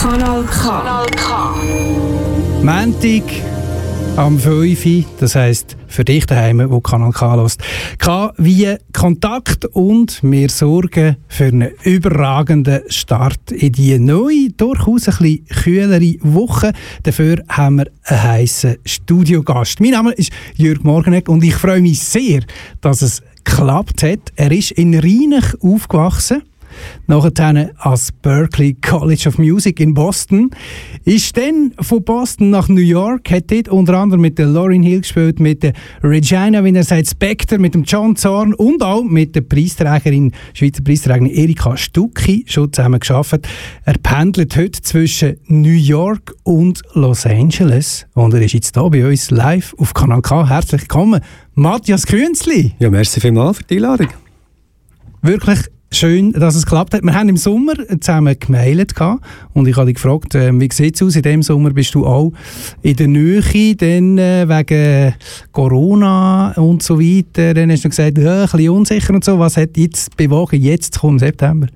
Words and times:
Kanal 0.00 0.44
K. 0.44 0.82
Montag 2.62 3.22
am 4.16 4.38
5 4.38 4.86
Uhr, 4.86 5.04
das 5.20 5.34
heisst 5.34 5.76
für 5.88 6.06
dich 6.06 6.24
daheim, 6.24 6.70
wo 6.70 6.80
Kanal 6.80 7.12
K 7.12 7.36
hörst. 7.36 7.60
K 7.98 8.32
wie 8.38 8.76
Kontakt 8.94 9.66
und 9.66 10.20
wir 10.22 10.48
sorgen 10.48 11.18
für 11.28 11.44
einen 11.44 11.72
überragenden 11.84 12.80
Start 12.88 13.52
in 13.52 13.72
die 13.72 13.98
neue, 13.98 14.48
durchaus 14.56 15.06
ein 15.06 15.16
bisschen 15.18 15.44
kühlere 15.48 16.14
Woche. 16.22 16.72
Dafür 17.02 17.44
haben 17.50 17.80
wir 17.80 17.90
einen 18.04 18.22
heissen 18.22 18.76
Studiogast. 18.86 19.80
Mein 19.80 19.90
Name 19.90 20.12
ist 20.12 20.32
Jürg 20.56 20.82
Morgenegg 20.82 21.28
und 21.30 21.44
ich 21.44 21.56
freue 21.56 21.82
mich 21.82 22.00
sehr, 22.00 22.40
dass 22.80 23.02
es 23.02 23.20
geklappt 23.44 24.02
hat. 24.02 24.32
Er 24.36 24.50
ist 24.50 24.70
in 24.70 24.98
Rheinach 24.98 25.56
aufgewachsen 25.60 26.40
nachher 27.06 27.70
ans 27.78 28.12
Berklee 28.22 28.76
College 28.80 29.28
of 29.28 29.38
Music 29.38 29.80
in 29.80 29.94
Boston. 29.94 30.50
Ist 31.04 31.36
dann 31.36 31.72
von 31.80 32.02
Boston 32.04 32.50
nach 32.50 32.68
New 32.68 32.80
York, 32.80 33.30
hat 33.30 33.50
dort 33.50 33.68
unter 33.68 33.98
anderem 33.98 34.20
mit 34.20 34.38
der 34.38 34.46
Lauryn 34.46 34.82
Hill 34.82 35.00
gespielt, 35.00 35.40
mit 35.40 35.62
der 35.62 35.72
Regina, 36.02 36.64
wie 36.64 36.74
er 36.74 36.84
sagt, 36.84 37.08
Spectre, 37.08 37.58
mit 37.58 37.74
dem 37.74 37.84
John 37.84 38.16
Zorn 38.16 38.54
und 38.54 38.82
auch 38.82 39.02
mit 39.02 39.34
der 39.34 39.42
Preisträgerin, 39.42 40.32
Schweizer 40.54 40.82
Preisträgerin 40.82 41.30
Erika 41.30 41.76
Stucki 41.76 42.44
schon 42.46 42.72
zusammen 42.72 43.00
geschafft. 43.00 43.48
Er 43.84 43.94
pendelt 44.02 44.56
heute 44.56 44.80
zwischen 44.82 45.36
New 45.46 45.70
York 45.70 46.34
und 46.44 46.82
Los 46.94 47.26
Angeles 47.26 48.06
und 48.14 48.34
er 48.34 48.42
ist 48.42 48.52
jetzt 48.52 48.76
hier 48.76 48.90
bei 48.90 49.06
uns 49.06 49.30
live 49.30 49.74
auf 49.78 49.94
Kanal 49.94 50.22
K. 50.22 50.48
Herzlich 50.48 50.82
willkommen, 50.82 51.20
Matthias 51.54 52.06
Künzli. 52.06 52.74
Ja, 52.78 52.90
merci 52.90 53.20
vielmals 53.20 53.58
für 53.58 53.64
die 53.64 53.76
Einladung. 53.76 54.08
Wirklich 55.22 55.60
Schön, 55.92 56.32
dass 56.32 56.54
es 56.54 56.66
geklappt 56.66 56.94
hat. 56.94 57.02
Wir 57.02 57.14
haben 57.14 57.28
im 57.28 57.36
Sommer 57.36 57.74
zusammen 57.98 58.36
gemailt 58.38 58.94
und 59.54 59.66
ich 59.66 59.76
habe 59.76 59.86
dich 59.86 59.96
gefragt, 59.96 60.36
äh, 60.36 60.52
wie 60.52 60.68
sieht 60.72 60.94
es 60.94 61.02
aus? 61.02 61.16
In 61.16 61.22
diesem 61.22 61.42
Sommer 61.42 61.70
bist 61.70 61.96
du 61.96 62.06
auch 62.06 62.32
in 62.82 62.94
der 62.94 63.08
Nähe, 63.08 63.74
dann 63.74 64.16
äh, 64.16 64.48
wegen 64.48 65.14
Corona 65.50 66.52
und 66.52 66.84
so 66.84 67.00
weiter. 67.00 67.54
Dann 67.54 67.72
hast 67.72 67.84
du 67.84 67.88
gesagt, 67.88 68.18
ja, 68.18 68.42
ein 68.42 68.48
bisschen 68.48 68.70
unsicher 68.70 69.12
und 69.12 69.24
so. 69.24 69.40
Was 69.40 69.56
hat 69.56 69.76
jetzt 69.76 70.16
bewogen, 70.16 70.60
jetzt 70.60 70.94
zu 70.94 71.00
kommen, 71.00 71.14
im 71.14 71.18
September? 71.18 71.66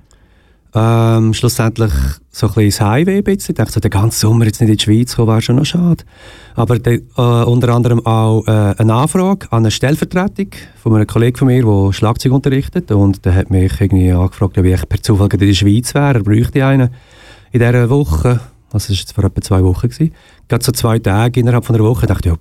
Ähm, 0.77 1.33
schlussendlich 1.33 1.93
so 2.31 2.47
ein 2.47 2.53
bisschen 2.53 2.85
Highway. 2.85 3.23
Ein 3.25 3.37
Ich 3.37 3.55
dachte, 3.55 3.79
den 3.79 3.89
ganzen 3.89 4.19
Sommer 4.19 4.43
jetzt 4.43 4.59
nicht 4.59 4.69
in 4.69 4.75
die 4.75 4.83
Schweiz 4.83 5.15
kommen, 5.15 5.29
wäre 5.29 5.41
schon 5.41 5.55
noch 5.55 5.65
schade. 5.65 6.03
Aber 6.53 6.77
de, 6.77 7.01
äh, 7.15 7.21
unter 7.21 7.69
anderem 7.69 8.05
auch 8.05 8.45
äh, 8.45 8.75
eine 8.77 8.93
Anfrage 8.93 9.47
an 9.51 9.59
eine 9.59 9.71
Stellvertretung 9.71 10.49
von 10.83 10.93
einem 10.93 11.07
Kollegen 11.07 11.37
von 11.37 11.47
mir, 11.47 11.63
der 11.63 11.93
Schlagzeug 11.93 12.33
unterrichtet. 12.33 12.91
Und 12.91 13.23
der 13.23 13.35
hat 13.35 13.51
mich 13.51 13.79
irgendwie 13.79 14.11
angefragt, 14.11 14.57
ob 14.57 14.65
ich 14.65 14.89
per 14.89 15.01
Zufall 15.01 15.29
in 15.31 15.39
der 15.39 15.53
Schweiz 15.53 15.93
wäre. 15.95 16.15
Er 16.15 16.23
bräuchte 16.23 16.65
einen 16.65 16.89
in 17.53 17.59
dieser 17.61 17.89
Woche. 17.89 18.41
Das 18.69 18.89
war 18.89 18.95
jetzt 18.97 19.13
vor 19.13 19.23
etwa 19.23 19.41
zwei 19.41 19.63
Wochen. 19.63 19.87
Gewesen. 19.87 20.11
Gerade 20.49 20.65
so 20.65 20.73
zwei 20.73 20.99
Tage 20.99 21.39
innerhalb 21.39 21.63
von 21.63 21.77
einer 21.77 21.85
Woche 21.85 22.05
dachte 22.05 22.27
ich, 22.27 22.35
ja, 22.35 22.39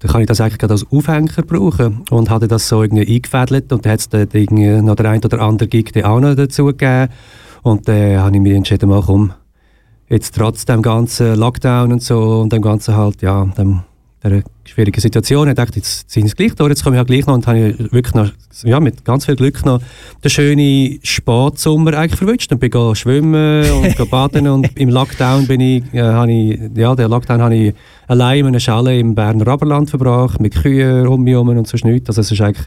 dann 0.00 0.10
kann 0.10 0.20
ich 0.22 0.26
das 0.26 0.40
eigentlich 0.40 0.58
gerade 0.58 0.74
als 0.74 0.86
Aufhänger 0.90 1.42
brauchen. 1.46 2.02
Und 2.10 2.28
hatte 2.28 2.48
das 2.48 2.66
so 2.66 2.82
irgendwie 2.82 3.14
eingefädelt 3.14 3.72
und 3.72 3.86
dann 3.86 3.92
hat 3.92 4.00
es 4.00 4.08
irgendwie 4.12 4.82
noch 4.82 4.96
der 4.96 5.10
ein 5.10 5.24
oder 5.24 5.40
andere 5.42 5.68
Gig 5.68 5.92
auch 6.04 6.18
noch 6.18 6.34
dazu 6.34 6.64
gegeben. 6.66 7.12
Und 7.68 7.86
dann 7.86 7.96
äh, 7.96 8.16
habe 8.16 8.34
ich 8.34 8.40
mich 8.40 8.54
entschieden, 8.54 8.88
mal 8.88 9.02
komm, 9.04 9.32
jetzt 10.08 10.34
trotz 10.34 10.64
dem 10.64 10.80
ganzen 10.80 11.36
Lockdown 11.36 11.92
und 11.92 12.02
so 12.02 12.40
und 12.40 12.50
dem 12.50 12.62
ganzen 12.62 12.96
halt, 12.96 13.20
ja, 13.20 13.44
dem, 13.44 13.82
der 14.22 14.42
schwierigen 14.64 14.98
Situation, 14.98 15.48
ich 15.48 15.54
dachte, 15.54 15.76
jetzt 15.76 16.10
sind 16.10 16.24
es 16.24 16.34
gleich 16.34 16.54
da, 16.54 16.66
jetzt 16.66 16.82
komme 16.82 16.96
ich 16.96 16.98
halt 16.98 17.08
gleich 17.08 17.26
noch 17.26 17.34
und 17.34 17.46
habe 17.46 17.58
ich 17.58 17.92
wirklich 17.92 18.14
noch, 18.14 18.30
ja, 18.64 18.80
mit 18.80 19.04
ganz 19.04 19.26
viel 19.26 19.36
Glück 19.36 19.66
noch 19.66 19.82
den 20.24 20.30
schönen 20.30 20.98
Spatsommer 21.02 21.92
eigentlich 21.92 22.18
verwünscht 22.18 22.50
und 22.50 22.58
bin 22.58 22.94
schwimmen 22.94 23.70
und 23.70 24.10
baden 24.10 24.48
und 24.48 24.74
im 24.78 24.88
Lockdown 24.88 25.46
bin 25.46 25.60
ich, 25.60 25.84
äh, 25.92 26.00
habe 26.00 26.32
ich, 26.32 26.58
ja, 26.74 26.94
den 26.94 27.10
Lockdown 27.10 27.42
habe 27.42 27.54
ich 27.54 27.74
allein 28.06 28.38
in 28.38 28.46
einer 28.46 28.60
Schale 28.60 28.98
im 28.98 29.14
Berner 29.14 29.46
Aberland 29.46 29.90
verbracht, 29.90 30.40
mit 30.40 30.54
Kühen 30.54 31.06
um 31.06 31.22
mich 31.22 31.34
herum 31.34 31.48
und 31.48 31.68
so 31.68 31.76
nichts, 31.86 32.08
also 32.08 32.22
es 32.22 32.32
ist 32.32 32.40
eigentlich 32.40 32.66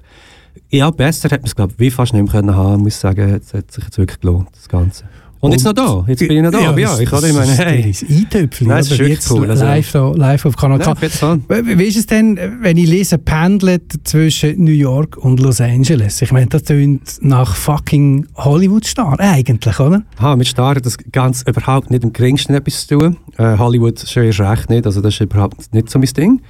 ja, 0.70 0.90
besser 0.90 1.30
hätte 1.30 1.42
man 1.42 1.48
es, 1.48 1.56
glaube 1.56 1.74
ich, 1.74 1.80
wie 1.80 1.92
fast 1.92 2.14
nicht 2.14 2.24
mehr 2.24 2.32
können 2.32 2.56
haben. 2.56 2.84
muss 2.84 3.00
sagen, 3.00 3.42
es 3.42 3.54
hat 3.54 3.72
sich 3.72 3.84
jetzt 3.84 3.98
wirklich 3.98 4.20
gelohnt, 4.20 4.50
das 4.54 4.70
Ganze. 4.70 5.06
Und, 5.42 5.48
und 5.48 5.52
jetzt 5.54 5.64
noch 5.64 5.74
da, 5.74 6.06
jetzt 6.08 6.20
bin 6.20 6.38
ich 6.38 6.44
noch 6.44 6.52
da. 6.52 6.60
Ja, 6.60 6.78
ja 6.78 7.00
ich 7.00 7.10
kann 7.10 7.26
ich 7.26 7.34
meine, 7.34 7.52
hey. 7.54 7.92
Das 7.92 8.08
Eintöpfchen, 8.08 8.68
Nein, 8.68 8.78
das 8.78 8.92
ist 8.92 9.00
jetzt 9.00 9.32
cool. 9.32 9.50
Also, 9.50 9.66
live, 9.66 9.92
da, 9.92 10.12
live 10.12 10.46
auf 10.46 10.56
Kanal 10.56 10.78
K. 10.78 10.96
wie 11.02 11.84
ist 11.84 11.98
es 11.98 12.06
denn, 12.06 12.38
wenn 12.62 12.78
ich 12.78 12.88
lese, 12.88 13.18
pendelt 13.18 13.92
zwischen 14.04 14.64
New 14.64 14.72
York 14.72 15.18
und 15.18 15.40
Los 15.40 15.60
Angeles? 15.60 16.22
Ich 16.22 16.32
meine, 16.32 16.46
das 16.46 16.66
klingt 16.66 17.18
nach 17.22 17.56
fucking 17.56 18.28
Hollywood-Star 18.36 19.20
eigentlich, 19.20 19.80
oder? 19.80 20.04
Ha, 20.20 20.36
mit 20.36 20.46
Star 20.46 20.76
hat 20.76 20.86
das 20.86 20.98
ganz 21.12 21.42
überhaupt 21.42 21.90
nicht 21.90 22.04
im 22.04 22.14
geringsten 22.14 22.54
etwas 22.54 22.86
zu 22.86 23.00
tun. 23.00 23.18
Äh, 23.40 23.58
Hollywood 23.58 24.00
schon 24.00 24.26
erst 24.26 24.42
recht 24.42 24.70
nicht, 24.70 24.86
also 24.86 25.02
das 25.02 25.16
ist 25.16 25.22
überhaupt 25.22 25.74
nicht 25.74 25.90
so 25.90 25.98
mein 25.98 26.10
Ding. 26.16 26.42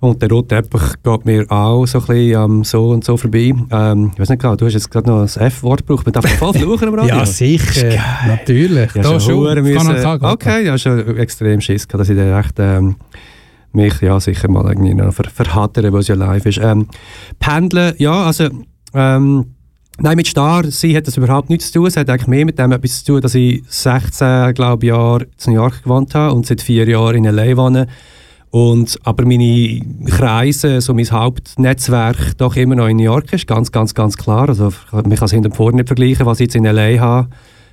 Und 0.00 0.22
der 0.22 0.30
rote 0.30 0.48
Teppich 0.48 1.02
geht 1.02 1.26
mir 1.26 1.44
auch 1.50 1.84
so 1.86 1.98
ein 1.98 2.06
bisschen 2.06 2.42
um, 2.42 2.64
so 2.64 2.88
und 2.88 3.04
so 3.04 3.18
vorbei. 3.18 3.52
Ähm, 3.70 4.10
ich 4.14 4.18
weiß 4.18 4.30
nicht 4.30 4.40
genau, 4.40 4.56
du 4.56 4.64
hast 4.64 4.72
jetzt 4.72 4.90
gerade 4.90 5.08
noch 5.08 5.20
das 5.20 5.36
F-Wort 5.36 5.86
gebraucht. 5.86 6.06
Man 6.06 6.14
darf 6.14 6.26
voll 6.38 6.54
fluchen 6.54 6.88
am 6.88 6.94
Radio. 6.98 7.16
ja, 7.16 7.26
sicher. 7.26 7.98
Natürlich. 8.26 8.94
Ja, 8.94 9.02
da 9.02 9.20
schon. 9.20 9.44
schon. 9.44 9.62
Müssen, 9.62 10.24
okay, 10.24 10.64
ja, 10.64 10.78
schon 10.78 11.16
extrem 11.18 11.60
Schiss 11.60 11.86
gehabt, 11.86 12.00
dass 12.00 12.08
ich 12.08 12.16
da 12.16 12.40
echt... 12.40 12.54
Ähm, 12.58 12.96
mich 13.72 14.00
ja 14.00 14.18
sicher 14.18 14.50
mal 14.50 14.66
irgendwie 14.66 14.94
noch 14.94 15.12
ver 15.12 15.30
verhattere, 15.32 15.92
weil 15.92 16.00
es 16.00 16.08
ja 16.08 16.16
live 16.16 16.44
ist. 16.46 16.58
Ähm, 16.58 16.88
Pendeln, 17.38 17.94
ja, 17.98 18.24
also... 18.24 18.48
Ähm, 18.94 19.54
Nein, 20.02 20.16
mit 20.16 20.28
Star, 20.28 20.64
sie 20.70 20.96
hat 20.96 21.06
das 21.06 21.18
überhaupt 21.18 21.50
nichts 21.50 21.66
zu 21.66 21.80
tun. 21.80 21.86
Es 21.86 21.96
hat 21.98 22.08
eigentlich 22.08 22.26
mehr 22.26 22.46
mit 22.46 22.58
dem 22.58 22.72
etwas 22.72 23.04
zu 23.04 23.12
tun, 23.12 23.20
dass 23.20 23.34
ich 23.34 23.62
16 23.68 24.54
glaube 24.54 24.86
Jahre 24.86 25.24
in 25.24 25.52
New 25.52 25.60
York 25.60 25.82
gewohnt 25.82 26.14
habe 26.14 26.34
und 26.34 26.46
seit 26.46 26.62
vier 26.62 26.88
Jahren 26.88 27.16
in 27.16 27.26
L.A. 27.26 27.54
wohne. 27.54 27.86
Und, 28.50 28.98
aber 29.04 29.24
meine 29.24 29.80
Kreise, 30.06 30.80
so 30.80 30.92
mein 30.92 31.08
Hauptnetzwerk 31.08 32.36
doch 32.36 32.56
immer 32.56 32.74
noch 32.74 32.88
in 32.88 32.96
New 32.96 33.04
York 33.04 33.32
ist, 33.32 33.46
ganz, 33.46 33.70
ganz, 33.70 33.94
ganz 33.94 34.16
klar. 34.16 34.48
Also 34.48 34.72
man 34.90 35.14
kann 35.14 35.26
es 35.26 35.30
hinter 35.30 35.52
vorne 35.52 35.76
nicht 35.76 35.88
vergleichen, 35.88 36.26
was 36.26 36.40
ich 36.40 36.46
jetzt 36.46 36.56
in 36.56 36.64
L.A. 36.64 36.98
habe. 36.98 37.28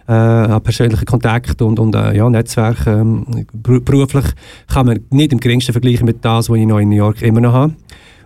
Äh, 0.08 0.60
persönlichen 0.62 1.06
Kontakt 1.06 1.62
und, 1.62 1.80
und 1.80 1.94
äh, 1.94 2.16
ja, 2.16 2.30
Netzwerk 2.30 2.88
ähm, 2.88 3.46
beruflich 3.52 4.24
kann 4.68 4.86
man 4.86 5.00
nicht 5.10 5.34
im 5.34 5.40
geringsten 5.40 5.74
vergleichen 5.74 6.06
mit 6.06 6.24
dem, 6.24 6.32
was 6.32 6.48
ich 6.48 6.66
noch 6.66 6.80
in 6.80 6.90
New 6.90 6.96
York 6.96 7.22
immer 7.24 7.42
noch 7.42 7.52
habe. 7.52 7.74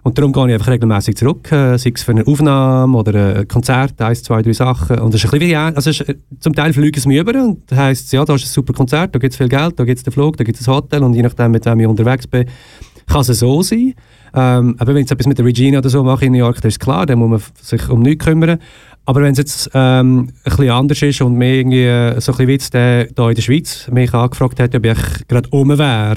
Und 0.04 0.18
darum 0.18 0.34
gehe 0.34 0.48
ich 0.48 0.54
einfach 0.54 0.70
regelmäßig 0.70 1.16
zurück, 1.16 1.52
äh, 1.52 1.78
sei 1.78 1.92
es 1.94 2.02
für 2.02 2.12
eine 2.12 2.26
Aufnahme 2.26 2.98
oder 2.98 3.36
ein 3.36 3.48
Konzert, 3.48 4.02
eins, 4.02 4.24
zwei, 4.24 4.42
drei 4.42 4.54
Sachen. 4.54 5.00
Und 5.00 5.14
das 5.14 5.24
ist 5.24 5.32
ein 5.32 5.40
bisschen 5.40 5.50
wie, 5.52 5.56
also 5.56 5.90
ist, 5.92 6.02
äh, 6.02 6.16
zum 6.40 6.54
Teil 6.54 6.74
fliegen 6.74 6.98
es 6.98 7.06
mir 7.06 7.22
über 7.22 7.40
und 7.44 7.72
heisst, 7.72 8.12
ja, 8.12 8.26
da 8.26 8.34
ist 8.34 8.46
ein 8.46 8.48
super 8.48 8.74
Konzert, 8.74 9.14
da 9.14 9.20
gibt 9.20 9.34
es 9.34 9.38
viel 9.38 9.50
Geld, 9.50 9.80
da 9.80 9.84
gibt 9.84 10.00
es 10.00 10.04
den 10.04 10.12
Flug, 10.12 10.38
da 10.38 10.44
gibt 10.44 10.60
es 10.60 10.68
ein 10.68 10.74
Hotel 10.74 11.04
und 11.04 11.14
je 11.14 11.22
nachdem, 11.22 11.52
mit 11.52 11.66
wem 11.66 11.80
ich 11.80 11.88
unterwegs 11.88 12.26
bin, 12.26 12.46
kann 13.06 13.22
es 13.22 13.28
so 13.28 13.62
sein. 13.62 13.94
Ähm, 14.34 14.76
aber 14.80 14.96
wenn 14.96 15.04
ich 15.04 15.12
etwas 15.12 15.28
mit 15.28 15.38
der 15.38 15.46
Regina 15.46 15.80
oder 15.80 15.90
so 15.90 16.04
mache 16.04 16.26
in 16.26 16.32
New 16.32 16.40
York, 16.40 16.62
dann 16.62 16.70
ist 16.70 16.80
klar, 16.80 17.06
dann 17.06 17.20
muss 17.20 17.30
man 17.30 17.42
sich 17.62 17.90
um 17.90 18.02
nichts 18.02 18.26
kümmern. 18.26 18.58
Aber 19.06 19.22
wenn 19.22 19.34
es 19.34 19.38
jetzt 19.38 19.70
ähm, 19.74 20.30
ein 20.30 20.44
bisschen 20.44 20.70
anders 20.70 21.02
ist 21.02 21.22
und 21.22 21.36
mir 21.36 21.56
irgendwie 21.56 21.84
äh, 21.84 22.20
so 22.22 22.32
ein 22.32 22.38
bisschen 22.38 22.48
wie 22.48 22.52
jetzt 22.54 22.72
hier 22.72 23.08
in 23.30 23.36
der 23.36 23.42
Schweiz 23.42 23.88
mich 23.92 24.14
angefragt 24.14 24.60
hat, 24.60 24.74
ob 24.74 24.86
ich 24.86 25.28
gerade 25.28 25.50
um 25.50 25.70
wäre, 25.78 26.16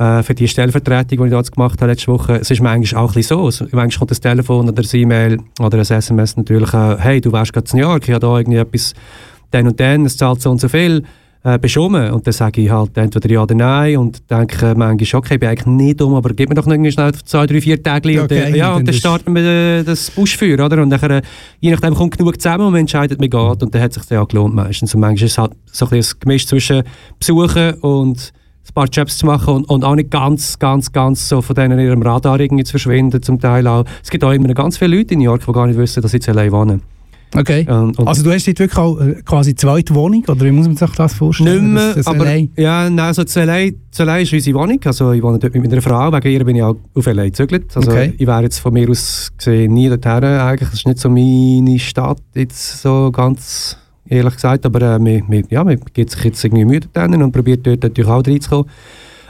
äh, 0.00 0.22
für 0.22 0.34
die 0.34 0.48
Stellvertretung, 0.48 1.18
die 1.18 1.26
ich 1.26 1.36
jetzt 1.36 1.52
gemacht 1.52 1.80
habe 1.82 1.92
letzte 1.92 2.10
Woche, 2.10 2.36
es 2.36 2.50
ist 2.50 2.62
manchmal 2.62 3.04
auch 3.04 3.10
ein 3.10 3.14
bisschen 3.14 3.50
so. 3.50 3.64
Manchmal 3.72 3.98
kommt 3.98 4.10
das 4.10 4.20
Telefon 4.20 4.68
oder 4.68 4.82
das 4.82 4.94
E-Mail 4.94 5.38
oder 5.60 5.76
das 5.76 5.90
SMS 5.90 6.38
natürlich, 6.38 6.72
äh, 6.72 6.96
hey, 6.98 7.20
du 7.20 7.30
wärst 7.30 7.52
gerade 7.52 7.66
in 7.70 7.78
New 7.78 7.86
York, 7.86 8.04
ich 8.08 8.14
habe 8.14 8.20
da 8.20 8.38
irgendwie 8.38 8.58
etwas, 8.58 8.94
den 9.52 9.66
und 9.66 9.78
den, 9.78 10.06
es 10.06 10.16
zahlt 10.16 10.40
so 10.40 10.50
und 10.50 10.58
so 10.58 10.68
viel, 10.68 11.02
äh, 11.42 11.58
bist 11.58 11.76
du? 11.76 11.84
Und 11.84 12.26
dann 12.26 12.32
sage 12.32 12.62
ich 12.62 12.70
halt 12.70 12.96
entweder 12.96 13.30
ja 13.30 13.42
oder 13.42 13.54
nein 13.54 13.98
und 13.98 14.30
denke 14.30 14.74
manchmal, 14.74 15.18
okay, 15.18 15.34
ich 15.34 15.40
bin 15.40 15.48
eigentlich 15.50 15.66
nicht 15.66 16.00
um, 16.00 16.14
aber 16.14 16.32
gib 16.32 16.48
mir 16.48 16.54
doch 16.54 16.64
noch 16.64 16.90
schnell 16.90 17.12
zwei, 17.12 17.46
drei, 17.46 17.60
vier 17.60 17.82
Tage 17.82 18.08
okay, 18.08 18.20
und, 18.20 18.30
dann, 18.30 18.54
ja, 18.54 18.74
und 18.74 18.88
dann 18.88 18.94
starten 18.94 19.34
wir 19.34 19.42
äh, 19.42 19.82
das 19.82 20.10
Buschfeuer, 20.10 20.64
oder? 20.64 20.82
Und 20.82 20.88
dann, 20.88 21.10
äh, 21.10 21.22
je 21.60 21.72
nachdem 21.72 21.94
kommt 21.94 22.16
genug 22.16 22.40
zusammen 22.40 22.64
und 22.64 22.72
man 22.72 22.80
entscheidet, 22.80 23.20
wie 23.20 23.28
geht 23.28 23.62
und 23.62 23.74
dann 23.74 23.82
hat 23.82 23.90
es 23.94 24.02
sich 24.02 24.10
ja 24.10 24.24
gelohnt 24.24 24.54
meistens. 24.54 24.94
Und 24.94 25.02
manchmal 25.02 25.26
ist 25.26 25.32
es 25.32 25.38
halt 25.38 25.52
so 25.66 25.84
ein, 25.84 25.90
bisschen 25.90 26.16
ein 26.16 26.20
Gemisch 26.20 26.46
zwischen 26.46 26.84
Besuchen 27.18 27.74
und 27.80 28.32
ein 28.70 28.74
paar 28.74 28.88
Jobs 28.88 29.18
zu 29.18 29.26
machen 29.26 29.54
und, 29.54 29.64
und 29.68 29.84
auch 29.84 29.94
nicht 29.94 30.10
ganz, 30.10 30.58
ganz, 30.58 30.92
ganz 30.92 31.28
so 31.28 31.42
von 31.42 31.54
denen 31.54 31.78
in 31.78 31.86
ihrem 31.86 32.02
Radar 32.02 32.38
irgendwie 32.40 32.64
zu 32.64 32.72
verschwinden 32.72 33.22
zum 33.22 33.40
Teil 33.40 33.66
auch. 33.66 33.84
Es 34.02 34.10
gibt 34.10 34.24
auch 34.24 34.32
immer 34.32 34.52
ganz 34.54 34.78
viele 34.78 34.96
Leute 34.96 35.14
in 35.14 35.20
New 35.20 35.26
York, 35.26 35.44
die 35.46 35.52
gar 35.52 35.66
nicht 35.66 35.78
wissen, 35.78 36.02
dass 36.02 36.12
sie 36.12 36.18
in 36.18 36.34
LA 36.34 36.50
wohnen. 36.52 36.82
Okay. 37.36 37.64
Und, 37.68 37.96
und 37.96 38.08
also 38.08 38.24
du 38.24 38.32
hast 38.32 38.46
dort 38.48 38.58
wirklich 38.58 38.78
auch 38.78 39.00
äh, 39.00 39.22
quasi 39.24 39.54
zweite 39.54 39.94
Wohnung, 39.94 40.24
oder 40.26 40.40
wie 40.40 40.50
muss 40.50 40.66
man 40.66 40.76
sich 40.76 40.90
das 40.90 41.14
vorstellen? 41.14 41.74
Nicht 41.74 41.74
mehr, 41.74 41.94
das, 41.94 42.04
das 42.04 42.06
aber, 42.08 42.24
LA? 42.24 42.46
ja, 42.56 42.90
nein, 42.90 42.98
also 42.98 43.22
zu 43.22 43.44
LA, 43.44 43.70
zu 43.92 44.02
LA 44.02 44.18
ist 44.18 44.32
unsere 44.32 44.58
Wohnung, 44.58 44.80
also 44.84 45.12
ich 45.12 45.22
wohne 45.22 45.38
dort 45.38 45.54
mit 45.54 45.70
meiner 45.70 45.80
Frau, 45.80 46.12
wegen 46.12 46.28
ihr 46.28 46.44
bin 46.44 46.56
ich 46.56 46.62
auch 46.62 46.76
auf 46.94 47.06
LA 47.06 47.26
gezögert, 47.26 47.76
also 47.76 47.90
okay. 47.92 48.14
ich 48.18 48.26
wäre 48.26 48.42
jetzt 48.42 48.58
von 48.58 48.72
mir 48.72 48.90
aus 48.90 49.30
gesehen 49.36 49.72
nie 49.74 49.88
dorthin 49.88 50.24
eigentlich, 50.24 50.70
das 50.70 50.80
ist 50.80 50.86
nicht 50.88 50.98
so 50.98 51.08
meine 51.08 51.78
Stadt, 51.78 52.18
jetzt 52.34 52.82
so 52.82 53.12
ganz 53.12 53.76
ehrlich 54.06 54.34
gesagt. 54.34 54.66
Aber 54.66 54.80
äh, 54.80 54.98
man, 54.98 55.22
man, 55.28 55.44
ja, 55.50 55.64
man 55.64 55.80
gibt 55.92 56.10
sich 56.10 56.24
jetzt 56.24 56.44
irgendwie 56.44 56.64
Mühe 56.64 56.80
dort 56.92 57.22
und 57.22 57.32
probiert 57.32 57.66
dort 57.66 57.82
natürlich 57.82 58.10
auch 58.10 58.26
reinzukommen. 58.26 58.70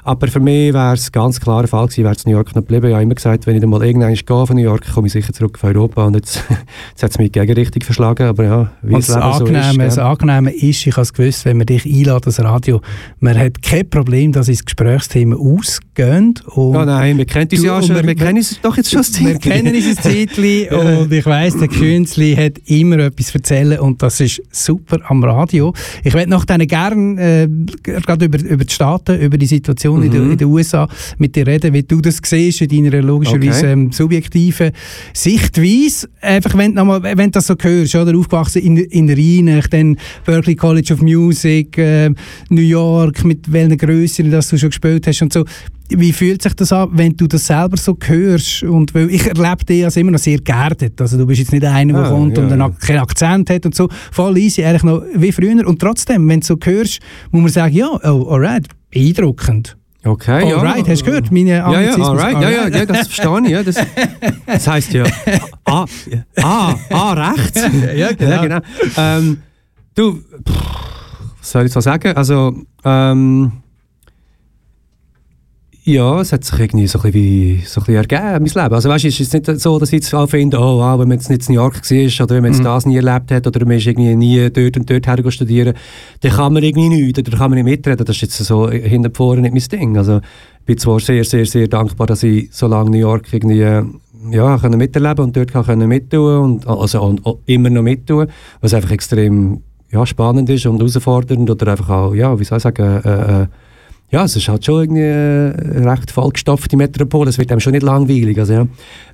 Aber 0.05 0.29
für 0.29 0.41
mich 0.41 0.73
wäre 0.73 0.94
es 0.94 1.12
ganz 1.12 1.41
klar 1.41 1.62
der 1.62 1.69
Fall 1.69 1.87
gewesen, 1.87 2.05
wäre 2.05 2.14
es 2.14 2.26
New 2.26 2.32
York 2.32 2.55
noch 2.55 2.62
geblieben. 2.62 2.88
Ich 2.88 2.93
habe 2.93 3.02
immer 3.02 3.14
gesagt, 3.14 3.47
wenn 3.47 3.55
ich 3.55 3.61
dann 3.61 3.70
mal 3.70 3.82
irgendwann 3.85 4.14
gehe 4.14 4.47
von 4.47 4.56
New 4.56 4.62
York, 4.62 4.93
komme 4.93 5.06
ich 5.06 5.12
sicher 5.12 5.32
zurück 5.32 5.56
auf 5.56 5.64
Europa. 5.64 6.06
Und 6.06 6.14
jetzt, 6.14 6.43
jetzt 6.91 7.02
hat 7.02 7.11
es 7.11 7.19
mich 7.19 7.32
gegen 7.32 7.52
richtig 7.52 7.85
verschlagen. 7.85 8.26
Aber 8.26 8.44
ja, 8.44 8.70
wie 8.82 8.94
es 8.94 9.08
Leben 9.08 9.32
so 9.38 9.44
ist. 9.47 9.52
Ja. 9.52 9.73
Das 9.73 9.99
Angenehme 9.99 10.52
ist, 10.52 10.87
ich 10.87 10.93
habe 10.93 11.02
es 11.02 11.12
gewusst, 11.12 11.44
wenn 11.44 11.58
man 11.58 11.67
dich 11.67 11.85
einlädt, 11.85 12.26
das 12.26 12.41
Radio, 12.41 12.81
man 13.20 13.38
hat 13.38 13.62
kein 13.62 13.88
Problem, 13.88 14.32
dass 14.32 14.49
ins 14.49 14.64
Gesprächsthema 14.64 15.37
ausgehen. 15.37 16.35
Und 16.47 16.75
ja, 16.75 16.85
nein, 16.85 17.19
wir 17.19 17.25
kennen 17.26 17.49
uns 17.50 17.62
ja 17.62 17.82
schon, 17.82 17.97
wir, 17.97 18.06
wir 18.06 18.14
kennen 18.14 18.38
uns 18.38 18.61
doch 18.61 18.76
jetzt 18.76 18.91
schon 18.91 19.00
ein. 19.00 19.26
Wir 19.26 19.38
kennen 19.38 19.75
uns 19.75 19.87
ein 19.87 19.97
Zeitchen 20.29 20.69
und 20.69 21.12
ich 21.12 21.26
weiss, 21.26 21.56
der 21.56 21.69
Künstler 21.69 22.37
hat 22.37 22.58
immer 22.67 22.99
etwas 22.99 23.35
erzählen 23.35 23.79
und 23.79 24.02
das 24.02 24.20
ist 24.20 24.43
super 24.50 24.99
am 25.08 25.23
Radio. 25.25 25.75
Ich 26.05 26.14
möchte 26.14 26.31
noch 26.31 26.47
gerne 26.47 26.64
äh, 26.64 27.49
gerade 27.82 28.25
über, 28.25 28.38
über 28.38 28.64
die 28.64 28.73
Staaten, 28.73 29.19
über 29.19 29.38
die 29.38 29.47
Situation 29.47 29.89
mhm. 29.96 30.04
in, 30.04 30.10
den, 30.10 30.31
in 30.32 30.38
den 30.38 30.48
USA 30.48 30.88
mit 31.19 31.37
dir 31.37 31.46
reden, 31.46 31.72
wie 31.72 31.82
du 31.82 32.00
das 32.00 32.20
siehst 32.25 32.60
in 32.62 32.69
deiner 32.69 33.02
logischerweise 33.02 33.60
okay. 33.60 33.72
ähm, 33.72 33.92
subjektiven 33.92 34.72
Sichtweise. 35.12 36.08
Einfach, 36.20 36.56
wenn, 36.56 36.75
mal, 36.75 37.02
wenn 37.02 37.19
du 37.19 37.31
das 37.31 37.46
so 37.46 37.54
hörst, 37.60 37.94
oder 37.94 38.16
aufgewachsen 38.16 38.62
in, 38.62 38.76
in 38.76 39.10
Rheinach, 39.10 39.69
dann 39.69 39.96
Berkeley 40.25 40.54
College 40.54 40.94
of 40.94 41.02
Music, 41.02 41.76
äh, 41.78 42.10
New 42.48 42.62
York, 42.62 43.25
mit 43.25 43.50
welchen 43.52 43.76
Grössen 43.76 44.31
das 44.31 44.48
du 44.48 44.58
schon 44.58 44.70
gespielt 44.70 45.06
hast 45.06 45.22
und 45.22 45.32
so. 45.32 45.44
Wie 45.92 46.12
fühlt 46.12 46.40
sich 46.40 46.54
das 46.54 46.72
an, 46.72 46.90
wenn 46.92 47.16
du 47.16 47.26
das 47.26 47.48
selber 47.48 47.76
so 47.76 47.96
hörst? 48.00 48.62
Und 48.62 48.94
weil 48.94 49.10
ich 49.10 49.26
erlebe 49.26 49.64
dich 49.64 49.84
als 49.84 49.96
immer 49.96 50.12
noch 50.12 50.20
sehr 50.20 50.38
geerdet. 50.38 51.00
Also 51.00 51.19
du 51.19 51.26
bist 51.26 51.40
jetzt 51.40 51.52
nicht 51.52 51.64
einer, 51.64 51.92
der 51.92 52.04
ah, 52.04 52.10
kommt 52.10 52.37
ja, 52.37 52.44
und 52.44 52.52
einen, 52.52 52.78
keinen 52.78 53.00
Akzent 53.00 53.50
hat 53.50 53.66
und 53.66 53.75
so. 53.75 53.88
Voll 54.12 54.38
easy, 54.38 54.62
eigentlich 54.62 54.84
noch 54.84 55.02
wie 55.16 55.32
früher. 55.32 55.66
Und 55.66 55.81
trotzdem, 55.81 56.28
wenn 56.28 56.40
du 56.40 56.46
so 56.46 56.56
hörst, 56.62 57.00
muss 57.32 57.42
man 57.42 57.50
sagen, 57.50 57.75
ja, 57.75 57.88
oh, 58.04 58.28
alright, 58.31 58.69
beeindruckend. 58.90 59.76
Okay, 60.02 60.55
alright, 60.55 60.87
ja. 60.87 60.93
hast 60.93 61.02
du 61.02 61.06
gehört? 61.06 61.31
Meine 61.31 61.50
ja, 61.50 61.81
ja, 61.81 61.93
alright, 61.93 62.35
alright. 62.35 62.43
Ja, 62.43 62.50
ja, 62.50 62.69
ja, 62.69 62.87
das 62.87 63.08
verstehe 63.08 63.41
ich. 63.44 63.50
Ja, 63.50 63.62
das, 63.62 63.76
das 64.47 64.67
heisst 64.67 64.93
ja, 64.94 65.05
ah, 65.64 65.85
ah, 66.37 66.75
ah, 66.91 67.12
rechts. 67.12 67.61
ja, 67.97 68.12
genau. 68.12 68.31
Ja, 68.31 68.43
genau. 68.43 68.61
Ähm, 68.97 69.43
du, 69.94 70.14
pff, 70.14 70.56
was 71.38 71.50
soll 71.50 71.67
ich 71.67 71.73
so 71.73 71.81
sagen? 71.81 72.17
Also, 72.17 72.55
ähm, 72.82 73.52
ja, 75.94 76.20
es 76.20 76.32
hat 76.32 76.44
sich 76.44 76.58
irgendwie 76.58 76.87
so 76.87 76.98
ein 76.98 77.02
bisschen, 77.02 77.14
wie, 77.14 77.62
so 77.64 77.81
ein 77.81 77.87
bisschen 77.87 77.94
ergeben, 77.96 78.44
mein 78.44 78.64
Leben. 78.64 78.75
Also 78.75 78.88
weißt, 78.88 79.04
es 79.04 79.20
ist 79.20 79.32
nicht 79.32 79.60
so, 79.60 79.78
dass 79.78 79.90
ich 79.90 80.00
jetzt 80.00 80.14
auch 80.14 80.28
finde, 80.28 80.58
oh 80.58 80.78
wow, 80.78 80.98
wenn 80.98 81.08
man 81.08 81.19
jetzt 81.19 81.31
nicht 81.31 81.48
in 81.48 81.54
New 81.54 81.60
York 81.60 81.76
war 81.76 82.25
oder 82.25 82.34
wenn 82.34 82.42
man 82.42 82.52
jetzt 82.52 82.60
mhm. 82.60 82.64
das 82.64 82.87
nie 82.87 82.96
erlebt 82.96 83.31
hat 83.31 83.46
oder 83.46 83.66
man 83.66 83.76
ist 83.76 83.87
irgendwie 83.87 84.14
nie 84.16 84.50
dort 84.50 84.76
und 84.76 84.90
dort 84.90 85.06
her 85.06 85.31
studieren, 85.31 85.75
dann 86.20 86.32
kann 86.32 86.52
man 86.52 86.62
irgendwie 86.62 86.88
nichts 86.88 87.19
oder 87.19 87.37
kann 87.37 87.50
man 87.50 87.62
nicht 87.62 87.76
mitreden. 87.76 88.04
Das 88.04 88.16
ist 88.16 88.22
jetzt 88.22 88.38
so 88.38 88.70
hinten 88.70 89.14
vorne 89.14 89.42
nicht 89.42 89.52
mein 89.52 89.81
Ding. 89.81 89.96
Also 89.98 90.19
ich 90.19 90.66
bin 90.66 90.78
zwar 90.78 91.00
sehr, 91.00 91.25
sehr, 91.25 91.46
sehr 91.46 91.69
dankbar, 91.69 92.06
dass 92.06 92.22
ich 92.22 92.48
so 92.52 92.66
lange 92.66 92.90
New 92.90 92.98
York 92.98 93.32
irgendwie 93.32 93.82
ja, 94.31 94.58
können 94.58 94.78
miterleben 94.78 95.25
und 95.25 95.37
dort 95.37 95.52
kann 95.52 95.88
mittun 95.88 96.38
und, 96.38 96.66
also, 96.66 97.02
und, 97.02 97.25
und 97.25 97.38
immer 97.46 97.70
noch 97.70 97.82
mittun, 97.82 98.26
was 98.60 98.75
einfach 98.75 98.90
extrem 98.90 99.62
ja, 99.90 100.06
spannend 100.06 100.48
ist 100.50 100.66
und 100.66 100.78
herausfordernd 100.78 101.50
oder 101.50 101.72
einfach 101.72 101.88
auch, 101.88 102.14
ja, 102.14 102.38
wie 102.38 102.44
soll 102.44 102.58
ich 102.58 102.62
sagen, 102.62 103.00
äh, 103.04 103.42
äh, 103.42 103.46
ja, 104.10 104.24
es 104.24 104.36
ist 104.36 104.48
halt 104.48 104.64
schon 104.64 104.80
irgendwie 104.82 105.02
eine 105.04 105.90
recht 105.90 106.10
vollgestopfte 106.10 106.76
Metropole. 106.76 107.30
Es 107.30 107.38
wird 107.38 107.50
einem 107.52 107.60
schon 107.60 107.72
nicht 107.72 107.82
langweilig. 107.82 108.38
Also, 108.38 108.52
ja. 108.52 108.66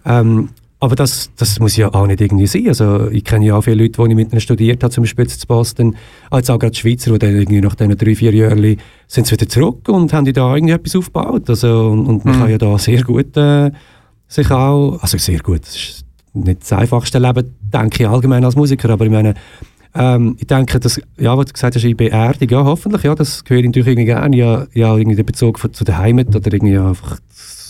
ähm, 0.04 0.48
aber 0.78 0.94
das, 0.94 1.30
das 1.36 1.58
muss 1.58 1.76
ja 1.76 1.92
auch 1.92 2.06
nicht 2.06 2.20
irgendwie 2.20 2.46
sein. 2.46 2.68
Also, 2.68 3.08
ich 3.10 3.24
kenne 3.24 3.46
ja 3.46 3.56
auch 3.56 3.62
viele 3.62 3.82
Leute, 3.82 4.02
die 4.02 4.10
ich 4.10 4.16
mit 4.16 4.32
ihnen 4.32 4.40
studiert 4.40 4.82
habe, 4.82 4.92
zum 4.92 5.04
Beispiel 5.04 5.26
zu 5.26 5.46
Boston, 5.46 5.96
als 6.30 6.50
auch 6.50 6.58
gerade 6.58 6.74
Schweizer, 6.74 7.12
die 7.12 7.18
dann 7.18 7.34
irgendwie 7.34 7.60
nach 7.60 7.74
diesen 7.74 7.96
drei, 7.96 8.14
vier 8.14 8.34
Jahren 8.34 8.76
sind 9.06 9.26
sie 9.26 9.32
wieder 9.32 9.48
zurück 9.48 9.88
und 9.88 10.12
haben 10.12 10.30
da 10.32 10.54
irgendwie 10.54 10.74
etwas 10.74 10.96
aufgebaut. 10.96 11.48
Also, 11.48 11.88
und, 11.88 12.06
und 12.06 12.24
man 12.24 12.36
mhm. 12.36 12.40
kann 12.40 12.50
ja 12.50 12.58
da 12.58 12.78
sehr 12.78 13.02
gut 13.02 13.36
äh, 13.36 13.70
sich 14.28 14.50
auch, 14.50 14.98
also 15.00 15.18
sehr 15.18 15.38
gut, 15.40 15.62
das 15.62 15.76
ist 15.76 16.06
nicht 16.34 16.62
das 16.62 16.72
einfachste 16.72 17.18
Leben, 17.18 17.54
denke 17.72 18.02
ich 18.02 18.08
allgemein 18.08 18.44
als 18.44 18.56
Musiker, 18.56 18.90
aber 18.90 19.04
ich 19.06 19.10
meine, 19.10 19.34
ähm, 19.94 20.36
ich 20.38 20.46
denke, 20.46 20.80
dass, 20.80 21.00
ja, 21.18 21.36
was 21.36 21.46
du 21.46 21.52
gesagt 21.52 21.76
hast, 21.76 21.84
ich 21.84 21.96
Beerdigung, 21.96 22.58
ja, 22.58 22.64
hoffentlich, 22.64 23.02
ja, 23.02 23.14
das 23.14 23.44
gehört 23.44 23.64
natürlich 23.64 23.88
irgendwie 23.88 24.06
gerne, 24.06 24.36
ja, 24.36 24.66
ja 24.74 24.96
irgendwie 24.96 25.16
den 25.16 25.26
Bezug 25.26 25.60
zu 25.74 25.84
der 25.84 25.98
Heimat 25.98 26.34
oder 26.34 26.52
irgendwie 26.52 26.78
einfach 26.78 27.18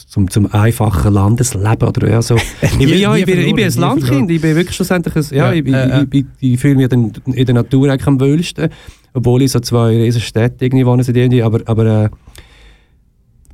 zum, 0.07 0.31
zum 0.31 0.53
einfachen 0.53 1.13
Landesleben 1.13 1.89
oder 1.89 2.09
ja, 2.09 2.23
so. 2.23 2.37
ich, 2.63 2.79
bin, 2.79 2.99
ja, 2.99 3.15
ich, 3.15 3.27
bin, 3.27 3.39
ich 3.39 3.55
bin 3.55 3.65
ein 3.65 3.75
Landkind, 3.75 4.31
ich 4.31 4.41
bin 4.41 4.57
wirklich 4.57 4.75
schlussendlich, 4.75 5.15
ein, 5.15 5.37
ja, 5.37 5.53
ja, 5.53 5.61
ich, 5.61 5.67
äh, 5.67 6.07
ich, 6.11 6.25
ich, 6.41 6.53
ich 6.53 6.61
fühle 6.61 6.77
mich 6.77 6.91
in, 6.91 7.13
in 7.27 7.47
der 7.47 7.55
Natur 7.55 7.91
eigentlich 7.91 8.07
am 8.07 8.21
wohlsten, 8.21 8.71
obwohl 9.13 9.43
ich 9.43 9.53
so 9.53 9.61
zwei 9.61 9.89
riesen 9.89 10.21
Städte 10.21 10.65
irgendwie 10.65 10.87
wohne, 10.87 11.45
aber, 11.45 11.61
aber 11.67 12.05
äh, 12.05 12.09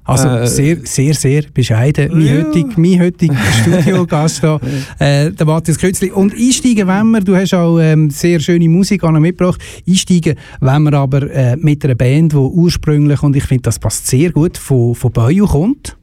also 0.05 0.29
äh, 0.29 0.47
sehr, 0.47 0.79
sehr, 0.83 1.15
sehr 1.15 1.43
bescheiden. 1.55 2.11
Mein 2.13 2.27
ja. 2.27 2.45
heutiger 2.45 2.69
mein 2.77 3.01
heutig 3.01 3.33
Studiogast 3.63 4.43
da, 4.43 4.61
äh, 4.99 5.31
der 5.31 5.47
Matthias 5.47 5.79
Kützli. 5.79 6.11
Und 6.11 6.35
einsteigen 6.35 6.89
wenn 6.89 7.11
wir, 7.11 7.21
du 7.21 7.37
hast 7.37 7.55
auch 7.55 7.79
ähm, 7.79 8.11
sehr 8.11 8.41
schöne 8.41 8.69
Musik 8.69 9.05
an 9.05 9.21
mitgebracht, 9.21 9.61
einsteigen 9.89 10.35
wenn 10.61 10.83
wir 10.83 10.95
aber 10.95 11.31
äh, 11.31 11.57
mit 11.57 11.85
einer 11.85 11.95
Band, 11.95 12.33
die 12.33 12.37
ursprünglich, 12.37 13.23
und 13.23 13.37
ich 13.37 13.45
finde, 13.45 13.63
das 13.63 13.79
passt 13.79 14.07
sehr 14.07 14.33
gut, 14.33 14.59
von, 14.59 14.95
von 14.95 15.13
Bayou 15.13 15.47
kommt. 15.47 15.97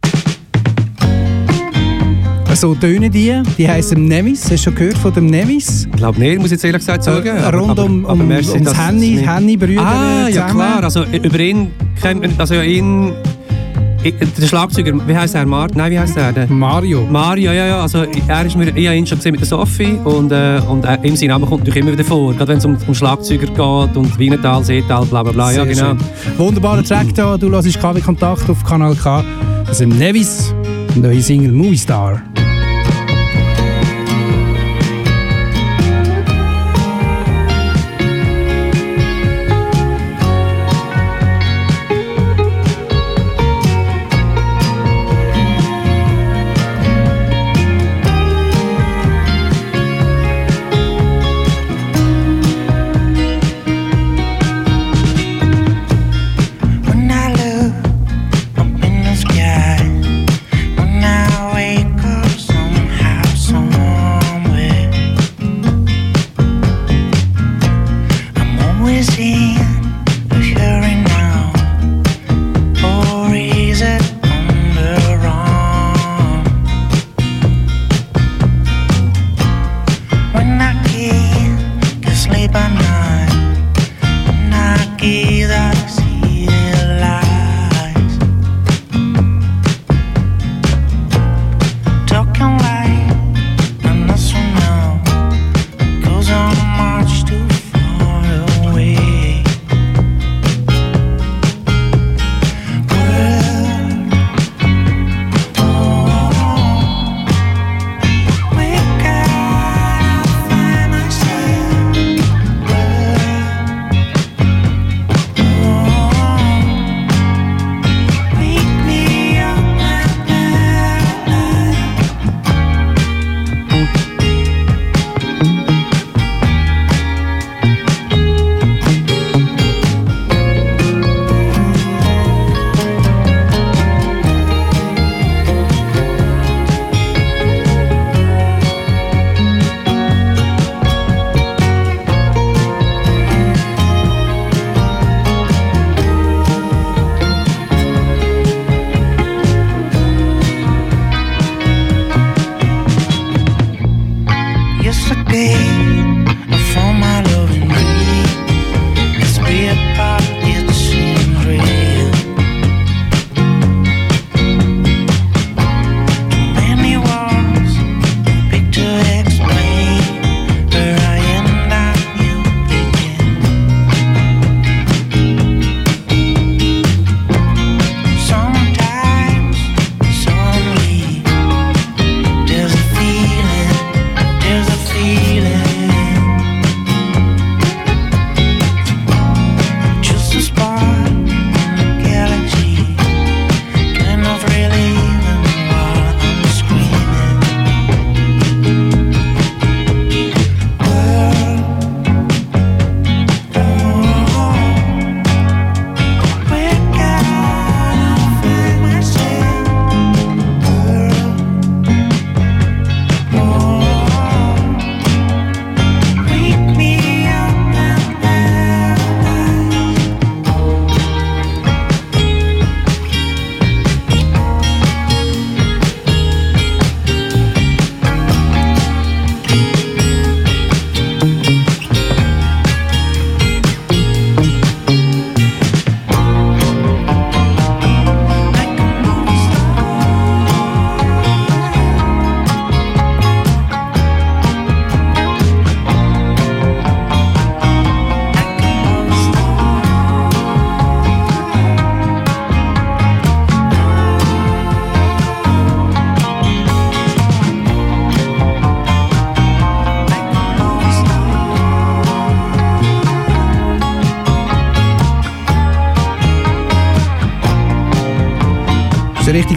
So 2.56 2.76
tönen 2.76 3.12
die, 3.12 3.42
die 3.58 3.70
heißen 3.70 4.04
Nevis. 4.04 4.44
Hast 4.44 4.52
du 4.52 4.58
schon 4.58 4.76
gehört 4.76 4.98
von 4.98 5.14
dem 5.14 5.28
Nevis? 5.28 5.86
Ich 5.86 5.92
glaube 5.96 6.20
nicht, 6.20 6.40
muss 6.40 6.48
ich 6.48 6.54
jetzt 6.54 6.66
ehrlich 6.66 6.82
gesagt 6.82 7.04
sagen. 7.04 7.28
Äh, 7.28 7.46
rund 7.56 7.70
aber, 7.70 7.86
um, 7.86 8.04
um, 8.04 8.22
aber 8.22 8.24
ums 8.24 8.78
Henny, 8.78 9.18
Henny-Brüder 9.24 9.82
Ah, 9.82 10.28
ja 10.28 10.50
klar, 10.50 10.84
also 10.84 11.06
über 11.06 11.40
ihn, 11.40 11.72
also 12.38 12.56
ja, 12.56 12.64
der 14.04 14.48
Schlagzeuger, 14.48 14.94
wie 15.08 15.16
heißt 15.16 15.36
er? 15.36 15.46
Mar 15.46 15.68
Nein, 15.74 15.92
wie 15.92 16.00
heißt 16.00 16.18
er? 16.18 16.48
Mario. 16.48 17.06
Mario, 17.10 17.52
ja, 17.52 17.68
ja. 17.68 17.82
Also, 17.82 18.06
er 18.28 18.46
ist 18.46 18.56
mir, 18.56 18.76
ich 18.76 18.88
habe 18.88 18.98
ihn 18.98 19.06
schon 19.06 19.18
gesehen 19.18 19.32
mit 19.32 19.42
der 19.42 19.48
Sophie 19.48 20.00
und, 20.04 20.32
äh, 20.32 20.62
und 20.68 20.86
äh, 20.86 20.98
ihm 21.04 21.16
sein 21.16 21.30
Name 21.30 21.46
kommt 21.46 21.62
natürlich 21.62 21.82
immer 21.82 21.92
wieder 21.92 22.04
vor. 22.04 22.34
Gerade 22.34 22.48
wenn 22.48 22.58
es 22.58 22.66
um, 22.66 22.78
um 22.88 22.96
Schlagzeuger 22.96 23.48
geht 23.48 23.98
und 23.98 24.18
Wienertal, 24.18 24.64
Seetal, 24.64 25.06
bla 25.06 25.24
bla 25.24 25.32
bla. 25.32 25.52
ja, 25.52 25.66
genau. 25.66 25.96
Schön. 25.96 26.00
Wunderbarer 26.38 26.84
Track 26.84 27.14
da. 27.16 27.38
Du 27.38 27.50
hörst 27.50 27.80
KW 27.80 28.00
Kontakt 28.00 28.50
auf 28.50 28.64
Kanal 28.64 28.96
K. 28.96 29.24
Das 29.66 29.82
ist 29.82 29.88
Nevis, 29.88 30.54
neue 30.96 31.22
Single 31.22 31.52
Movie 31.52 31.78
Star. 31.78 32.22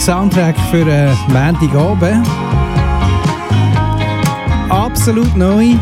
Soundtrack 0.00 0.56
für 0.70 0.86
äh, 0.88 1.10
Montagabend. 1.26 2.24
Absolut 4.70 5.36
neu. 5.36 5.74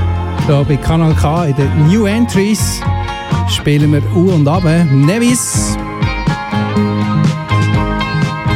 Hier 0.47 0.64
bei 0.66 0.76
Kanal 0.76 1.14
K 1.14 1.45
in 1.45 1.57
den 1.57 1.87
New 1.87 2.07
Entries 2.07 2.80
spielen 3.50 3.92
wir 3.92 4.02
U 4.16 4.33
und 4.33 4.49
Abe. 4.49 4.87
Nevis. 4.90 5.76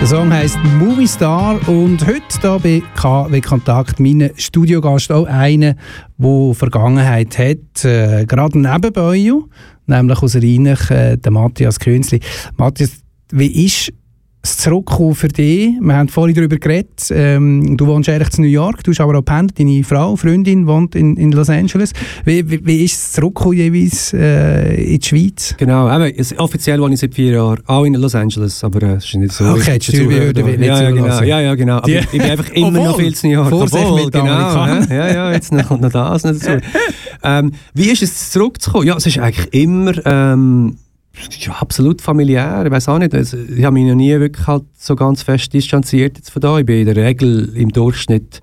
Der 0.01 0.07
Song 0.07 0.33
heisst 0.33 0.59
Movie 0.79 1.07
Star 1.07 1.61
und 1.69 2.07
heute 2.07 2.23
hier 2.41 2.59
bei 2.63 2.83
KW 2.97 3.41
Kontakt 3.43 4.01
mein 4.01 4.31
Studiogast 4.37 5.13
auch 5.13 5.27
einer, 5.27 5.77
der 6.17 6.55
Vergangenheit 6.55 7.39
hat, 7.39 7.85
äh, 7.85 8.25
gerade 8.25 8.59
neben 8.59 8.97
euch, 8.97 9.31
nämlich 9.87 10.23
aus 10.23 10.37
Rheinach, 10.37 10.91
äh, 10.91 11.19
der 11.19 11.33
Matthias 11.33 11.79
Künzli. 11.79 12.21
Matthias, 12.57 12.93
wie 13.31 13.67
ist 13.67 13.93
das 14.45 14.59
Zurückkommen 14.59 15.15
für 15.15 15.29
dich? 15.29 15.71
Wir 15.81 15.97
haben 15.97 16.09
vorhin 16.09 16.37
darüber 16.37 16.57
geredet. 16.57 17.11
Ähm, 17.11 17.79
du 17.79 17.87
wohnst 17.87 18.11
eigentlich 18.11 18.37
in 18.37 18.45
New 18.45 18.51
York, 18.51 18.85
du 18.85 18.91
hast 18.91 19.01
aber 19.01 19.19
auch 19.19 19.25
pendelt. 19.25 19.59
Deine 19.59 19.83
Frau, 19.83 20.17
Freundin 20.17 20.67
wohnt 20.67 20.95
in, 20.95 21.17
in 21.17 21.33
Los 21.33 21.49
Angeles. 21.49 21.93
Wie, 22.27 22.51
wie, 22.51 22.65
wie 22.65 22.85
ist 22.85 22.95
das 22.95 23.13
Zurückkommen 23.13 23.57
jeweils 23.57 24.13
äh, 24.13 24.75
in 24.75 25.01
die 25.01 25.07
Schweiz? 25.07 25.55
Genau, 25.57 25.89
eben, 25.99 26.39
offiziell 26.39 26.79
wohne 26.79 26.93
ich 26.93 27.01
seit 27.01 27.15
vier 27.15 27.33
Jahren 27.33 27.61
auch 27.67 27.85
in 27.85 27.95
Los 27.95 28.15
Angeles, 28.15 28.63
aber 28.63 28.83
äh, 28.83 28.97
es 28.97 29.07
ist 29.07 29.15
nicht 29.15 29.33
so. 29.33 29.47
Okay, 29.47 29.79
die 29.79 29.87
Steuerbehörde 29.87 30.45
wird 30.45 30.59
nicht 30.59 30.69
ja, 30.69 30.83
ja, 30.83 30.91
genau, 30.91 31.23
ja, 31.23 31.41
ja, 31.41 31.55
genau. 31.55 31.77
Aber 31.79 31.89
ich 31.89 32.09
bin 32.09 32.21
einfach 32.21 32.51
immer 32.51 32.71
noch 32.71 32.99
viel 32.99 33.15
zu 33.15 33.27
New 33.27 33.33
York. 33.33 33.51
Obwohl, 33.51 34.11
genau. 34.11 34.67
Ja, 34.91 35.13
ja, 35.13 35.33
jetzt 35.33 35.51
kommt 35.67 35.81
noch 35.81 35.91
das 35.91 36.23
dazu. 36.23 36.51
ähm, 37.23 37.53
wie 37.73 37.91
ist 37.91 38.03
es 38.03 38.31
zurückzukommen? 38.31 38.87
Ja, 38.87 38.97
es 38.97 39.07
ist 39.07 39.19
eigentlich 39.19 39.55
immer... 39.55 39.95
Ähm, 40.05 40.77
ja, 41.41 41.53
absolut 41.53 42.03
familiär. 42.03 42.63
Ich 42.65 42.71
weiß 42.71 42.89
auch 42.89 42.99
nicht. 42.99 43.15
Also, 43.15 43.37
ich 43.37 43.65
habe 43.65 43.75
mich 43.75 43.87
noch 43.87 43.95
nie 43.95 44.19
wirklich 44.19 44.47
halt 44.47 44.65
so 44.77 44.97
ganz 44.97 45.23
fest 45.23 45.53
distanziert 45.53 46.19
jetzt 46.19 46.31
von 46.31 46.41
da. 46.41 46.59
Ich 46.59 46.67
bin 46.67 46.87
in 46.87 46.95
der 46.95 47.05
Regel 47.05 47.55
im 47.57 47.71
Durchschnitt, 47.71 48.43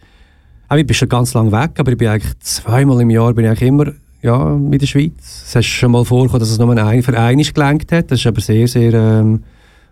ich 0.74 0.88
bin 0.88 0.94
schon 0.94 1.10
ganz 1.10 1.34
lange 1.34 1.51
weg, 1.51 1.72
aber 1.78 1.92
ich 1.92 1.98
bin 1.98 2.08
eigentlich 2.08 2.40
zweimal 2.40 3.01
im 3.01 3.10
Jahr 3.10 3.34
bin 3.34 3.51
ich 3.51 3.62
immer 3.62 3.92
ja, 4.22 4.56
in 4.56 4.72
der 4.72 4.86
Schweiz. 4.86 5.44
Es 5.46 5.56
ist 5.56 5.66
schon 5.66 5.92
mal 5.92 6.06
vorgekommen, 6.06 6.40
dass 6.40 6.51
es 6.51 6.60
nur 6.60 6.75
ein 6.78 7.04
Verein 7.04 7.40
ist 7.40 7.54
gelenkt 7.54 7.92
hat. 7.92 8.12
Das 8.12 8.20
ist 8.20 8.28
aber 8.28 8.40
sehr, 8.40 8.68
sehr, 8.68 8.94
ähm, 8.94 9.44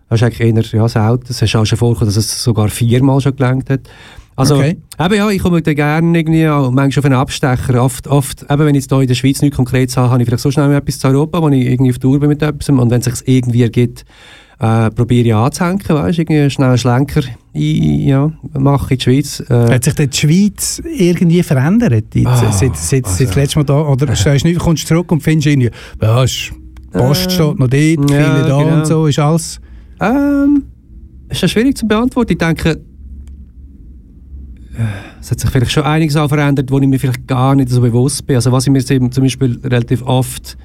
das 0.08 0.22
ist 0.22 0.24
eigentlich 0.24 0.72
eher 0.72 0.80
ja, 0.80 0.88
selten. 0.88 1.26
Es 1.28 1.42
ist 1.42 1.56
auch 1.56 1.66
schon 1.66 1.78
vorgekommen, 1.78 2.14
dass 2.14 2.16
es 2.16 2.42
sogar 2.42 2.68
viermal 2.68 3.20
schon 3.20 3.36
gelenkt 3.36 3.70
hat. 3.70 3.80
Also, 4.36 4.56
okay. 4.56 4.78
eben, 4.98 5.14
ja, 5.14 5.28
ich 5.28 5.42
komme 5.42 5.60
da 5.60 5.74
gerne 5.74 6.18
irgendwie 6.18 6.48
auch, 6.48 6.70
manchmal 6.70 7.00
auf 7.00 7.04
einen 7.04 7.14
Abstecher. 7.14 7.82
Oft, 7.82 8.06
oft 8.08 8.42
eben, 8.48 8.58
wenn 8.60 8.74
ich 8.74 8.82
jetzt 8.82 8.90
hier 8.90 9.00
in 9.00 9.08
der 9.08 9.14
Schweiz 9.14 9.42
nichts 9.42 9.56
konkret 9.56 9.94
habe, 9.96 10.10
habe 10.10 10.22
ich 10.22 10.28
vielleicht 10.28 10.42
so 10.42 10.50
schnell 10.50 10.72
etwas 10.72 10.98
zu 10.98 11.08
Europa, 11.08 11.42
wo 11.42 11.48
ich 11.48 11.66
irgendwie 11.66 11.90
auf 11.90 11.98
Tour 11.98 12.18
bin 12.20 12.28
mit 12.28 12.42
etwas. 12.42 12.68
Und 12.68 12.90
wenn 12.90 13.00
es 13.00 13.04
sich 13.04 13.28
irgendwie 13.28 13.62
ergibt, 13.62 14.04
äh, 14.60 14.90
probiere 14.90 15.26
ich 15.26 15.34
anzuhängen, 15.34 15.80
weißt 15.88 16.18
du, 16.18 16.22
irgendwie 16.22 16.50
schnell 16.50 16.68
einen 16.68 16.78
Schlenker 16.78 17.22
ein, 17.54 18.00
ja, 18.00 18.32
mache 18.58 18.94
in 18.94 18.98
die 18.98 19.02
Schweiz. 19.02 19.40
Äh. 19.48 19.74
Hat 19.74 19.84
sich 19.84 19.94
die 19.94 20.08
Schweiz 20.12 20.82
irgendwie 20.84 21.42
verändert, 21.42 22.14
jetzt, 22.14 22.26
ah, 22.26 22.52
seit, 22.52 22.76
seit, 22.76 23.04
also. 23.04 23.16
seit 23.16 23.28
das 23.28 23.36
letzte 23.36 23.58
Mal 23.58 23.64
da? 23.64 23.80
Oder 23.80 24.08
äh. 24.10 24.16
stehst 24.16 24.44
du 24.44 24.54
kommst 24.54 24.86
zurück 24.86 25.10
und 25.12 25.22
findest 25.22 25.46
irgendwie, 25.46 25.70
ja, 26.00 26.24
die 26.24 26.98
Post 26.98 27.26
äh, 27.26 27.30
steht 27.30 27.58
noch 27.58 27.68
dort, 27.68 27.70
viele 27.70 28.20
ja, 28.20 28.42
da 28.46 28.62
genau. 28.62 28.74
und 28.76 28.86
so, 28.86 29.06
ist 29.06 29.18
alles? 29.18 29.60
Ähm, 30.00 30.64
ist 31.28 31.42
ja 31.42 31.48
schwierig 31.48 31.76
zu 31.76 31.86
beantworten. 31.86 32.32
Ich 32.32 32.38
denke, 32.38 32.80
es 35.20 35.30
hat 35.30 35.40
sich 35.40 35.50
vielleicht 35.50 35.72
schon 35.72 35.84
einiges 35.84 36.16
auch 36.16 36.28
verändert, 36.28 36.70
wo 36.70 36.78
ich 36.78 36.86
mir 36.86 36.98
vielleicht 36.98 37.26
gar 37.26 37.54
nicht 37.54 37.70
so 37.70 37.80
bewusst 37.80 38.26
bin. 38.26 38.36
Also 38.36 38.52
was 38.52 38.66
ich 38.66 38.72
mir 38.72 38.84
zum 38.84 39.10
Beispiel 39.10 39.58
relativ 39.64 40.02
oft, 40.02 40.56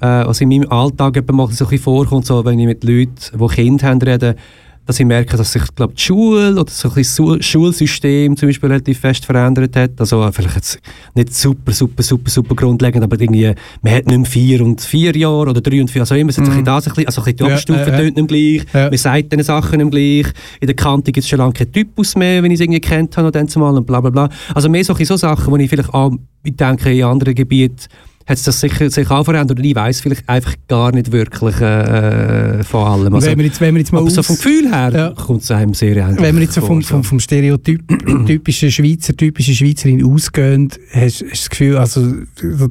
äh, 0.00 0.26
was 0.26 0.40
in 0.40 0.48
meinem 0.48 0.70
Alltag 0.70 1.16
mache, 1.32 1.52
so 1.52 1.64
ein 1.64 1.70
bisschen 1.70 1.84
vorkommt, 1.84 2.26
so, 2.26 2.44
wenn 2.44 2.58
ich 2.58 2.66
mit 2.66 2.84
Leuten, 2.84 3.14
die 3.32 3.46
Kinder 3.54 3.88
haben, 3.88 4.02
rede, 4.02 4.36
dass 4.86 5.00
ich 5.00 5.06
merke, 5.06 5.36
dass 5.36 5.52
sich 5.52 5.62
glaub, 5.74 5.94
die 5.94 6.02
Schule 6.02 6.52
oder 6.52 6.70
so 6.70 6.88
ein 6.88 6.94
bisschen 6.94 7.42
Schulsystem 7.42 8.36
zum 8.36 8.48
Beispiel 8.48 8.68
relativ 8.68 9.00
fest 9.00 9.24
verändert 9.24 9.74
hat. 9.76 9.92
Also 9.98 10.30
vielleicht 10.30 10.56
jetzt 10.56 10.78
nicht 11.14 11.34
super, 11.34 11.72
super, 11.72 12.02
super, 12.02 12.30
super 12.30 12.54
grundlegend, 12.54 13.02
aber 13.02 13.18
irgendwie, 13.18 13.52
man 13.82 13.94
hat 13.94 14.06
nicht 14.06 14.16
mehr 14.16 14.26
vier 14.26 14.60
und 14.62 14.80
vier 14.80 15.16
Jahre 15.16 15.50
oder 15.50 15.60
drei 15.60 15.80
und 15.80 15.90
vier, 15.90 16.02
also 16.02 16.14
immer, 16.14 16.32
sich 16.32 16.44
mm. 16.44 16.64
das 16.64 16.86
ein 16.86 16.94
bisschen, 16.94 17.06
also 17.06 17.22
ein 17.22 17.24
bisschen 17.24 17.36
die 17.36 17.52
Abstufe 17.52 17.90
ja, 17.90 17.98
äh, 17.98 18.10
nicht 18.10 18.28
gleich, 18.28 18.64
ja. 18.74 18.88
man 18.90 18.98
sagt 18.98 19.32
diesen 19.32 19.44
Sachen 19.44 19.78
nicht 19.78 19.90
gleich, 19.90 20.34
in 20.60 20.66
der 20.66 20.76
Kante 20.76 21.12
gibt 21.12 21.24
es 21.24 21.28
schon 21.28 21.38
lange 21.38 21.54
keinen 21.54 21.72
Typus 21.72 22.14
mehr, 22.16 22.42
wenn 22.42 22.50
ich 22.50 22.56
es 22.56 22.60
irgendwie 22.60 22.80
kennt 22.80 23.16
habe, 23.16 23.30
dann 23.30 23.48
zumal 23.48 23.74
und 23.76 23.86
bla 23.86 24.00
bla 24.00 24.10
bla. 24.10 24.28
Also 24.54 24.68
mehr 24.68 24.84
so, 24.84 24.94
so 24.94 25.16
Sachen, 25.16 25.50
wo 25.50 25.56
ich 25.56 25.70
vielleicht 25.70 25.94
auch, 25.94 26.12
ich 26.42 26.56
denke, 26.56 26.92
in 26.92 27.04
anderen 27.04 27.34
Gebieten 27.34 27.88
hat 28.26 28.38
es 28.38 28.44
das 28.44 28.60
sicher 28.60 28.90
sich 28.90 29.10
auch 29.10 29.24
verändert. 29.24 29.58
Und 29.58 29.64
ich 29.64 29.74
weiß 29.74 30.00
vielleicht 30.00 30.26
einfach 30.28 30.54
gar 30.66 30.92
nicht 30.92 31.12
wirklich 31.12 31.60
äh, 31.60 32.64
von 32.64 32.86
allem. 32.86 33.14
Also, 33.14 33.26
wenn 33.26 33.38
wir 33.38 33.44
jetzt, 33.44 33.60
wenn 33.60 33.74
wir 33.74 33.80
jetzt 33.80 33.92
mal 33.92 33.98
aber 33.98 34.06
aus, 34.06 34.14
so 34.14 34.22
vom 34.22 34.36
Gefühl 34.36 34.70
her 34.70 34.92
ja. 34.94 35.10
kommt 35.10 35.42
es 35.42 35.50
einem 35.50 35.74
sehr 35.74 35.96
ähnlich 35.96 36.20
Wenn 36.20 36.36
wir 36.36 36.42
jetzt 36.42 36.54
so 36.54 36.62
vom, 36.62 36.82
vom, 36.82 37.04
vom 37.04 37.20
Stereotyp 37.20 37.82
typischen 38.26 38.70
Schweizer, 38.70 39.14
typischen 39.14 39.54
Schweizerin 39.54 40.04
ausgehen, 40.04 40.70
hast 40.92 41.20
du 41.20 41.28
das 41.28 41.50
Gefühl, 41.50 41.76
also, 41.76 42.14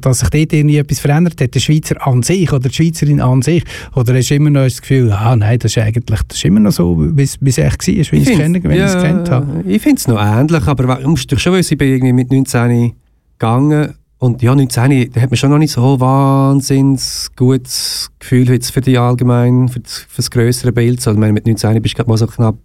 dass 0.00 0.20
sich 0.20 0.30
dort 0.30 0.52
irgendwie 0.52 0.78
etwas 0.78 0.98
verändert 0.98 1.40
hat, 1.40 1.54
der 1.54 1.60
Schweizer 1.60 2.04
an 2.04 2.22
sich 2.24 2.52
oder 2.52 2.68
die 2.68 2.74
Schweizerin 2.74 3.20
an 3.20 3.42
sich? 3.42 3.62
Oder 3.94 4.14
hast 4.14 4.30
du 4.30 4.34
immer 4.34 4.50
noch 4.50 4.64
das 4.64 4.80
Gefühl, 4.80 5.12
ah 5.12 5.36
nein, 5.36 5.58
das 5.60 5.76
ist 5.76 5.78
eigentlich 5.78 6.20
das 6.26 6.36
ist 6.36 6.44
immer 6.44 6.60
noch 6.60 6.72
so, 6.72 6.98
wie 6.98 7.22
es 7.22 7.38
echt 7.58 7.86
war, 7.86 7.86
wie 7.86 7.98
ich 7.98 8.28
es 8.28 8.36
kenne, 8.36 8.62
wenn 8.64 8.78
ja, 8.78 9.02
kennt 9.02 9.30
habe? 9.30 9.62
Ich 9.66 9.82
finde 9.82 9.98
es 9.98 10.08
noch 10.08 10.20
ähnlich, 10.20 10.66
aber 10.66 10.96
du 10.96 11.08
musst 11.08 11.30
doch 11.30 11.38
schon 11.38 11.52
wissen, 11.52 11.74
ich 11.74 11.78
bin 11.78 11.92
irgendwie 11.92 12.12
mit 12.12 12.32
19 12.32 12.92
gegangen 13.38 13.94
und 14.24 14.40
ja, 14.40 14.54
19, 14.54 15.12
da 15.12 15.20
hat 15.20 15.30
man 15.30 15.36
schon 15.36 15.50
noch 15.50 15.58
nicht 15.58 15.72
so 15.72 16.00
wahnsinnig 16.00 17.02
gutes 17.36 18.10
Gefühl 18.18 18.48
jetzt 18.48 18.72
für 18.72 18.80
die 18.80 18.96
allgemein, 18.96 19.68
für 19.68 19.80
das, 19.80 19.98
für 19.98 20.16
das 20.16 20.30
größere 20.30 20.72
Bild. 20.72 20.98
Also, 20.98 21.10
ich 21.10 21.18
meine, 21.18 21.34
mit 21.34 21.46
19 21.46 21.82
bist 21.82 21.92
du 21.92 21.96
gerade 21.98 22.08
mal 22.08 22.16
so 22.16 22.26
knapp 22.26 22.56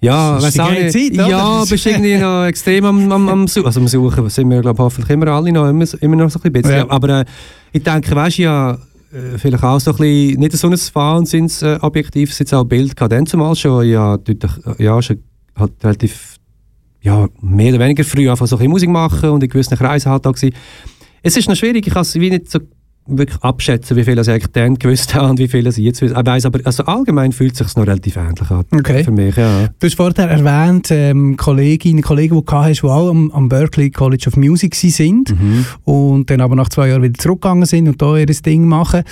Ja, 0.00 0.40
weißt 0.40 0.60
auch 0.60 0.70
nicht. 0.70 0.92
Zeit, 0.92 1.14
ja, 1.14 1.64
bist 1.68 1.84
irgendwie 1.84 2.16
noch 2.18 2.44
extrem 2.44 2.84
am, 2.84 3.10
am, 3.10 3.28
am 3.28 3.48
Suchen. 3.48 3.66
Also 3.66 3.80
am 3.80 3.88
Suchen 3.88 4.28
sind 4.28 4.48
wir, 4.48 4.60
glaube 4.60 4.84
hoffentlich 4.84 5.10
immer 5.10 5.26
alle 5.26 5.50
noch, 5.50 5.68
immer, 5.68 5.84
immer 6.00 6.16
noch 6.16 6.30
so 6.30 6.38
ein 6.40 6.52
bisschen. 6.52 6.76
Ja. 6.76 6.90
Aber 6.90 7.08
äh, 7.08 7.24
ich 7.72 7.82
denke, 7.82 8.14
weißt 8.14 8.38
du 8.38 8.42
ja, 8.42 8.70
äh, 8.72 9.38
vielleicht 9.38 9.64
auch 9.64 9.80
so 9.80 9.90
ein 9.90 9.96
bisschen, 9.96 10.38
nicht 10.38 10.52
so 10.52 10.68
ein 10.68 10.78
Wahnsinnsobjektiv, 10.94 12.30
äh, 12.30 12.34
jetzt 12.38 12.54
auch 12.54 12.62
Bild 12.62 12.94
gehabt, 12.94 13.10
dann 13.10 13.26
zumal 13.26 13.56
schon, 13.56 13.84
ja, 13.84 14.16
deutlich, 14.16 14.52
ja, 14.78 15.02
schon 15.02 15.18
halt 15.56 15.72
relativ, 15.82 16.36
ja, 17.06 17.28
mehr 17.40 17.72
oder 17.72 17.84
weniger 17.84 18.02
früh 18.02 18.28
einfach 18.28 18.48
so 18.48 18.56
ein 18.56 18.58
bisschen 18.58 18.70
Musik 18.72 18.90
machen 18.90 19.30
und 19.30 19.42
in 19.42 19.48
gewissen 19.48 19.78
Kreisen 19.78 20.10
halt 20.10 20.26
auch 20.26 20.32
gewesen. 20.32 20.54
Es 21.22 21.36
ist 21.36 21.48
noch 21.48 21.54
schwierig, 21.54 21.86
ich 21.86 21.92
kann 21.92 22.02
es 22.02 22.14
wie 22.16 22.30
nicht 22.30 22.50
so 22.50 22.58
wirklich 23.08 23.40
abschätzen, 23.42 23.96
wie 23.96 24.02
viel 24.02 24.18
ich 24.18 24.28
eigentlich 24.28 24.48
dann 24.48 24.74
gewusst 24.74 25.14
habe 25.14 25.30
und 25.30 25.38
wie 25.38 25.46
viel 25.46 25.64
ich 25.64 25.76
jetzt 25.76 26.02
weiß. 26.02 26.10
weiß 26.12 26.46
aber 26.46 26.58
also 26.64 26.82
allgemein 26.84 27.30
fühlt 27.30 27.52
es 27.52 27.58
sich 27.58 27.76
noch 27.76 27.86
relativ 27.86 28.16
ähnlich 28.16 28.50
an 28.50 28.64
okay. 28.72 29.04
für 29.04 29.12
mich. 29.12 29.36
Ja. 29.36 29.68
Du 29.78 29.86
hast 29.86 29.94
vorher 29.94 30.28
erwähnt, 30.28 30.88
ähm, 30.90 31.36
Kolleginnen 31.36 31.98
und 31.98 32.02
Kollegen, 32.02 32.36
die 32.36 32.44
du 32.44 32.52
hast, 32.52 32.82
die 32.82 32.86
auch 32.86 33.08
am, 33.08 33.30
am, 33.30 33.48
Berkeley 33.48 33.90
College 33.90 34.24
of 34.26 34.36
Music 34.36 34.74
sind 34.74 35.30
mhm. 35.30 35.64
und 35.84 36.28
dann 36.28 36.40
aber 36.40 36.56
nach 36.56 36.68
zwei 36.68 36.88
Jahren 36.88 37.04
wieder 37.04 37.16
zurückgegangen 37.16 37.66
sind 37.66 37.86
und 37.86 38.02
da 38.02 38.16
ihr 38.16 38.26
Ding 38.26 38.66
machen. 38.66 39.04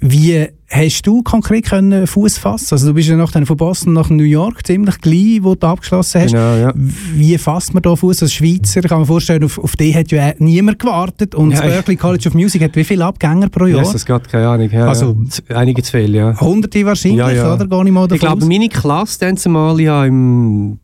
Wie 0.00 0.48
Hast 0.74 1.06
du 1.06 1.22
konkret 1.22 1.66
können 1.66 2.06
Fuß 2.06 2.38
fassen? 2.38 2.68
Also 2.72 2.88
du 2.88 2.94
bist 2.94 3.06
ja 3.06 3.14
nachher 3.14 3.44
von 3.44 3.58
Boston 3.58 3.92
nach 3.92 4.08
New 4.08 4.24
York 4.24 4.66
ziemlich 4.66 4.98
gleich, 5.02 5.42
wo 5.42 5.54
du 5.54 5.66
abgeschlossen 5.66 6.22
hast. 6.22 6.32
Genau, 6.32 6.56
ja. 6.56 6.72
Wie 6.74 7.36
fasst 7.36 7.74
man 7.74 7.82
da 7.82 7.94
Fuß 7.94 8.22
als 8.22 8.32
Schweizer? 8.32 8.80
Ich 8.80 8.88
kann 8.88 9.00
mir 9.00 9.06
vorstellen, 9.06 9.44
auf, 9.44 9.58
auf 9.58 9.76
die 9.76 9.94
hat 9.94 10.10
ja 10.10 10.32
niemand 10.38 10.78
gewartet 10.78 11.34
und 11.34 11.50
ja, 11.50 11.60
das 11.60 11.66
Berklee 11.66 11.96
College 11.96 12.26
of 12.26 12.34
Music 12.34 12.62
hat 12.62 12.74
wie 12.74 12.84
viele 12.84 13.04
Abgänger 13.04 13.50
pro 13.50 13.66
Jahr? 13.66 13.80
Yes, 13.80 13.92
das 13.92 14.06
geht 14.06 14.28
keine 14.30 14.48
Ahnung. 14.48 14.70
Ja, 14.70 14.88
also 14.88 15.14
ja. 15.46 15.56
einige 15.56 15.82
zu 15.82 15.92
viel, 15.92 16.14
ja. 16.14 16.40
Hunderte 16.40 16.86
wahrscheinlich, 16.86 17.20
oder? 17.20 17.66
Gar 17.66 17.84
nicht 17.84 17.92
mal 17.92 18.10
ich 18.10 18.18
glaube, 18.18 18.46
meine 18.46 18.70
Klasse 18.70 19.20
dann 19.20 19.36
zumal 19.36 19.78
ja 19.78 20.06
im 20.06 20.78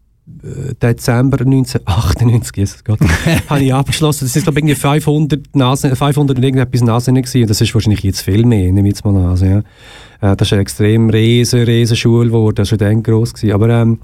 Dezember 0.80 1.40
1998, 1.40 2.56
Jesus 2.56 2.85
Gott, 2.85 3.00
habe 3.49 3.62
ich 3.62 3.75
abgeschlossen. 3.75 4.25
Das 4.25 4.32
sind 4.32 4.44
glaube 4.44 4.61
ich 4.61 4.78
500 4.78 5.56
Nasen, 5.56 5.94
500 5.94 6.37
und 6.37 6.42
irgendetwas 6.44 6.82
Nasen 6.82 7.14
gewesen. 7.14 7.42
Und 7.42 7.50
das 7.50 7.61
ist 7.61 7.75
wahrscheinlich 7.75 8.02
jetzt 8.02 8.23
viel 8.23 8.44
mehr, 8.44 8.73
nehme 8.73 8.88
ich 8.88 8.94
jetzt 8.94 9.04
mal 9.04 9.16
an. 9.16 9.26
Also, 9.26 9.47
ja. 9.47 9.58
Äh, 10.20 10.37
das 10.37 10.49
ist 10.49 10.52
eine 10.52 10.62
extrem 10.62 11.11
riesen, 11.11 11.62
riesen 11.62 11.97
Schule 11.97 12.28
geworden. 12.28 12.54
Das 12.56 12.70
war 12.70 12.78
schon 12.78 12.78
dann 12.78 13.02
gross 13.02 13.35
gewesen. 13.35 13.52
Aber 13.52 13.68
ähm, 13.68 13.99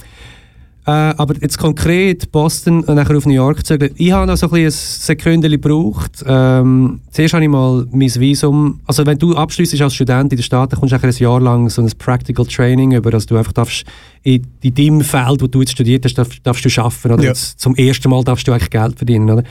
äh, 0.86 0.90
aber 0.90 1.34
jetzt 1.40 1.58
konkret 1.58 2.30
Boston 2.30 2.84
und 2.84 2.94
nachher 2.94 3.16
auf 3.16 3.24
New 3.24 3.32
York 3.32 3.64
zu 3.64 3.78
Ich 3.96 4.12
habe 4.12 4.26
noch 4.26 4.36
so 4.36 4.50
ein, 4.50 4.64
ein 4.64 4.70
Sekündchen 4.70 5.52
gebraucht. 5.52 6.22
Ähm, 6.26 7.00
zuerst 7.10 7.34
habe 7.34 7.44
ich 7.44 7.50
mal 7.50 7.86
mein 7.90 8.14
Visum, 8.14 8.80
also 8.86 9.06
wenn 9.06 9.18
du 9.18 9.34
abschließt 9.34 9.80
als 9.80 9.94
Student 9.94 10.32
in 10.32 10.38
den 10.38 10.42
Staaten, 10.42 10.76
kommst 10.76 10.92
du 10.92 10.96
ein 11.02 11.14
Jahr 11.16 11.40
lang 11.40 11.70
so 11.70 11.80
ein 11.80 11.90
Practical 11.98 12.44
Training 12.46 12.92
über, 12.92 13.10
dass 13.10 13.24
du 13.24 13.36
einfach 13.36 13.52
darfst, 13.52 13.84
in, 14.22 14.46
in 14.62 14.74
deinem 14.74 15.00
Feld, 15.00 15.40
wo 15.40 15.46
du 15.46 15.60
jetzt 15.60 15.72
studiert 15.72 16.04
hast, 16.04 16.14
darfst, 16.14 16.40
darfst 16.42 16.64
du 16.64 16.82
arbeiten. 16.82 17.12
Oder? 17.12 17.22
Ja. 17.22 17.28
Jetzt, 17.30 17.60
zum 17.60 17.74
ersten 17.76 18.10
Mal 18.10 18.22
darfst 18.24 18.46
du 18.46 18.52
eigentlich 18.52 18.70
Geld 18.70 18.96
verdienen. 18.96 19.30
Oder? 19.30 19.44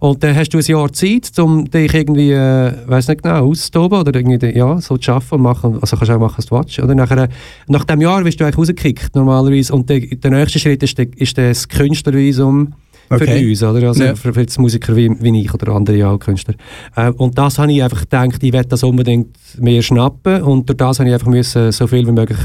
Und 0.00 0.24
dann 0.24 0.34
hast 0.34 0.48
du 0.48 0.58
ein 0.58 0.64
Jahr 0.64 0.90
Zeit, 0.92 1.38
um 1.38 1.70
dich 1.70 1.92
irgendwie, 1.92 2.32
äh, 2.32 2.72
weiß 2.86 3.08
nicht 3.08 3.22
genau, 3.22 3.46
auszutoben 3.46 4.00
oder 4.00 4.14
irgendwie, 4.18 4.56
ja, 4.56 4.80
so 4.80 4.96
zu 4.96 5.12
arbeiten 5.12 5.34
und 5.34 5.42
machen. 5.42 5.78
Also 5.80 5.96
kannst 5.96 6.08
du 6.08 6.14
auch 6.14 6.18
machen, 6.20 6.38
was 6.38 6.46
du 6.46 6.56
willst. 6.56 6.78
Oder 6.78 6.94
nachher, 6.94 7.28
nach 7.68 7.84
dem 7.84 8.00
Jahr 8.00 8.24
wirst 8.24 8.40
du 8.40 8.44
eigentlich 8.44 8.56
rausgekickt, 8.56 9.14
normalerweise. 9.14 9.74
Und 9.74 9.90
der, 9.90 10.00
der 10.00 10.30
nächste 10.30 10.58
Schritt 10.58 10.82
ist, 10.82 10.96
der, 10.96 11.06
ist 11.16 11.36
das 11.36 11.68
Künstlervisum 11.68 12.72
für 13.08 13.14
okay. 13.14 13.50
uns, 13.50 13.62
oder? 13.62 13.88
Also 13.88 14.04
ja. 14.04 14.14
für, 14.14 14.32
für 14.32 14.46
Musiker 14.58 14.96
wie, 14.96 15.10
wie 15.20 15.42
ich 15.42 15.52
oder 15.52 15.72
andere 15.72 16.08
auch 16.08 16.18
Künstler. 16.18 16.54
Äh, 16.96 17.10
und 17.10 17.36
das 17.36 17.58
habe 17.58 17.70
ich 17.70 17.82
einfach 17.82 18.00
gedacht, 18.00 18.42
ich 18.42 18.52
werde 18.54 18.68
das 18.68 18.82
unbedingt 18.82 19.36
mehr 19.58 19.82
schnappen 19.82 20.42
und 20.42 20.68
durch 20.68 20.78
das 20.78 20.98
habe 20.98 21.10
ich 21.10 21.14
einfach 21.14 21.26
müssen, 21.26 21.72
so 21.72 21.86
viel 21.86 22.06
wie 22.06 22.12
möglich 22.12 22.38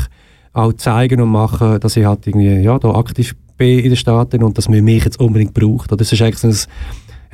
auch 0.52 0.74
zeigen 0.74 1.22
und 1.22 1.30
machen, 1.30 1.80
dass 1.80 1.96
ich 1.96 2.06
halt 2.06 2.28
irgendwie, 2.28 2.62
ja, 2.62 2.80
da 2.80 2.90
aktiv 2.96 3.36
bin 3.58 3.80
in 3.80 3.90
den 3.90 3.96
Staaten 3.96 4.44
und 4.44 4.58
dass 4.58 4.68
man 4.68 4.84
mich 4.84 5.06
jetzt 5.06 5.20
unbedingt 5.20 5.54
braucht. 5.54 5.92
Oder 5.92 5.98
das 5.98 6.12
ist 6.12 6.22
eigentlich 6.22 6.40
so 6.40 6.48
ein 6.48 6.58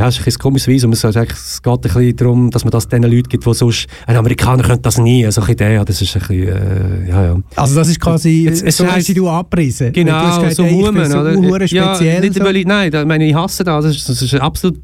ja, 0.02 0.08
es 0.08 0.18
ist 0.18 0.28
ein 0.28 0.40
komisches 0.40 0.68
Visum. 0.68 0.92
Es, 0.94 1.04
es 1.04 1.14
geht 1.14 1.72
ein 1.72 1.82
bisschen 1.82 2.16
darum, 2.16 2.50
dass 2.50 2.64
man 2.64 2.72
das 2.72 2.88
den 2.88 3.04
Leuten 3.04 3.30
gibt, 3.30 3.46
die 3.46 3.54
sonst, 3.54 3.86
ein 4.08 4.18
Amerikaner 4.18 4.64
könnte 4.64 4.82
das 4.82 4.98
nie, 4.98 5.30
so 5.30 5.42
eine 5.42 5.52
Idee, 5.52 5.82
das 5.86 6.02
ist 6.02 6.16
ein 6.16 6.20
bisschen, 6.20 6.48
äh, 6.48 7.10
ja, 7.10 7.26
ja. 7.26 7.36
Also 7.56 7.76
das 7.76 7.88
ist 7.88 8.00
quasi, 8.00 8.48
es, 8.48 8.64
es 8.64 8.78
so 8.78 8.92
heisst, 8.92 9.16
du 9.16 9.30
abpreisen. 9.30 9.94
Genau, 9.94 10.50
so 10.50 10.66
Human, 10.66 11.12
oder? 11.14 11.68
So 11.68 11.76
ja, 11.76 12.20
nicht 12.20 12.34
so. 12.34 12.44
weil 12.44 12.64
nein, 12.64 12.90
da, 12.90 13.06
meine, 13.06 13.28
ich 13.28 13.36
hasse 13.36 13.64
das, 13.64 13.86
das 13.86 13.96
ist, 13.96 14.10
das 14.10 14.22
ist 14.22 14.34
absolut... 14.36 14.80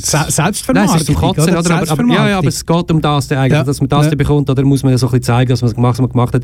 Selbstvermarktung. 0.00 0.74
Nein, 0.74 0.94
es 0.94 1.00
ist 1.00 1.06
zum 1.06 1.14
Kotzen, 1.16 1.56
oder? 1.56 1.74
Aber, 1.74 1.90
aber, 1.90 2.14
ja, 2.14 2.28
ja, 2.28 2.38
aber 2.38 2.48
es 2.48 2.64
geht 2.64 2.90
um 2.92 3.00
das 3.00 3.32
eigentlich, 3.32 3.52
ja. 3.52 3.64
dass 3.64 3.80
man 3.80 3.88
das 3.88 4.06
ja. 4.06 4.14
bekommt, 4.14 4.48
oder 4.48 4.62
muss 4.62 4.84
man 4.84 4.96
so 4.96 5.06
ein 5.06 5.10
bisschen 5.10 5.22
zeigen, 5.24 5.58
man 5.60 5.72
gemacht, 5.72 5.92
was 5.94 6.00
man 6.00 6.10
gemacht 6.10 6.34
hat. 6.34 6.42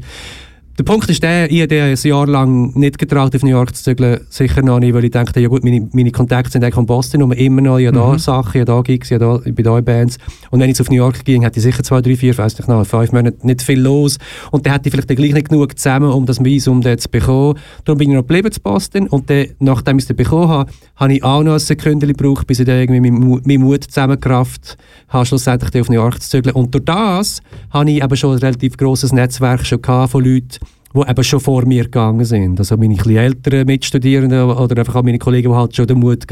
Der 0.76 0.82
Punkt 0.82 1.08
ist 1.08 1.22
der, 1.22 1.48
ich 1.52 1.62
habe 1.62 1.82
ein 1.82 1.94
Jahr 1.94 2.26
lang 2.26 2.76
nicht 2.76 2.98
getraut, 2.98 3.32
auf 3.32 3.44
New 3.44 3.50
York 3.50 3.76
zu 3.76 3.84
zügeln. 3.84 4.18
Sicher 4.28 4.60
noch 4.60 4.80
nicht, 4.80 4.92
weil 4.92 5.04
ich 5.04 5.12
dachte, 5.12 5.38
ja 5.38 5.46
gut, 5.46 5.62
meine, 5.62 5.88
meine 5.92 6.10
Kontakte 6.10 6.50
sind 6.50 6.64
eigentlich 6.64 6.76
in 6.76 6.86
Boston 6.86 7.22
und 7.22 7.30
immer 7.34 7.60
noch, 7.60 7.78
ich 7.78 7.86
habe 7.86 7.96
mhm. 7.96 8.02
da 8.02 8.18
Sachen, 8.18 8.60
ich 8.60 8.60
habe 8.62 8.64
da 8.64 8.80
Gigs, 8.82 9.08
ich, 9.08 9.14
habe 9.20 9.38
da, 9.38 9.48
ich 9.48 9.54
bin 9.54 9.64
da 9.64 9.78
in 9.78 9.84
Bands. 9.84 10.18
Und 10.50 10.58
wenn 10.58 10.68
ich 10.68 10.80
auf 10.80 10.90
New 10.90 10.96
York 10.96 11.24
ging, 11.24 11.42
hätte 11.42 11.58
ich 11.58 11.62
sicher 11.62 11.84
zwei, 11.84 12.00
drei, 12.00 12.16
vier, 12.16 12.36
weiß 12.36 12.58
nicht 12.58 12.68
noch, 12.68 12.84
fünf 12.84 13.12
Monate 13.12 13.46
nicht 13.46 13.62
viel 13.62 13.80
los. 13.80 14.18
Und 14.50 14.66
dann 14.66 14.72
hätte 14.72 14.88
ich 14.88 14.92
vielleicht 14.92 15.08
gleich 15.08 15.32
nicht 15.32 15.48
genug 15.48 15.78
zusammen, 15.78 16.10
um 16.10 16.26
das 16.26 16.42
Visum 16.42 16.80
dort 16.80 17.00
zu 17.00 17.08
bekommen. 17.08 17.56
Darum 17.84 17.98
bin 17.98 18.10
ich 18.10 18.16
noch 18.16 18.22
geblieben 18.22 18.50
zu 18.50 18.60
Boston. 18.60 19.06
Und 19.06 19.30
dann, 19.30 19.46
nachdem 19.60 19.98
ich 19.98 20.10
es 20.10 20.16
bekommen 20.16 20.48
habe, 20.48 20.72
habe 20.96 21.14
ich 21.14 21.22
auch 21.22 21.44
noch 21.44 21.52
ein 21.52 21.60
Sekündchen 21.60 22.14
gebraucht, 22.14 22.48
bis 22.48 22.58
ich 22.58 22.66
dann 22.66 22.80
irgendwie 22.80 23.12
meinen 23.12 23.60
Mut 23.62 23.84
zusammengekraft 23.84 24.76
habe, 25.06 25.24
schlussendlich 25.24 25.80
auf 25.80 25.88
New 25.88 25.94
York 25.94 26.20
zu 26.20 26.30
zügeln. 26.30 26.56
Und 26.56 26.74
durch 26.74 26.84
das 26.84 27.42
habe 27.70 27.88
ich 27.92 28.02
eben 28.02 28.16
schon 28.16 28.32
ein 28.32 28.38
relativ 28.38 28.76
grosses 28.76 29.12
Netzwerk 29.12 29.64
schon 29.64 29.78
von 29.84 30.24
Leuten, 30.24 30.63
die 30.94 31.10
eben 31.10 31.24
schon 31.24 31.40
vor 31.40 31.66
mir 31.66 31.84
gegangen 31.84 32.24
sind. 32.24 32.58
Also 32.58 32.76
meine 32.76 32.94
ein 32.94 33.16
älteren 33.16 33.66
Mitstudierenden 33.66 34.50
oder 34.50 34.78
einfach 34.78 34.96
auch 34.96 35.02
meine 35.02 35.18
Kollegen, 35.18 35.50
die 35.50 35.54
halt 35.54 35.74
schon 35.76 35.86
den 35.86 35.98
Mut 35.98 36.26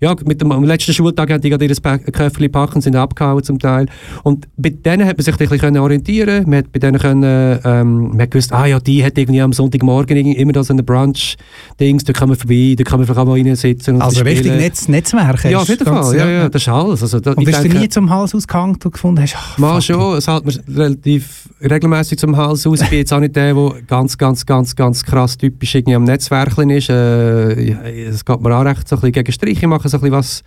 ja, 0.00 0.14
mit 0.24 0.40
dem, 0.40 0.52
am 0.52 0.64
letzten 0.64 0.92
Schultag 0.92 1.30
haben 1.30 1.40
die 1.40 1.50
gerade 1.50 1.64
ihr 1.64 1.74
Köfferchen 1.74 2.52
packen 2.52 2.80
sind 2.80 2.96
abgehauen 2.96 3.42
zum 3.42 3.58
Teil. 3.58 3.86
Und 4.22 4.46
bei 4.56 4.70
denen 4.70 5.06
hat 5.06 5.16
man 5.16 5.24
sich 5.24 5.34
ein 5.38 5.48
bisschen 5.48 5.78
orientieren 5.78 6.48
Man 6.48 6.58
hat 6.58 6.72
bei 6.72 6.78
denen 6.78 6.98
können, 6.98 7.58
ähm, 7.64 8.08
man 8.08 8.22
hat 8.22 8.30
gewusst, 8.30 8.52
ah 8.52 8.66
ja, 8.66 8.78
die 8.80 9.04
hat 9.04 9.16
irgendwie 9.18 9.40
am 9.40 9.52
Sonntagmorgen 9.52 10.16
immer 10.16 10.52
da 10.52 10.64
so 10.64 10.72
eine 10.72 10.82
Brunch-Dings, 10.82 12.04
da 12.04 12.12
kann 12.12 12.28
man 12.28 12.38
vorbei, 12.38 12.74
da 12.76 12.84
kann 12.84 12.98
man 12.98 13.06
vielleicht 13.06 13.20
auch 13.20 13.26
mal 13.26 13.32
reinsitzen 13.32 13.96
und 13.96 14.02
Also 14.02 14.22
richtig 14.22 14.52
Netz, 14.52 14.88
Netzwerk 14.88 15.44
Ja, 15.44 15.58
auf 15.58 15.68
jeden 15.68 15.84
Fall, 15.84 16.16
ja, 16.16 16.28
ja, 16.28 16.48
das 16.48 16.62
ist 16.62 16.68
alles. 16.68 17.02
Also, 17.02 17.20
da, 17.20 17.32
und 17.32 17.44
bist 17.44 17.58
denke, 17.58 17.76
du 17.76 17.80
nie 17.82 17.88
zum 17.88 18.10
Hals 18.10 18.34
ausgehangen 18.34 18.76
und 18.82 18.92
gefunden 18.92 19.22
hast? 19.22 19.34
Ach, 19.36 19.58
mal 19.58 19.80
schon, 19.80 20.16
es 20.16 20.28
hält 20.28 20.44
mir 20.44 20.54
relativ 20.74 21.48
regelmäßig 21.60 22.18
zum 22.18 22.36
Hals 22.36 22.66
aus. 22.66 22.80
Ich 22.82 22.90
bin 22.90 22.98
jetzt 22.98 23.12
auch 23.12 23.20
nicht 23.20 23.36
der, 23.36 23.54
der 23.54 23.72
ganz, 23.86 24.18
ganz, 24.18 24.44
ganz, 24.44 24.76
ganz 24.76 25.04
krass 25.04 25.36
typisch 25.36 25.74
irgendwie 25.74 25.94
am 25.94 26.04
Netzwerk 26.04 26.58
ist. 26.58 26.90
Äh, 26.90 28.06
es 28.08 28.24
geht 28.24 28.40
mir 28.40 28.56
auch 28.56 28.64
recht 28.64 28.88
so 28.88 28.96
ein 28.96 29.00
bisschen 29.00 29.12
gegen 29.12 29.32
Striche 29.32 29.66
machen, 29.66 29.85
so 29.88 29.96
ein 29.96 30.00
bisschen 30.00 30.12
was 30.12 30.42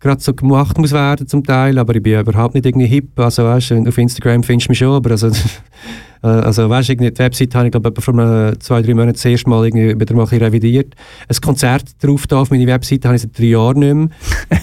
gerade 0.00 0.20
so 0.20 0.34
gemacht 0.34 0.78
muss 0.78 0.92
werden 0.92 1.26
zum 1.26 1.42
Teil, 1.42 1.78
aber 1.78 1.94
ich 1.94 2.02
bin 2.02 2.20
überhaupt 2.20 2.54
nicht 2.54 2.66
irgendwie 2.66 2.86
hip. 2.86 3.18
Also 3.18 3.44
weißt, 3.44 3.72
auf 3.72 3.98
Instagram 3.98 4.42
findest 4.42 4.68
du 4.68 4.72
mich 4.72 4.78
schon, 4.78 4.94
aber 4.94 5.10
also, 5.10 5.30
also 6.22 6.68
weißt, 6.68 6.90
irgendwie 6.90 7.10
die 7.10 7.18
Website 7.18 7.54
habe 7.54 7.66
ich 7.66 7.72
glaube 7.72 8.00
vor 8.00 8.14
einem, 8.14 8.58
zwei, 8.60 8.82
drei 8.82 8.94
Monaten 8.94 9.14
das 9.14 9.24
erste 9.24 9.48
Mal 9.50 9.66
irgendwie 9.66 9.98
wieder 10.00 10.14
mal 10.14 10.26
ein 10.30 10.38
revidiert. 10.38 10.94
Ein 11.28 11.36
Konzert 11.40 12.02
drauf 12.02 12.26
da 12.26 12.40
auf 12.40 12.50
meine 12.50 12.66
Website 12.66 13.04
habe 13.04 13.16
ich 13.16 13.22
seit 13.22 13.38
drei 13.38 13.44
Jahren 13.44 13.78
nicht 13.78 13.94
mehr. 13.94 14.08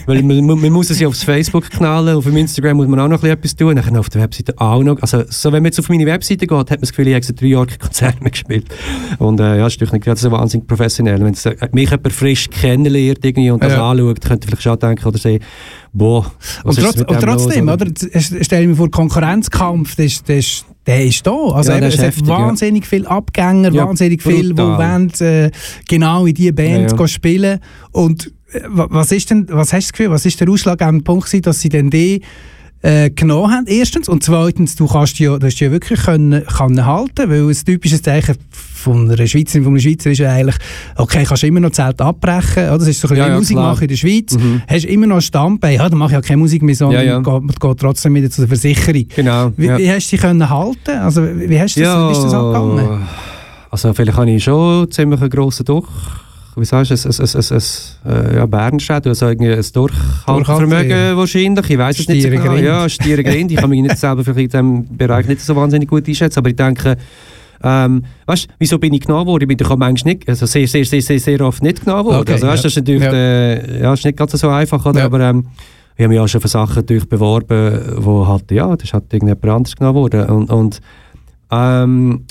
Weil 0.05 0.23
man, 0.23 0.45
man, 0.45 0.71
muss 0.71 0.89
es 0.89 0.99
ja 0.99 1.07
aufs 1.07 1.23
Facebook 1.23 1.69
knallen, 1.69 2.15
auf 2.15 2.25
Instagram 2.25 2.77
muss 2.77 2.87
man 2.87 2.99
auch 2.99 3.07
noch 3.07 3.23
etwas 3.23 3.55
tun, 3.55 3.75
dann 3.75 3.97
auf 3.97 4.09
der 4.09 4.21
Webseite 4.21 4.53
auch 4.57 4.83
noch. 4.83 5.01
Also 5.01 5.23
so, 5.29 5.51
wenn 5.51 5.63
man 5.63 5.71
jetzt 5.71 5.79
auf 5.79 5.89
meine 5.89 6.05
Webseite 6.05 6.47
geht, 6.47 6.57
hat 6.57 6.69
man 6.69 6.81
das 6.81 6.89
Gefühl, 6.89 7.07
ich 7.07 7.15
habe 7.15 7.25
seit 7.25 7.41
drei 7.41 7.47
Jahren 7.47 7.67
kein 7.67 7.79
Konzert 7.79 8.21
mehr 8.21 8.31
gespielt. 8.31 8.65
Und 9.19 9.39
äh, 9.39 9.57
ja, 9.57 9.63
das 9.63 9.73
ist 9.73 9.81
natürlich 9.81 10.05
nicht 10.05 10.17
so 10.17 10.31
wahnsinnig 10.31 10.67
professionell. 10.67 11.19
Wenn 11.21 11.33
äh, 11.33 11.69
mich 11.71 11.89
jemand 11.89 12.13
frisch 12.13 12.49
kennenlernt 12.49 13.23
irgendwie 13.23 13.51
und 13.51 13.63
das 13.63 13.73
ja. 13.73 13.89
anschaut, 13.89 14.21
könnte 14.21 14.47
vielleicht 14.47 14.63
schon 14.63 14.79
denken 14.79 15.05
oder 15.05 15.17
sehen, 15.17 15.41
boah, 15.93 16.31
was 16.63 16.77
und, 16.77 16.83
trotz, 16.83 17.01
und 17.01 17.19
trotzdem, 17.21 17.65
los, 17.67 17.81
oder? 17.81 18.43
stell 18.43 18.67
mir 18.67 18.75
vor, 18.75 18.89
Konkurrenzkampf, 18.89 19.95
das, 19.95 20.23
das, 20.23 20.65
der 20.85 21.05
ist 21.05 21.25
da. 21.25 21.31
Also 21.31 21.71
ja, 21.71 21.77
eben, 21.77 21.87
es 21.87 21.99
hat 21.99 22.27
wahnsinnig 22.27 22.83
ja. 22.83 22.89
viele 22.89 23.09
Abgänger, 23.09 23.71
ja, 23.71 23.87
wahnsinnig 23.87 24.21
viele, 24.21 24.53
die 24.53 24.57
wollen, 24.57 25.11
äh, 25.19 25.51
genau 25.87 26.25
in 26.25 26.33
diese 26.33 26.53
Band 26.53 26.97
ja, 26.97 27.07
spielen. 27.07 27.59
Und 27.91 28.27
äh, 28.51 28.61
was 28.67 29.11
ist 29.11 29.29
denn, 29.29 29.47
was 29.49 29.71
hast 29.73 29.73
du 29.73 29.77
das 29.77 29.91
Gefühl, 29.93 30.09
was 30.11 30.25
ist 30.25 30.39
der 30.39 30.49
ausschlaggebende 30.49 31.03
Punkt 31.03 31.25
gewesen, 31.25 31.43
dass 31.43 31.61
sie 31.61 31.69
denn 31.69 31.89
die 31.89 32.21
äh, 32.81 33.09
genommen 33.09 33.51
haben, 33.51 33.65
erstens. 33.67 34.09
Und 34.09 34.23
zweitens, 34.23 34.75
du 34.75 34.87
kannst 34.87 35.17
ja, 35.19 35.37
du 35.37 35.47
hast 35.47 35.59
ja 35.59 35.71
wirklich 35.71 36.01
können, 36.01 36.45
können 36.45 36.85
halten, 36.85 37.29
weil 37.29 37.47
ein 37.47 37.65
typisches 37.65 38.01
Zeichen 38.01 38.35
von 38.83 39.09
einer 39.09 39.27
Schweizerin, 39.27 39.63
von 39.63 39.73
einem 39.73 39.79
Schweizer 39.79 40.11
ist 40.11 40.21
eigentlich, 40.21 40.55
okay, 40.95 41.23
kannst 41.27 41.43
du 41.43 41.47
immer 41.47 41.59
noch 41.59 41.71
Zelt 41.71 41.99
abbrechen, 42.01 42.63
oder? 42.63 42.77
das 42.77 42.87
ist 42.87 43.01
so 43.01 43.07
ein 43.07 43.15
ja, 43.17 43.27
ja, 43.29 43.35
Musik 43.35 43.57
machen 43.57 43.83
in 43.83 43.87
der 43.87 43.95
Schweiz, 43.95 44.37
mhm. 44.37 44.61
hast 44.67 44.85
immer 44.85 45.07
noch 45.07 45.15
ein 45.15 45.21
Standbein, 45.21 45.75
ja, 45.75 45.89
dann 45.89 45.97
mache 45.97 46.11
ich 46.11 46.15
ja 46.15 46.21
keine 46.21 46.37
Musik 46.37 46.61
mehr, 46.61 46.75
sondern 46.75 47.05
ja. 47.05 47.19
Geht, 47.19 47.59
geht, 47.59 47.77
trotzdem 47.79 48.13
wieder 48.15 48.29
zur 48.29 48.47
Versicherung. 48.47 49.05
Genau. 49.15 49.51
Wie, 49.57 49.69
wie 49.77 49.91
hast 49.91 50.07
du 50.07 50.15
dich 50.15 50.21
können 50.21 50.49
halten? 50.49 50.99
Also, 50.99 51.23
wie 51.23 51.59
hast 51.59 51.75
du 51.75 51.81
das, 51.81 52.17
ist 52.17 52.23
das 52.25 52.33
angegangen? 52.33 53.07
Also, 53.71 53.93
vielleicht 53.93 54.17
habe 54.17 54.29
ich 54.29 54.43
schon 54.43 54.91
ziemlich 54.91 55.19
einen 55.19 55.29
grossen 55.29 55.65
Durch 55.65 55.87
wie 56.55 56.65
sagst 56.65 56.91
du, 56.91 56.93
ein, 56.93 56.99
ein, 57.01 57.51
ein, 57.51 58.27
ein, 58.29 58.35
ja, 58.35 58.45
Bernstedt, 58.45 59.07
also 59.07 59.27
irgendwie 59.27 59.53
ein 59.53 59.65
Durchhaltevermögen 59.73 61.17
wahrscheinlich, 61.17 61.69
ich 61.69 61.77
weiß 61.77 61.99
es 61.99 62.07
nicht 62.07 62.21
so 62.21 62.29
genau. 62.29 62.55
Ja, 62.55 62.87
Stiere 62.89 63.23
Grind, 63.23 63.51
ich 63.51 63.57
kann 63.57 63.69
mich 63.69 63.81
nicht 63.81 63.97
selber 63.97 64.25
in 64.27 64.35
diesem 64.35 64.97
Bereich 64.97 65.27
nicht 65.27 65.41
so 65.41 65.55
wahnsinnig 65.55 65.89
gut 65.89 66.07
einschätzen, 66.07 66.39
aber 66.39 66.49
ich 66.49 66.55
denke, 66.55 66.97
Ähm, 67.63 68.03
weißt, 68.25 68.47
wieso 68.59 68.77
bin 68.77 68.93
ich 68.93 69.01
genommen 69.01 69.25
worden? 69.25 69.43
Ich 69.43 69.47
bin 69.47 69.57
doch 69.57 69.71
auch 69.71 69.77
manchmal 69.77 70.15
nicht, 70.15 70.27
also 70.27 70.45
sehr, 70.45 70.67
sehr, 70.67 70.83
sehr, 70.85 71.01
sehr, 71.01 71.19
sehr 71.19 71.41
oft 71.41 71.63
nicht 71.63 71.83
genommen 71.83 72.05
worden. 72.05 72.21
Okay, 72.21 72.33
also, 72.33 72.47
weißt, 72.47 72.63
ja. 72.63 72.67
das 72.67 72.71
ist 72.73 72.77
natürlich, 72.77 73.03
ja. 73.03 73.13
Äh, 73.13 73.81
ja, 73.81 73.93
ist 73.93 74.05
nicht 74.05 74.17
ganz 74.17 74.31
so 74.33 74.49
einfach, 74.49 74.85
oder? 74.85 74.99
Ja. 74.99 75.05
aber 75.05 75.21
ähm, 75.21 75.47
ich 75.95 76.03
habe 76.03 76.13
mich 76.13 76.19
auch 76.19 76.27
schon 76.27 76.41
für 76.41 76.47
Sachen 76.47 76.85
beworben, 76.85 77.81
wo 77.97 78.27
halt, 78.27 78.51
ja, 78.51 78.75
das 78.75 78.93
halt 78.93 79.13
irgendjemand 79.13 79.45
anderes 79.45 79.75
genommen 79.75 79.95
worden. 79.95 80.25
Und, 80.29 80.49
und 80.49 80.79
ähm, 81.51 82.25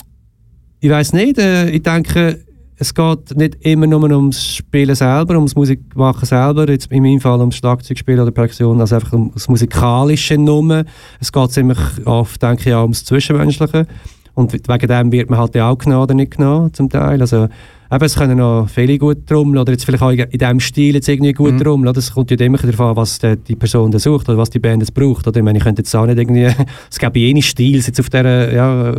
ich 0.81 0.90
weiß 0.90 1.12
nicht, 1.12 1.38
äh, 1.38 1.71
ich 1.71 1.83
denke, 1.83 2.40
es 2.77 2.92
geht 2.92 3.37
nicht 3.37 3.57
immer 3.61 3.87
nur 3.87 4.11
ums 4.11 4.45
Spielen 4.57 4.95
selber, 4.97 5.37
ums 5.37 5.55
Musikmachen 5.55 6.27
selber, 6.27 6.68
jetzt 6.68 6.90
in 6.90 7.03
meinem 7.03 7.21
Fall 7.21 7.38
ums 7.38 7.57
Schlagzeugspielen 7.57 8.21
oder 8.21 8.33
Perkussion, 8.33 8.81
also 8.81 8.97
einfach 8.97 9.12
ums 9.12 9.49
Musikalische 9.49 10.37
nur. 10.37 10.85
Es 11.21 11.31
geht 11.31 11.53
ziemlich 11.53 11.79
oft, 12.05 12.42
denke 12.42 12.71
ich, 12.71 12.75
auch 12.75 12.83
ums 12.83 13.05
Zwischenmenschliche. 13.05 13.87
Und 14.35 14.53
wegen 14.53 14.88
dem 14.88 15.12
wird 15.12 15.31
man 15.31 15.38
halt 15.38 15.57
auch 15.59 15.77
genommen 15.79 16.03
oder 16.03 16.14
nicht 16.14 16.37
genommen, 16.37 16.73
zum 16.73 16.88
Teil. 16.88 17.21
Also, 17.21 17.49
eben, 17.92 18.05
es 18.05 18.14
können 18.16 18.38
noch 18.38 18.68
viele 18.68 18.98
gut 18.98 19.26
trommeln 19.26 19.59
oder 19.59 19.72
jetzt 19.72 19.85
vielleicht 19.85 20.02
auch 20.02 20.11
in 20.11 20.26
diesem 20.26 20.61
Stil 20.61 20.94
jetzt 20.94 21.09
irgendwie 21.09 21.33
gut 21.33 21.52
mhm. 21.52 21.59
trommeln. 21.59 21.92
Das 21.92 22.12
kommt 22.12 22.31
ja 22.31 22.37
immer 22.38 22.59
darauf 22.59 22.81
an, 22.81 22.96
was 22.96 23.18
die, 23.18 23.57
Person 23.57 23.96
sucht 23.98 24.28
oder 24.28 24.38
was 24.38 24.50
die 24.50 24.59
Band 24.59 24.83
jetzt 24.83 24.94
braucht. 24.94 25.26
Oder 25.26 25.38
ich 25.38 25.44
meine, 25.44 25.59
ich 25.59 25.64
könnte 25.64 25.81
jetzt 25.81 25.94
auch 25.94 26.07
nicht 26.07 26.18
irgendwie, 26.18 26.44
es 26.90 26.98
gibt 26.98 27.16
jene 27.16 27.42
Stils 27.42 27.87
jetzt 27.87 28.00
auf 28.00 28.09
der, 28.09 28.52
ja, 28.52 28.94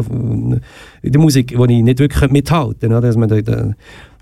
in 1.02 1.12
der 1.12 1.22
Musik, 1.22 1.54
wo 1.58 1.66
ich 1.66 1.84
nicht 1.84 2.00
wirklich 2.00 2.32
mithalten 2.32 2.90
könnte. 2.90 3.02
Dass 3.02 3.18
man 3.18 3.30
da, 3.30 3.42
da, 3.42 3.74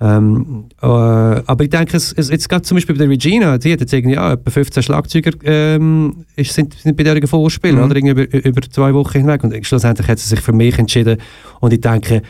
ähm, 0.01 0.65
äh, 0.81 0.85
aber 0.85 1.63
ich 1.63 1.69
denke, 1.69 1.95
es, 1.95 2.11
es, 2.13 2.29
jetzt 2.29 2.49
gerade 2.49 2.63
zum 2.63 2.77
Beispiel 2.77 2.95
bei 2.95 2.99
der 2.99 3.09
Regina, 3.09 3.57
die 3.57 3.73
hat 3.73 3.81
jetzt 3.81 3.93
irgendwie 3.93 4.15
ja, 4.15 4.33
etwa 4.33 4.49
15 4.49 4.81
Schlagzeuger 4.81 5.31
ähm, 5.43 6.25
sind, 6.37 6.73
sind 6.73 6.97
bei 6.97 7.03
der 7.03 7.27
Vorspielen, 7.27 7.77
mhm. 7.77 7.83
oder 7.83 7.95
irgendwie 7.95 8.23
über, 8.23 8.45
über 8.45 8.61
zwei 8.63 8.93
Wochen 8.93 9.19
hinweg. 9.19 9.43
Und 9.43 9.65
schlussendlich 9.65 10.07
hat 10.07 10.17
sie 10.17 10.29
sich 10.29 10.39
für 10.39 10.53
mich 10.53 10.79
entschieden. 10.79 11.17
Und 11.59 11.73
ich 11.73 11.81
denke, 11.81 12.23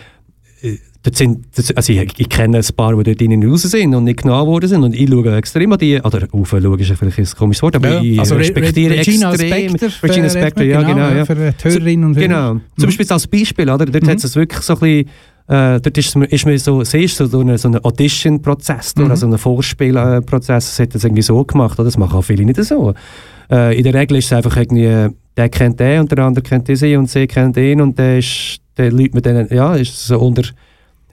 Dort 1.03 1.15
sind, 1.15 1.45
also 1.75 1.93
ich, 1.93 2.13
ich, 2.19 2.29
kenne 2.29 2.59
ein 2.59 2.75
paar, 2.75 2.95
die 2.95 3.03
dort 3.03 3.19
drinnen 3.19 3.43
raus 3.49 3.63
sind 3.63 3.95
und 3.95 4.03
nicht 4.03 4.21
genommen 4.21 4.45
worden 4.45 4.69
sind 4.69 4.83
und 4.83 4.93
ich 4.93 5.09
schaue 5.09 5.35
extrem 5.35 5.71
an 5.71 5.79
die, 5.79 5.99
oder 5.99 6.27
aufschauen 6.31 6.79
ist 6.79 6.91
vielleicht 6.91 7.17
ein 7.17 7.37
komisches 7.37 7.63
Wort, 7.63 7.75
aber 7.75 7.89
ja, 7.89 8.01
ich 8.01 8.19
also 8.19 8.35
respektiere 8.35 8.99
Regina 8.99 9.33
extrem. 9.33 9.77
Spector 9.77 10.09
Regina 10.09 10.29
Spector, 10.29 10.63
ja 10.63 10.81
genau. 10.81 10.93
genau 10.93 11.09
ja. 11.09 11.25
Für 11.25 11.35
die 11.35 11.63
Hörerinnen 11.63 12.05
und 12.05 12.15
Hörer. 12.15 12.27
Genau, 12.27 12.53
mhm. 12.53 12.61
zum 12.77 12.85
Beispiel 12.85 13.07
als 13.09 13.27
Beispiel, 13.27 13.69
oder? 13.69 13.85
dort 13.87 14.03
mhm. 14.03 14.09
hat 14.09 14.23
es 14.23 14.35
wirklich 14.35 14.61
so 14.61 14.73
ein 14.73 14.79
bisschen 14.79 15.09
äh, 15.47 15.81
dort 15.81 15.97
ist, 15.97 16.15
ist 16.15 16.45
mir 16.45 16.59
so, 16.59 16.83
siehst 16.83 17.19
du, 17.19 17.25
so 17.25 17.39
einen 17.39 17.57
so 17.57 17.67
eine 17.67 17.83
Audition-Prozess, 17.83 18.95
mhm. 18.95 19.09
also 19.09 19.25
einen 19.25 19.39
Vorspielprozess, 19.39 20.69
das 20.69 20.79
hat 20.79 20.93
das 20.93 21.03
irgendwie 21.03 21.23
so 21.23 21.43
gemacht, 21.43 21.79
oder? 21.79 21.85
das 21.85 21.97
machen 21.97 22.15
auch 22.15 22.21
viele 22.21 22.45
nicht 22.45 22.63
so. 22.63 22.93
Äh, 23.51 23.75
in 23.75 23.83
der 23.83 23.95
Regel 23.95 24.17
ist 24.17 24.25
es 24.25 24.33
einfach 24.33 24.55
irgendwie, 24.55 25.13
der 25.35 25.49
kennt 25.49 25.79
den 25.79 26.01
und 26.01 26.11
der 26.11 26.19
andere 26.19 26.43
kennt 26.43 26.67
sie 26.67 26.95
und 26.95 27.09
sie 27.09 27.25
kennt 27.25 27.57
ihn 27.57 27.81
und 27.81 27.97
der 27.97 28.19
ist, 28.19 28.59
der 28.77 28.91
Leute 28.91 29.15
mit 29.15 29.25
denen, 29.25 29.47
ja, 29.51 29.75
ist 29.75 30.05
so 30.05 30.19
unter 30.19 30.43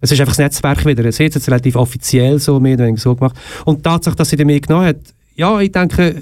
es 0.01 0.13
ist 0.13 0.21
einfach 0.21 0.33
das 0.33 0.39
Netzwerk 0.39 0.85
wieder. 0.87 1.05
Es 1.05 1.19
hat 1.21 1.35
jetzt 1.35 1.49
relativ 1.49 1.77
offiziell 1.77 2.39
so 2.39 2.61
mehr 2.61 2.75
oder 2.75 2.87
weniger 2.87 3.01
so 3.01 3.15
gemacht. 3.15 3.37
Und 3.65 3.79
die 3.79 3.83
Tatsache, 3.83 4.17
dass 4.17 4.31
sie 4.31 4.37
den 4.37 4.47
mehr 4.47 4.61
genommen 4.61 4.87
hat, 4.87 4.97
ja, 5.35 5.61
ich 5.61 5.71
denke, 5.71 6.17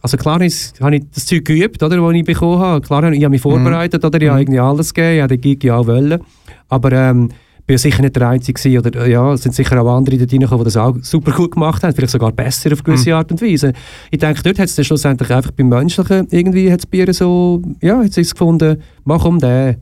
also 0.00 0.16
klar 0.16 0.40
ist, 0.40 0.80
habe 0.80 0.96
ich 0.96 1.02
das 1.12 1.26
Zeug 1.26 1.44
geübt, 1.44 1.82
oder, 1.82 2.00
was 2.00 2.14
ich 2.14 2.24
bekommen 2.24 2.60
habe. 2.60 2.80
Klar, 2.80 3.12
ich 3.12 3.24
habe 3.24 3.30
mich 3.30 3.40
mhm. 3.40 3.50
vorbereitet, 3.50 4.02
mhm. 4.02 4.06
oder, 4.06 4.22
ich 4.22 4.28
habe 4.28 4.40
irgendwie 4.40 4.60
alles 4.60 4.94
gegeben, 4.94 5.16
ich 5.16 5.22
habe 5.22 5.36
den 5.36 5.40
Gig 5.40 5.64
ja 5.64 5.76
auch 5.76 5.86
wollen. 5.88 6.20
Aber 6.68 6.92
ähm, 6.92 7.30
bin 7.66 7.78
sicher 7.78 8.02
nicht 8.02 8.16
der 8.16 8.28
Einzige 8.28 8.78
oder 8.78 9.06
ja, 9.06 9.32
es 9.32 9.42
sind 9.42 9.54
sicher 9.54 9.80
auch 9.82 9.96
andere 9.96 10.18
dort 10.18 10.32
reingekommen, 10.32 10.64
die 10.64 10.64
das 10.64 10.76
auch 10.76 10.96
super 11.02 11.32
gut 11.32 11.52
gemacht 11.52 11.82
haben, 11.82 11.94
vielleicht 11.94 12.12
sogar 12.12 12.30
besser 12.32 12.72
auf 12.72 12.84
gewisse 12.84 13.10
mhm. 13.10 13.16
Art 13.16 13.32
und 13.32 13.42
Weise. 13.42 13.72
Ich 14.10 14.18
denke, 14.18 14.42
dort 14.42 14.58
hat 14.58 14.68
es 14.68 14.86
schlussendlich 14.86 15.30
einfach 15.30 15.50
beim 15.50 15.68
Menschlichen 15.68 16.28
irgendwie 16.30 16.70
hat's 16.70 16.86
Bier 16.86 17.12
so, 17.14 17.62
ja, 17.80 17.98
hat 17.98 18.16
es 18.16 18.32
gefunden, 18.32 18.82
mach 19.04 19.24
um 19.24 19.38
den. 19.38 19.76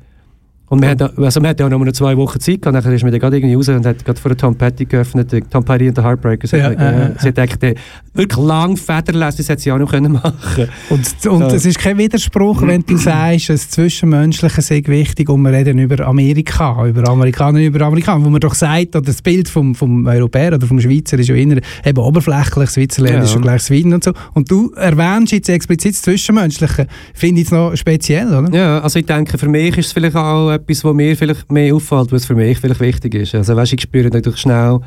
Und 0.72 0.80
wir, 0.80 0.88
ja. 0.88 0.98
haben, 1.00 1.22
also 1.22 1.42
wir 1.42 1.50
hatten 1.50 1.61
ja 1.61 1.68
noch 1.68 1.92
zwei 1.92 2.16
Wochen 2.16 2.40
Zeit 2.40 2.62
gehabt, 2.62 2.74
nachher 2.74 2.94
ist 2.94 3.04
mir 3.04 3.11
dann 3.11 3.20
gerade 3.20 3.37
irgendwie 3.37 3.56
raus 3.56 3.68
und 3.68 3.85
hat 3.85 4.02
gerade 4.06 4.18
vor 4.18 4.30
der 4.30 4.38
Tom 4.38 4.56
Petty 4.56 4.87
geöffnet, 4.87 5.30
Tom 5.50 5.62
Petty 5.62 5.87
und 5.87 5.98
der 5.98 6.04
Heartbreakers. 6.04 6.52
Ja, 6.52 6.70
äh, 6.70 7.08
äh, 7.08 7.11
sie 7.18 7.28
hat 7.28 7.38
eigentlich 7.38 7.76
wirklich 8.14 8.42
lang 8.42 8.78
Federlesen, 8.78 9.37
das 9.37 9.48
hätte 9.50 9.61
sie 9.61 9.70
auch 9.70 9.76
noch 9.76 9.90
können 9.90 10.12
machen 10.12 10.68
Und, 10.88 11.00
und 11.28 11.50
so. 11.50 11.56
es 11.56 11.66
ist 11.66 11.78
kein 11.78 11.98
Widerspruch, 11.98 12.62
wenn 12.62 12.80
du 12.87 12.96
sagst, 12.96 13.50
das 13.50 13.68
Zwischenmenschliche 13.68 14.62
sei 14.62 14.82
wichtig 14.87 15.28
und 15.28 15.42
wir 15.42 15.52
reden 15.52 15.78
über 15.78 16.06
Amerika, 16.06 16.87
über 16.87 17.06
Amerikaner 17.06 17.61
über 17.61 17.85
Amerikaner, 17.85 18.24
wo 18.24 18.30
man 18.30 18.40
doch 18.40 18.54
sagt, 18.54 18.96
oder 18.96 19.04
das 19.04 19.20
Bild 19.20 19.50
vom, 19.50 19.74
vom 19.74 20.06
Europäer 20.06 20.54
oder 20.54 20.66
vom 20.66 20.80
Schweizer 20.80 21.18
ist 21.18 21.28
ja 21.28 21.35
immer 21.35 21.56
eben 21.85 21.98
oberflächlich, 21.98 22.70
Switzerland 22.70 23.16
ja. 23.16 23.22
ist 23.24 23.32
schon 23.32 23.42
gleich 23.42 23.61
Schweden 23.61 23.92
und 23.92 24.04
so. 24.04 24.12
Und 24.32 24.50
du 24.50 24.72
erwähnst 24.72 25.32
jetzt 25.32 25.50
explizit 25.50 25.96
das 25.96 26.00
Zwischenmenschliche, 26.00 26.87
finde 27.12 27.42
ich 27.42 27.48
es 27.48 27.52
noch 27.52 27.76
speziell, 27.76 28.28
oder? 28.28 28.56
Ja, 28.56 28.78
also 28.80 28.98
ich 28.98 29.04
denke, 29.04 29.37
für 29.37 29.50
mich 29.50 29.76
ist 29.76 29.88
es 29.88 29.92
vielleicht 29.92 30.16
auch 30.16 30.62
etwas, 30.62 30.85
was 30.85 30.94
mir 30.94 31.16
vielleicht 31.16 31.51
mehr 31.51 31.75
auffällt, 31.75 32.12
was 32.12 32.25
für 32.25 32.35
mich 32.35 32.59
vielleicht 32.59 32.81
wichtig 32.81 33.14
ist. 33.14 33.35
Also 33.35 33.57
weißt, 33.57 33.72
ich 33.72 33.83
spüre 33.83 34.09
natürlich 34.09 34.40
schnell, 34.40 34.81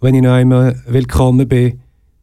wenn 0.00 0.14
ich 0.14 0.22
noch 0.22 0.32
einmal 0.32 0.80
willkommen 0.86 1.46
bin, 1.46 1.80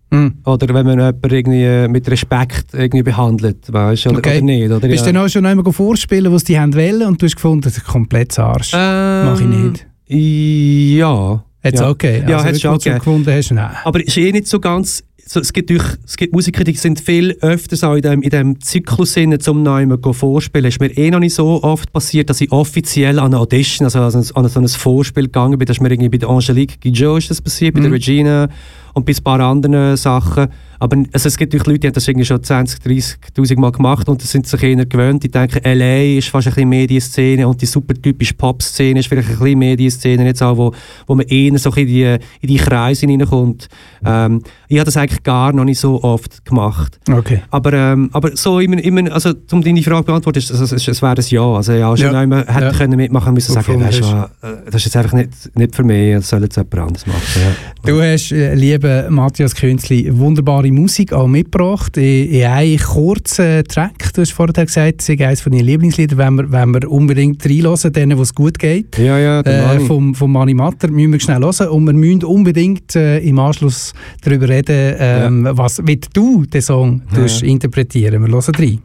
Mm. 0.10 0.28
Oder 0.46 0.74
wenn 0.74 0.86
man 0.86 1.00
jemanden 1.00 1.30
irgendwie 1.30 1.88
mit 1.90 2.10
Respekt 2.10 2.74
irgendwie 2.74 3.04
behandelt, 3.04 3.72
weißt 3.72 4.06
du, 4.06 4.10
oder, 4.12 4.20
okay. 4.20 4.38
oder, 4.38 4.42
nicht. 4.42 4.72
Oder, 4.72 4.88
Bist 4.88 5.06
ja. 5.06 5.12
du 5.12 5.14
dann 5.14 5.26
auch 5.26 5.30
schon 5.30 5.46
einmal 5.46 5.74
vorspielen, 5.74 6.32
was 6.32 6.46
die 6.46 6.58
haben 6.58 6.74
wollen 6.74 7.04
und 7.04 7.22
du 7.22 7.26
hast 7.26 7.36
gefunden, 7.36 7.62
das 7.62 7.78
ist 7.78 7.86
komplett 7.86 8.38
Arsch? 8.40 8.72
Ähm, 8.74 9.26
Mach 9.26 9.42
ich 9.42 9.48
nicht. 9.48 9.88
Ja. 10.08 11.44
Jetzt 11.64 11.82
ja. 11.82 11.90
okay. 11.90 12.22
Also, 12.22 12.32
ja, 12.32 12.44
hättest 12.44 12.64
du 12.64 12.70
auch 12.70 12.80
gefunden 12.80 13.30
hast, 13.30 13.52
nein. 13.52 13.76
Aber 13.84 14.00
es 14.00 14.08
ist 14.08 14.18
eh 14.18 14.32
nicht 14.32 14.48
so 14.48 14.60
ganz 14.60 15.04
so, 15.28 15.42
es, 15.42 15.52
gibt 15.52 15.70
durch, 15.70 15.84
es 16.06 16.16
gibt 16.16 16.34
Musiker, 16.34 16.64
die 16.64 16.74
sind 16.74 17.02
viel 17.02 17.38
öfter 17.42 17.96
in 17.96 18.02
diesem 18.02 18.22
in 18.22 18.30
dem 18.30 18.62
Zyklus 18.62 19.14
sind, 19.14 19.42
zum 19.44 19.62
Neumann 19.62 20.02
vorspielen. 20.14 20.66
Es 20.66 20.76
ist 20.76 20.80
mir 20.80 20.96
eh 20.98 21.12
noch 21.12 21.20
nicht 21.20 21.34
so 21.34 21.64
oft 21.64 21.92
passiert, 21.92 22.30
dass 22.30 22.40
ich 22.40 22.52
offiziell 22.52 23.20
an 23.20 23.28
eine 23.28 23.40
Audition, 23.40 23.86
also 23.86 24.00
an, 24.00 24.48
so 24.48 24.60
ein 24.60 24.68
Vorspiel 24.68 25.26
gegangen 25.26 25.60
bin. 25.60 25.66
Das 25.66 25.78
ist 25.78 25.82
mir 25.82 25.92
irgendwie 25.92 26.10
bei 26.10 26.18
der 26.18 26.30
Angelique 26.30 26.80
Guillot 26.82 27.18
ist 27.20 27.30
das 27.30 27.42
passiert, 27.42 27.74
mhm. 27.74 27.78
bei 27.78 27.82
der 27.82 27.90
mhm. 27.90 27.94
Regina 27.96 28.50
und 28.98 29.06
bei 29.06 29.14
ein 29.14 29.24
paar 29.24 29.40
anderen 29.40 29.96
Sachen. 29.96 30.48
Aber 30.80 30.98
also 31.12 31.28
es 31.28 31.38
gibt 31.38 31.54
natürlich 31.54 31.68
Leute, 31.68 31.80
die 31.80 31.88
haben 31.88 31.94
das 31.94 32.08
irgendwie 32.08 32.26
schon 32.26 32.44
20, 32.44 32.82
30'000 32.82 33.60
Mal 33.60 33.72
gemacht 33.72 34.08
und 34.10 34.22
das 34.22 34.32
sind 34.32 34.46
sich 34.46 34.62
eher 34.62 34.86
gewöhnt. 34.86 35.24
Die 35.24 35.30
denken, 35.30 35.64
L.A. 35.64 36.18
ist 36.18 36.30
fast 36.30 36.48
ein 36.48 36.54
bisschen 36.54 36.70
Medienszene 36.70 37.48
und 37.48 37.62
die 37.62 37.66
super 37.66 37.96
typische 37.96 38.36
Pop-Szene 38.36 39.00
ist 39.00 39.08
vielleicht 39.08 39.30
ein 39.30 39.40
bisschen 39.40 39.60
Medienszene, 39.60 40.26
jetzt 40.26 40.44
auch, 40.44 40.58
wo, 40.58 40.72
wo 41.08 41.16
man 41.16 41.26
eher 41.28 41.58
so 41.58 41.72
in 41.72 41.88
die, 41.88 42.04
in 42.04 42.48
die 42.48 42.58
Kreise 42.58 43.08
hineinkommt. 43.08 43.68
Ähm, 44.06 44.42
ich 44.68 44.78
habe 44.78 44.86
das 44.86 44.98
eigentlich 44.98 45.24
gar 45.24 45.52
noch 45.54 45.64
nicht 45.64 45.80
so 45.80 46.04
oft 46.04 46.46
gemacht. 46.46 47.00
Okay. 47.10 47.42
Aber, 47.50 47.74
ähm, 47.74 48.10
aber 48.14 48.36
so 48.36 48.60
immer, 48.60 48.78
immer, 48.84 49.12
also 49.12 49.34
um 49.52 49.64
deine 49.64 49.82
Frage 49.82 50.02
zu 50.02 50.06
beantworten, 50.06 50.40
ist, 50.40 50.52
also, 50.52 50.76
es, 50.76 50.88
es 50.88 51.02
wäre 51.02 51.16
ein 51.16 51.24
Ja. 51.28 51.54
Also 51.54 51.74
ja, 51.74 51.98
schon 51.98 52.14
ja. 52.14 52.22
hätte 52.22 52.66
ja. 52.66 52.72
können 52.72 52.98
mitmachen 52.98 53.34
müssen, 53.34 53.54
sagen, 53.54 53.82
weißt, 53.82 54.02
äh, 54.02 54.48
das 54.66 54.76
ist 54.76 54.86
jetzt 54.86 54.98
einfach 54.98 55.14
nicht, 55.14 55.32
nicht 55.56 55.76
für 55.76 55.84
mich, 55.84 56.14
das 56.14 56.30
soll 56.30 56.44
jetzt 56.44 56.56
jemand 56.56 56.76
anderes 56.76 57.08
machen. 57.08 57.22
Ja. 57.36 57.92
Du 57.92 58.02
hast, 58.02 58.32
äh, 58.32 58.54
lieber 58.54 58.87
Matthias 59.10 59.56
Künzli, 59.56 60.10
wunderbare 60.18 60.72
Musik 60.72 61.14
auch 61.14 61.28
mitgebracht 61.28 61.98
in, 61.98 62.30
in 62.30 62.46
einem 62.46 62.78
kurzen 62.80 63.64
Track. 63.66 64.14
Du 64.14 64.22
hast 64.22 64.32
vorher 64.32 64.66
gesagt, 64.66 65.00
das 65.00 65.10
ist 65.10 65.22
eines 65.22 65.42
von 65.42 65.52
deinen 65.52 65.66
Lieblingsliedern, 65.66 66.18
wenn 66.18 66.36
wir, 66.36 66.52
wenn 66.52 66.74
wir 66.74 66.92
unbedingt 66.92 67.46
reinhören, 67.46 67.94
denen, 67.94 68.18
wo 68.18 68.22
es 68.22 68.34
gut 68.34 68.58
geht. 68.60 68.98
Ja, 68.98 69.18
ja, 69.20 69.42
äh, 69.42 69.80
vom, 69.82 70.16
vom 70.16 70.32
Mani 70.32 70.54
Matter 70.54 70.90
müssen 70.90 71.14
wir 71.14 71.20
schnell 71.20 71.42
hören 71.42 71.70
und 71.70 71.86
wir 71.86 71.94
müssen 71.94 72.24
unbedingt 72.24 72.96
äh, 72.96 73.20
im 73.20 73.40
Anschluss 73.40 73.94
darüber 74.24 74.50
reden, 74.50 74.96
ähm, 75.00 75.46
ja. 75.46 75.58
was, 75.58 75.82
wie 75.86 76.00
du 76.14 76.46
den 76.46 76.62
Song 76.62 77.02
ja. 77.16 77.48
interpretieren 77.48 78.26
Wir 78.26 78.32
hören 78.32 78.56
rein. 78.56 78.80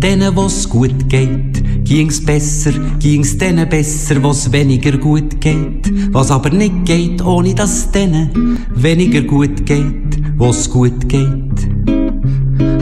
Denen, 0.00 0.36
was 0.36 0.68
gut 0.68 1.08
geht, 1.08 1.62
ging's 1.86 2.20
besser, 2.24 2.72
ging's 2.98 3.38
denen 3.38 3.68
besser, 3.68 4.22
was 4.22 4.50
weniger 4.52 4.98
gut 4.98 5.40
geht. 5.40 6.12
Was 6.12 6.30
aber 6.30 6.50
nicht 6.50 6.84
geht, 6.84 7.22
ohne 7.24 7.54
dass 7.54 7.90
denen 7.90 8.58
weniger 8.74 9.22
gut 9.22 9.64
geht, 9.64 10.18
was 10.36 10.68
gut 10.68 11.08
geht. 11.08 11.68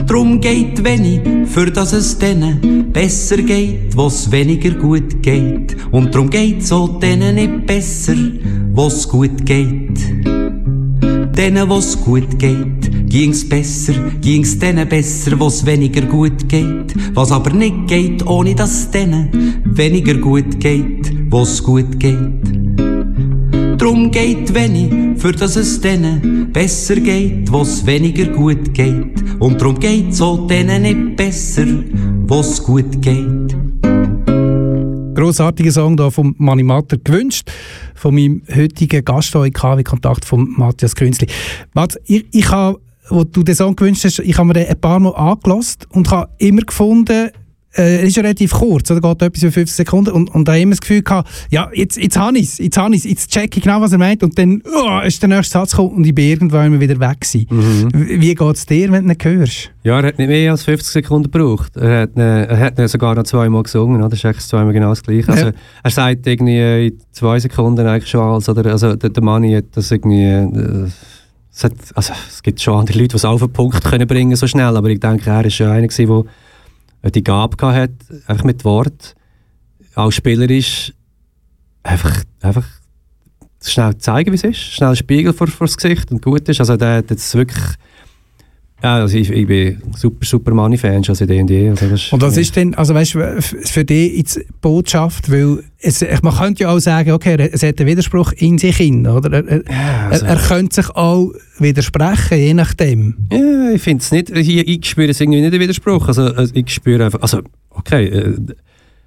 Drum 0.07 0.41
geht 0.41 0.83
wenig, 0.83 1.21
für 1.47 1.71
dass 1.71 1.93
es 1.93 2.17
denen 2.17 2.91
besser 2.91 3.37
geht, 3.37 3.95
was 3.95 4.31
weniger 4.31 4.71
gut 4.71 5.21
geht. 5.21 5.75
Und 5.91 6.13
drum 6.13 6.29
geht's 6.29 6.71
auch 6.71 6.99
denen 6.99 7.35
nicht 7.35 7.65
besser, 7.65 8.15
was 8.73 9.07
gut 9.07 9.45
geht. 9.45 10.34
Denen, 11.37 11.69
was 11.69 11.99
gut 12.01 12.39
geht, 12.39 13.09
ging's 13.09 13.47
besser, 13.47 13.93
ging's 14.21 14.57
denen 14.57 14.87
besser, 14.87 15.37
was 15.37 15.65
weniger 15.65 16.01
gut 16.03 16.47
geht. 16.47 16.93
Was 17.13 17.31
aber 17.31 17.51
nicht 17.51 17.87
geht, 17.87 18.25
ohne 18.25 18.55
dass 18.55 18.89
denen 18.89 19.61
weniger 19.65 20.15
gut 20.15 20.59
geht, 20.59 21.11
was 21.29 21.61
gut 21.61 21.99
geht. 21.99 22.41
Drum 23.77 24.11
geht 24.11 24.53
wenig, 24.53 25.19
für 25.19 25.33
dass 25.33 25.57
es 25.57 25.81
denen 25.81 26.51
besser 26.53 26.95
geht, 26.95 27.51
was 27.51 27.85
weniger 27.85 28.27
gut 28.27 28.73
geht. 28.73 29.21
Und 29.39 29.61
drum 29.61 29.77
geht's 29.77 30.21
auch 30.21 30.47
denen 30.47 30.83
nicht 30.83 31.17
besser, 31.17 31.67
was 32.27 32.63
gut 32.63 33.01
geht. 33.01 33.74
Grossartiger 35.25 35.71
Song 35.71 35.97
da 35.97 36.11
vom 36.11 36.35
Mani 36.37 36.61
Matter 36.61 36.97
gewünscht, 36.97 37.51
von 37.95 38.13
meinem 38.13 38.43
heutigen 38.53 39.03
Gast 39.03 39.31
hier 39.31 39.43
in 39.43 39.53
KW 39.53 39.81
Kontakt 39.81 40.23
von 40.23 40.53
Matthias 40.55 40.95
Künzli. 40.95 41.25
Mats, 41.73 41.97
ich, 42.05 42.27
ich 42.31 42.47
habe 42.51 42.79
wo 43.09 43.23
du 43.23 43.41
den 43.41 43.55
Song 43.55 43.75
gewünscht 43.75 44.03
hast, 44.03 44.19
ich 44.19 44.37
habe 44.37 44.47
mir 44.47 44.53
den 44.53 44.67
ein 44.67 44.79
paar 44.79 44.99
Mal 44.99 45.15
angelassen 45.15 45.77
und 45.89 46.11
habe 46.11 46.29
immer 46.37 46.61
gefunden, 46.61 47.31
äh, 47.77 48.07
ist 48.07 48.15
ja 48.15 48.23
relativ 48.23 48.51
kurz, 48.51 48.89
oder 48.91 49.01
geht 49.01 49.21
etwas 49.21 49.41
für 49.41 49.51
15 49.51 49.85
Sekunden 49.85 50.11
und, 50.11 50.33
und 50.33 50.47
da 50.47 50.53
habe 50.53 50.59
ich 50.59 50.63
immer 50.63 50.71
das 50.71 50.81
Gefühl 50.81 51.01
gehabt, 51.01 51.29
ja, 51.49 51.69
jetzt, 51.73 51.97
jetzt 51.97 52.17
habe 52.17 52.37
ich 52.37 52.45
es, 52.45 52.57
jetzt 52.57 52.77
habe 52.77 52.95
ich 52.95 53.03
jetzt 53.03 53.31
check 53.31 53.55
ich 53.55 53.63
genau, 53.63 53.81
was 53.81 53.91
er 53.91 53.97
meint 53.97 54.23
und 54.23 54.37
dann 54.37 54.61
oh, 54.65 54.99
ist 55.05 55.21
der 55.21 55.29
nächste 55.29 55.53
Satz 55.53 55.71
gekommen 55.71 55.91
und 55.91 56.05
ich 56.05 56.15
bin 56.15 56.25
irgendwann 56.25 56.67
immer 56.67 56.79
wieder 56.79 56.99
weg 56.99 57.21
gewesen. 57.21 57.47
Mhm. 57.49 58.21
Wie 58.21 58.35
geht 58.35 58.55
es 58.55 58.65
dir, 58.65 58.91
wenn 58.91 59.07
du 59.07 59.13
ihn 59.13 59.17
hörst? 59.21 59.71
Ja, 59.83 59.99
er 59.99 60.07
hat 60.07 60.17
nicht 60.17 60.27
mehr 60.27 60.51
als 60.51 60.63
50 60.63 60.91
Sekunden 60.91 61.31
gebraucht. 61.31 61.75
Er 61.77 62.01
hat, 62.01 62.15
ne, 62.15 62.47
er 62.47 62.59
hat 62.59 62.89
sogar 62.89 63.15
noch 63.15 63.23
zweimal 63.23 63.63
gesungen, 63.63 63.99
oder? 63.99 64.09
das 64.09 64.19
ist 64.19 64.25
eigentlich 64.25 64.45
zweimal 64.45 64.73
genau 64.73 64.89
das 64.89 65.03
Gleiche. 65.03 65.31
Also, 65.31 65.51
er 65.83 65.91
sagt 65.91 66.25
irgendwie 66.27 66.87
in 66.87 66.99
zwei 67.11 67.39
Sekunden 67.39 67.85
eigentlich 67.85 68.09
schon 68.09 68.21
alles, 68.21 68.49
oder? 68.49 68.71
Also 68.71 68.95
der, 68.95 69.09
der 69.09 69.23
Manni 69.23 69.53
hat 69.53 69.65
das 69.73 69.91
irgendwie... 69.91 70.23
Äh, 70.23 70.87
es, 71.51 71.63
hat, 71.63 71.73
also, 71.93 72.13
es 72.27 72.43
gibt 72.43 72.59
schon 72.59 72.77
andere 72.79 72.97
Leute, 72.97 73.09
die 73.09 73.15
es 73.15 73.25
auf 73.25 73.39
den 73.39 73.53
Punkt 73.53 73.81
können 73.83 74.07
bringen 74.07 74.35
so 74.35 74.45
schnell, 74.45 74.75
aber 74.75 74.89
ich 74.89 74.99
denke, 74.99 75.29
er 75.29 75.43
war 75.43 75.49
schon 75.49 75.67
einer, 75.67 75.87
der 75.87 76.05
äh, 76.09 76.23
die 77.11 77.23
Gabe 77.23 77.55
hat, 77.73 77.91
einfach 78.27 78.43
mit 78.43 78.65
Wort, 78.65 79.15
auch 79.95 80.11
spielerisch, 80.11 80.93
einfach, 81.83 82.23
einfach 82.41 82.65
schnell 83.63 83.97
zeigen, 83.97 84.31
wie 84.31 84.35
es 84.35 84.43
ist, 84.43 84.59
schnell 84.59 84.89
einen 84.89 84.95
Spiegel 84.95 85.33
vor, 85.33 85.47
vor 85.47 85.67
das 85.67 85.77
Gesicht 85.77 86.11
und 86.11 86.21
gut 86.21 86.47
ist. 86.49 86.59
Also 86.59 86.77
der 86.77 86.97
hat 86.97 87.09
wirklich 87.09 87.63
ja, 88.85 88.97
also 88.97 89.17
ich, 89.17 89.31
ich 89.31 89.47
bin 89.47 89.81
super, 89.95 90.23
super 90.23 90.53
Money-Fan 90.53 91.03
schon 91.03 91.15
seit 91.15 91.27
D&D. 91.27 91.69
Also 91.69 91.85
und 92.11 92.21
was 92.21 92.35
ja. 92.35 92.41
ist 92.41 92.55
denn, 92.55 92.75
also 92.75 92.93
weißt 92.93 93.15
du, 93.15 93.41
für 93.41 93.83
dich 93.83 94.15
jetzt 94.15 94.39
Botschaft, 94.61 95.31
weil 95.31 95.63
es, 95.79 96.05
man 96.21 96.35
könnte 96.35 96.63
ja 96.63 96.69
auch 96.69 96.77
sagen, 96.77 97.11
okay, 97.11 97.49
es 97.51 97.63
hat 97.63 97.79
einen 97.79 97.89
Widerspruch 97.89 98.31
in 98.33 98.59
sich 98.59 98.77
hin, 98.77 99.07
oder? 99.07 99.43
Er, 99.43 99.63
ja, 99.67 100.09
also. 100.11 100.25
er, 100.27 100.33
er, 100.33 100.37
könnte 100.37 100.75
sich 100.75 100.89
auch 100.91 101.31
widersprechen, 101.57 102.37
je 102.37 102.53
nachdem. 102.53 103.15
Ja, 103.31 103.71
ich 103.71 103.81
finde 103.81 104.03
es 104.03 104.11
nicht, 104.11 104.29
ich, 104.29 104.49
ich 104.49 104.85
spüre 104.85 105.09
es 105.09 105.19
irgendwie 105.19 105.41
nicht 105.41 105.53
den 105.53 105.61
Widerspruch, 105.61 106.07
also, 106.07 106.21
also 106.21 106.53
ich 106.53 106.69
spüre 106.69 107.05
einfach, 107.05 107.23
also 107.23 107.41
okay, 107.71 108.05
äh, 108.05 108.35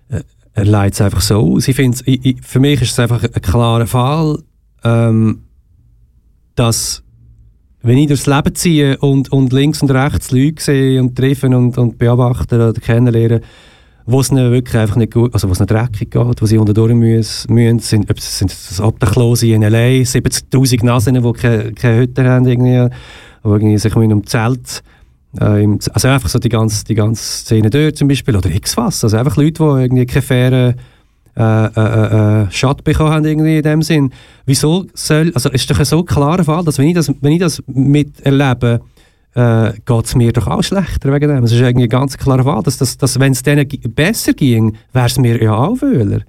äh 0.08 0.22
er 0.54 0.64
leitet 0.64 0.94
es 0.94 1.00
einfach 1.02 1.20
so 1.20 1.36
aus. 1.36 1.68
Ich 1.68 1.76
finde, 1.76 1.96
für 2.42 2.58
mich 2.58 2.82
ist 2.82 2.90
es 2.90 2.98
einfach 2.98 3.22
ein 3.22 3.42
klarer 3.42 3.86
Fall, 3.86 4.42
ähm, 4.82 5.42
dass 6.56 7.04
wenn 7.88 7.96
ich 7.96 8.06
durchs 8.06 8.26
Leben 8.26 8.54
ziehe 8.54 8.98
und, 8.98 9.32
und 9.32 9.50
links 9.50 9.80
und 9.80 9.90
rechts 9.90 10.30
Leute 10.30 10.62
sehe 10.62 11.00
und 11.00 11.16
treffen 11.16 11.54
und, 11.54 11.78
und 11.78 11.96
beobachten 11.96 12.56
oder 12.56 12.74
kennenlernen, 12.74 13.40
wo 14.04 14.20
es 14.20 14.30
ihnen 14.30 14.52
wirklich 14.52 14.76
einfach 14.76 14.96
nicht 14.96 15.14
gut, 15.14 15.32
also 15.32 15.48
wo 15.48 15.52
es 15.52 15.58
dreckig 15.58 16.10
geht, 16.10 16.42
wo 16.42 16.46
sie 16.46 16.58
unter 16.58 16.74
durch 16.74 16.94
müssen, 16.94 17.54
müssen 17.54 17.78
sind, 17.78 18.10
ob 18.10 18.18
es 18.18 18.38
sind 18.38 18.50
das 18.50 18.78
Obdachlose 18.78 19.46
in 19.46 19.62
L.A., 19.62 20.02
70'000 20.02 20.84
Nasen, 20.84 21.14
die 21.14 21.32
keine, 21.32 21.72
keine 21.72 22.00
Hütte 22.00 22.24
haben, 22.24 22.46
irgendwie, 22.46 22.94
wo 23.42 23.54
irgendwie 23.54 23.78
sich 23.78 23.96
um 23.96 24.26
Zelt, 24.26 24.82
äh, 25.40 25.66
also 25.90 26.08
einfach 26.08 26.28
so 26.28 26.38
die 26.38 26.50
ganze, 26.50 26.84
die 26.84 26.94
ganze 26.94 27.22
Szene 27.22 27.70
dort 27.70 27.96
zum 27.96 28.08
Beispiel, 28.08 28.36
oder 28.36 28.50
X-Fass, 28.50 29.02
also 29.02 29.16
einfach 29.16 29.36
Leute, 29.38 29.62
die 29.62 29.82
irgendwie 29.82 30.06
keine 30.06 30.22
faire 30.22 30.74
äh, 31.38 31.66
äh, 31.66 31.70
äh, 31.76 32.42
äh, 32.42 32.46
Schatt 32.50 32.82
bekommen 32.82 33.12
haben 33.12 33.24
irgendwie 33.24 33.58
in 33.58 33.62
dem 33.62 33.82
Sinn. 33.82 34.10
Wieso 34.44 34.86
soll, 34.94 35.30
also 35.34 35.50
ist 35.50 35.70
doch 35.70 35.78
ein 35.78 35.84
so 35.84 36.02
klarer 36.02 36.42
Fall, 36.42 36.64
dass 36.64 36.78
wenn 36.78 36.88
ich 36.88 36.94
das, 36.94 37.12
wenn 37.20 37.32
ich 37.32 37.38
das 37.38 37.62
miterlebe, 37.68 38.80
äh, 39.34 39.72
geht 39.86 40.04
es 40.04 40.16
mir 40.16 40.32
doch 40.32 40.48
auch 40.48 40.62
schlechter 40.64 41.12
wegen 41.12 41.28
dem. 41.28 41.44
Es 41.44 41.52
ist 41.52 41.60
irgendwie 41.60 41.86
ganz 41.86 42.18
klarer 42.18 42.42
Fall, 42.42 42.62
dass, 42.64 42.78
dass, 42.78 42.98
dass 42.98 43.20
wenn 43.20 43.32
es 43.32 43.44
denen 43.44 43.68
besser 43.94 44.32
ging, 44.32 44.76
wäre 44.92 45.06
es 45.06 45.16
mir 45.16 45.40
ja 45.40 45.54
auch 45.54 45.80
wohler. 45.80 46.22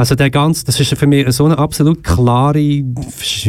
Also 0.00 0.14
der 0.14 0.30
ganze, 0.30 0.64
das 0.64 0.80
ist 0.80 0.96
für 0.96 1.06
mich 1.06 1.30
so 1.30 1.44
eine 1.44 1.58
absolut 1.58 2.02
klare, 2.02 2.54
wie 2.58 2.84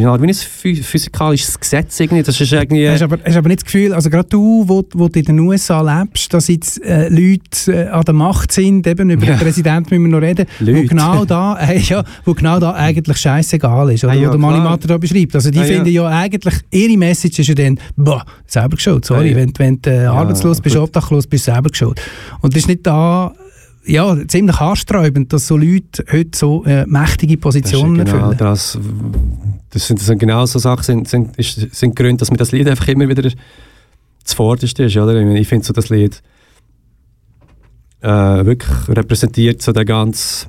ein 0.03 0.33
physikalisches 0.33 1.57
Gesetz 1.57 1.97
irgendwie. 1.97 2.23
Das 2.23 2.41
ist 2.41 2.51
irgendwie... 2.51 2.89
Hast 2.89 3.03
aber, 3.03 3.19
hast 3.23 3.37
aber 3.37 3.47
nicht 3.47 3.61
das 3.61 3.65
Gefühl, 3.65 3.93
also 3.93 4.09
gerade 4.09 4.27
du, 4.27 4.65
wo, 4.67 4.83
wo 4.93 5.07
du 5.07 5.17
in 5.17 5.25
den 5.25 5.39
USA 5.39 6.01
lebst, 6.01 6.33
dass 6.33 6.49
jetzt 6.49 6.83
äh, 6.83 7.07
Leute 7.07 7.71
äh, 7.73 7.87
an 7.87 8.03
der 8.03 8.13
Macht 8.13 8.51
sind, 8.51 8.85
eben 8.85 9.11
über 9.11 9.25
ja. 9.25 9.35
den 9.35 9.39
Präsidenten 9.39 9.95
müssen 9.95 10.11
wir 10.11 10.19
noch 10.19 10.27
reden, 10.27 10.45
Leute. 10.59 10.77
wo 10.77 10.87
genau 10.87 11.23
da, 11.25 11.57
äh, 11.57 11.79
ja, 11.79 12.03
wo 12.25 12.33
genau 12.33 12.59
da 12.59 12.73
eigentlich 12.73 13.15
scheißegal 13.15 13.93
ist, 13.93 14.03
oder 14.03 14.11
ah, 14.11 14.15
ja, 14.17 14.27
wo 14.27 14.31
der 14.31 14.39
Mani 14.39 14.59
Matter 14.59 14.89
da 14.89 14.97
beschreibt. 14.97 15.33
Also 15.33 15.51
die 15.51 15.59
ah, 15.59 15.63
finden 15.63 15.87
ja. 15.87 16.05
eigentlich, 16.05 16.55
ihre 16.69 16.97
Message 16.97 17.39
ist 17.39 17.47
ja 17.47 17.55
dann, 17.55 17.79
boah, 17.95 18.25
selber 18.45 18.75
geschaut, 18.75 19.05
sorry, 19.05 19.31
ah, 19.31 19.37
wenn, 19.37 19.53
wenn 19.55 19.81
du 19.81 19.89
äh, 19.89 20.05
arbeitslos 20.05 20.59
bist, 20.59 20.75
obdachlos 20.75 21.27
bist, 21.27 21.45
selber 21.45 21.69
geschaut. 21.69 22.01
Und 22.41 22.53
das 22.53 22.63
ist 22.63 22.67
nicht 22.67 22.85
da 22.85 23.33
ja, 23.85 24.15
ziemlich 24.27 24.59
anstreibend, 24.59 25.33
dass 25.33 25.47
so 25.47 25.57
Leute 25.57 26.05
heute 26.11 26.37
so 26.37 26.63
äh, 26.65 26.85
mächtige 26.85 27.37
Positionen 27.37 28.05
das 28.05 28.11
genau 28.11 28.33
Das, 28.33 28.79
das, 29.69 29.87
sind, 29.87 29.99
das 29.99 30.07
sind 30.07 30.19
genau 30.19 30.45
so 30.45 30.59
Sachen, 30.59 30.83
sind, 30.83 31.07
sind, 31.07 31.37
ist, 31.37 31.75
sind 31.75 31.95
Gründe, 31.95 32.17
dass 32.17 32.31
mir 32.31 32.37
das 32.37 32.51
Lied 32.51 32.67
einfach 32.67 32.87
immer 32.87 33.07
wieder 33.07 33.29
zuvorderst 34.23 34.79
ist. 34.79 34.97
Oder? 34.97 35.19
Ich 35.33 35.47
finde 35.47 35.65
so 35.65 35.73
das 35.73 35.89
Lied 35.89 36.21
äh, 38.01 38.07
wirklich 38.07 38.87
repräsentiert 38.87 39.61
so 39.61 39.71
der 39.71 39.85
ganz 39.85 40.47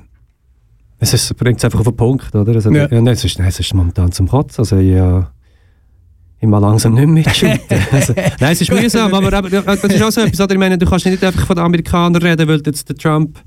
es 1.11 1.33
bringt 1.33 1.57
es 1.57 1.65
einfach 1.65 1.79
auf 1.79 1.85
den 1.85 1.95
Punkt, 1.95 2.33
oder? 2.33 2.53
Also, 2.53 2.71
ja. 2.71 2.87
Ja, 2.89 3.01
nein, 3.01 3.13
es, 3.13 3.23
ist, 3.25 3.37
nein, 3.39 3.49
es 3.49 3.59
ist 3.59 3.73
momentan 3.73 4.11
zum 4.11 4.27
Kotzen. 4.27 4.61
Also, 4.61 4.77
ja, 4.77 5.31
ich 6.43 6.49
mal 6.49 6.59
langsam 6.59 6.93
nicht 6.93 7.07
mehr 7.07 7.13
mitschütten. 7.25 7.79
also, 7.91 8.13
nein, 8.39 8.53
es 8.53 8.61
ist 8.61 8.71
mühsam, 8.71 9.13
aber, 9.13 9.31
das 9.31 9.83
ist 9.83 10.01
auch 10.01 10.11
so 10.11 10.21
etwas, 10.21 10.39
oder? 10.39 10.53
ich 10.53 10.59
meine, 10.59 10.77
du 10.77 10.85
kannst 10.85 11.05
nicht 11.05 11.23
einfach 11.23 11.45
von 11.45 11.55
den 11.55 11.65
Amerikanern 11.65 12.21
reden, 12.21 12.47
weil 12.47 12.61
jetzt 12.65 12.87
der 12.89 12.95
Trump 12.95 13.39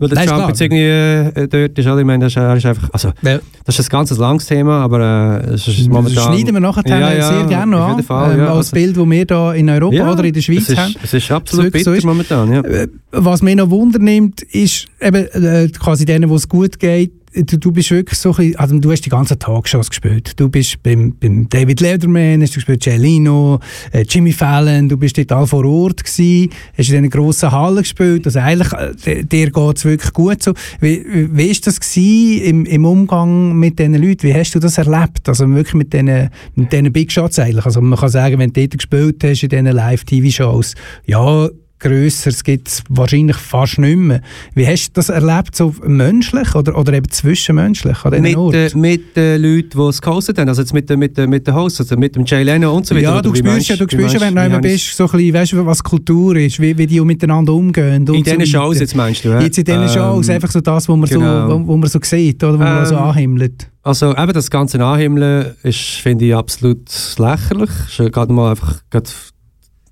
weil 0.00 0.08
der 0.08 0.26
Trump 0.26 0.48
jetzt 0.48 0.60
irgendwie 0.62 0.80
äh, 0.80 1.46
dort 1.46 1.78
ist, 1.78 1.86
oder? 1.86 1.98
Ich 1.98 2.06
meine, 2.06 2.24
das 2.24 2.34
ist, 2.34 2.42
ist 2.42 2.66
einfach, 2.66 2.88
also, 2.90 3.10
ja. 3.20 3.38
das 3.66 3.78
ist 3.78 3.86
ein 3.86 3.90
ganz 3.90 4.16
langes 4.16 4.46
Thema, 4.46 4.82
aber 4.82 5.42
äh, 5.44 5.50
es 5.50 5.68
ist 5.68 5.86
momentan... 5.90 6.14
Das 6.14 6.24
schneiden 6.24 6.54
wir 6.54 6.60
nachher 6.60 6.82
ja, 6.86 7.12
ja, 7.12 7.28
sehr 7.28 7.44
gerne 7.44 7.72
noch 7.72 7.86
an, 7.86 8.02
Fall, 8.02 8.32
ähm, 8.32 8.40
als 8.40 8.56
also, 8.56 8.72
Bild, 8.72 8.96
das 8.96 9.06
wir 9.10 9.26
hier 9.28 9.54
in 9.56 9.68
Europa 9.68 10.12
oder 10.12 10.24
in 10.24 10.32
der 10.32 10.40
Schweiz 10.40 10.62
es 10.62 10.68
ist, 10.70 10.78
haben. 10.78 10.94
Es 11.02 11.12
ist 11.12 11.30
absolut 11.30 11.70
bitter 11.70 11.84
so 11.84 11.92
ist. 11.92 12.04
momentan, 12.04 12.50
ja. 12.50 12.60
Äh, 12.62 12.88
was 13.12 13.42
mich 13.42 13.56
noch 13.56 13.68
Wunder 13.68 13.98
nimmt, 13.98 14.40
ist 14.40 14.86
eben 15.02 15.26
äh, 15.26 15.68
quasi 15.68 16.06
denen, 16.06 16.30
wo 16.30 16.36
es 16.36 16.48
gut 16.48 16.78
geht, 16.78 17.12
du, 17.34 17.58
du 17.58 17.72
bist 17.72 17.90
wirklich 17.90 18.18
so 18.18 18.34
ein 18.34 18.56
also 18.56 18.78
du 18.78 18.90
hast 18.90 19.02
die 19.02 19.10
ganzen 19.10 19.38
Talkshows 19.38 19.88
gespielt. 19.88 20.38
Du 20.38 20.48
bist 20.48 20.82
beim, 20.82 21.14
beim 21.18 21.48
David 21.48 21.80
Letterman, 21.80 22.42
hast 22.42 22.52
du 22.52 22.54
gespielt 22.56 22.84
Leno, 22.86 23.60
äh, 23.92 24.04
Jimmy 24.08 24.32
Fallon, 24.32 24.88
du 24.88 24.96
bist 24.96 25.16
dort 25.18 25.32
all 25.32 25.46
vor 25.46 25.64
Ort 25.64 26.04
gewesen, 26.04 26.50
hast 26.76 26.90
in 26.90 26.96
einer 26.96 27.08
grossen 27.08 27.52
Halle 27.52 27.82
gespielt, 27.82 28.26
also 28.26 28.38
eigentlich, 28.40 28.72
äh, 29.04 29.24
dir 29.24 29.50
geht 29.50 29.76
es 29.76 29.84
wirklich 29.84 30.12
gut 30.12 30.42
so. 30.42 30.54
Wie, 30.80 31.04
wie 31.32 31.46
ist 31.46 31.66
das 31.66 31.80
gewesen 31.80 32.42
im, 32.42 32.66
im 32.66 32.84
Umgang 32.84 33.56
mit 33.58 33.78
diesen 33.78 33.94
Leuten? 33.94 34.22
Wie 34.22 34.34
hast 34.34 34.54
du 34.54 34.58
das 34.58 34.78
erlebt? 34.78 35.28
Also 35.28 35.48
wirklich 35.48 35.74
mit 35.74 35.92
diesen, 35.92 36.30
mit 36.54 36.72
diesen 36.72 36.92
Big 36.92 37.12
Shots 37.12 37.38
eigentlich? 37.38 37.64
Also 37.64 37.80
man 37.80 37.98
kann 37.98 38.08
sagen, 38.08 38.38
wenn 38.38 38.52
du 38.52 38.60
dort 38.60 38.78
gespielt 38.78 39.22
hast 39.22 39.42
in 39.42 39.48
diesen 39.48 39.66
Live-TV-Shows, 39.66 40.74
ja, 41.06 41.48
Grösseres 41.80 42.44
gibt 42.44 42.68
es 42.68 42.82
wahrscheinlich 42.88 43.36
fast 43.36 43.78
nicht 43.78 43.96
mehr. 43.96 44.20
Wie 44.54 44.66
hast 44.66 44.88
du 44.88 44.92
das 44.94 45.08
erlebt, 45.08 45.56
so 45.56 45.74
menschlich 45.84 46.54
oder, 46.54 46.76
oder 46.76 46.92
eben 46.92 47.10
zwischenmenschlich 47.10 48.04
an 48.04 48.20
mit, 48.20 48.36
äh, 48.54 48.70
mit 48.76 49.16
den 49.16 49.42
Leuten, 49.42 49.70
die 49.78 49.88
es 49.88 50.00
gehostet 50.00 50.38
haben, 50.38 50.48
also 50.48 50.60
jetzt 50.62 50.74
mit, 50.74 50.88
mit, 50.90 51.16
mit 51.16 51.46
den 51.46 51.54
Hosts, 51.54 51.80
also 51.80 51.96
mit 51.96 52.14
dem 52.14 52.24
Jay 52.24 52.42
Leno 52.42 52.76
und 52.76 52.86
so 52.86 52.94
weiter? 52.94 53.04
Ja, 53.04 53.22
du 53.22 53.34
spürst 53.34 53.68
ja, 53.68 53.76
du 53.76 53.86
spürst 53.90 54.14
ja, 54.14 54.20
wenn 54.20 54.34
du 54.34 54.40
einmal 54.42 54.60
bist, 54.60 54.94
so 54.94 55.04
ein 55.04 55.10
bisschen, 55.10 55.34
weißt 55.34 55.52
du, 55.52 55.66
was 55.66 55.82
Kultur 55.82 56.36
ist, 56.36 56.60
wie, 56.60 56.76
wie 56.76 56.86
die 56.86 57.00
miteinander 57.00 57.54
umgehen. 57.54 58.06
in 58.06 58.22
diesen 58.22 58.40
so 58.40 58.46
Shows 58.46 58.78
jetzt 58.78 58.94
meinst 58.94 59.24
du? 59.24 59.30
Ja? 59.30 59.40
Jetzt 59.40 59.58
in 59.58 59.64
diesen 59.64 59.82
ähm, 59.82 59.88
Shows, 59.88 60.28
einfach 60.28 60.50
so 60.50 60.60
das, 60.60 60.88
was 60.88 60.96
man, 60.96 61.08
genau. 61.08 61.48
so, 61.48 61.60
wo, 61.60 61.66
wo 61.66 61.76
man 61.76 61.88
so 61.88 61.98
sieht, 62.02 62.44
oder 62.44 62.58
wo 62.58 62.62
ähm, 62.62 62.74
man 62.74 62.86
so 62.86 62.96
anhimmelt. 62.96 63.70
Also 63.82 64.14
eben 64.14 64.32
das 64.32 64.50
ganze 64.50 64.84
Anhimmeln 64.84 65.54
ist, 65.62 65.78
finde 65.78 66.26
ich, 66.26 66.34
absolut 66.34 66.90
lächerlich. 67.16 67.70
Gerade 67.96 68.32
mal 68.32 68.50
einfach 68.50 68.82
gerade 68.90 69.08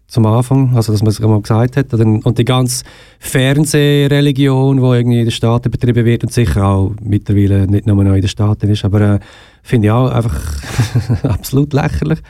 zum 0.08 0.24
Anfang, 0.24 0.74
also 0.74 0.92
dass 0.92 1.02
man 1.02 1.10
es 1.10 1.20
mal 1.20 1.40
gesagt 1.40 1.76
hat. 1.76 1.92
Und 1.92 2.38
die 2.38 2.44
ganze 2.44 2.82
Fernsehreligion, 3.18 4.78
die 4.78 4.82
irgendwie 4.82 5.18
in 5.18 5.24
den 5.26 5.30
Staaten 5.30 5.70
betrieben 5.70 6.04
wird 6.06 6.24
und 6.24 6.32
sicher 6.32 6.64
auch 6.64 6.94
mittlerweile 7.02 7.66
nicht 7.66 7.86
nur 7.86 8.02
noch 8.02 8.14
in 8.14 8.22
den 8.22 8.28
Staaten 8.28 8.70
ist, 8.70 8.86
aber 8.86 9.00
äh, 9.00 9.18
finde 9.62 9.88
ich 9.88 9.92
auch 9.92 10.10
einfach 10.10 10.40
absolut 11.24 11.74
lächerlich, 11.74 12.20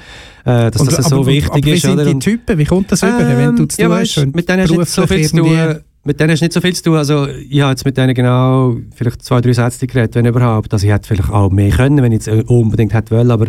äh, 0.44 0.72
dass 0.72 0.82
und, 0.82 0.92
das 0.92 1.08
so 1.08 1.24
wichtig 1.24 1.50
aber 1.50 1.58
ist. 1.58 1.66
Wie 1.66 1.78
sind 1.78 1.92
oder? 2.00 2.12
die 2.12 2.18
Typen? 2.18 2.58
Wie 2.58 2.64
kommt 2.64 2.90
das 2.90 3.04
ähm, 3.04 3.10
über, 3.10 3.38
wenn 3.38 3.56
du 3.56 3.66
zu 3.66 3.80
ja, 3.80 3.88
weißt, 3.88 4.26
mit 4.34 4.48
denen 4.48 4.62
hast 4.62 4.70
nicht 4.72 4.88
so 4.88 5.06
viel 5.06 5.28
zu 5.28 5.36
tun. 5.36 5.76
Mit 6.04 6.18
denen 6.18 6.30
hast 6.30 6.40
nicht 6.40 6.52
so 6.52 6.60
viel 6.60 6.74
zu 6.74 6.82
tun. 6.82 6.96
Also 6.96 7.26
ich 7.26 7.60
habe 7.60 7.70
jetzt 7.70 7.84
mit 7.84 7.96
denen 7.96 8.14
genau 8.14 8.76
vielleicht 8.94 9.22
zwei, 9.22 9.40
drei 9.40 9.52
Sätze 9.52 9.86
geredet, 9.86 10.14
wenn 10.14 10.26
überhaupt. 10.26 10.72
Also 10.72 10.86
ich 10.86 10.92
hätte 10.92 11.06
vielleicht 11.06 11.30
auch 11.30 11.50
mehr 11.50 11.70
können, 11.70 12.02
wenn 12.02 12.12
ich 12.12 12.26
es 12.26 12.44
unbedingt 12.48 12.94
hätte 12.94 13.14
wollen, 13.14 13.30
aber 13.30 13.48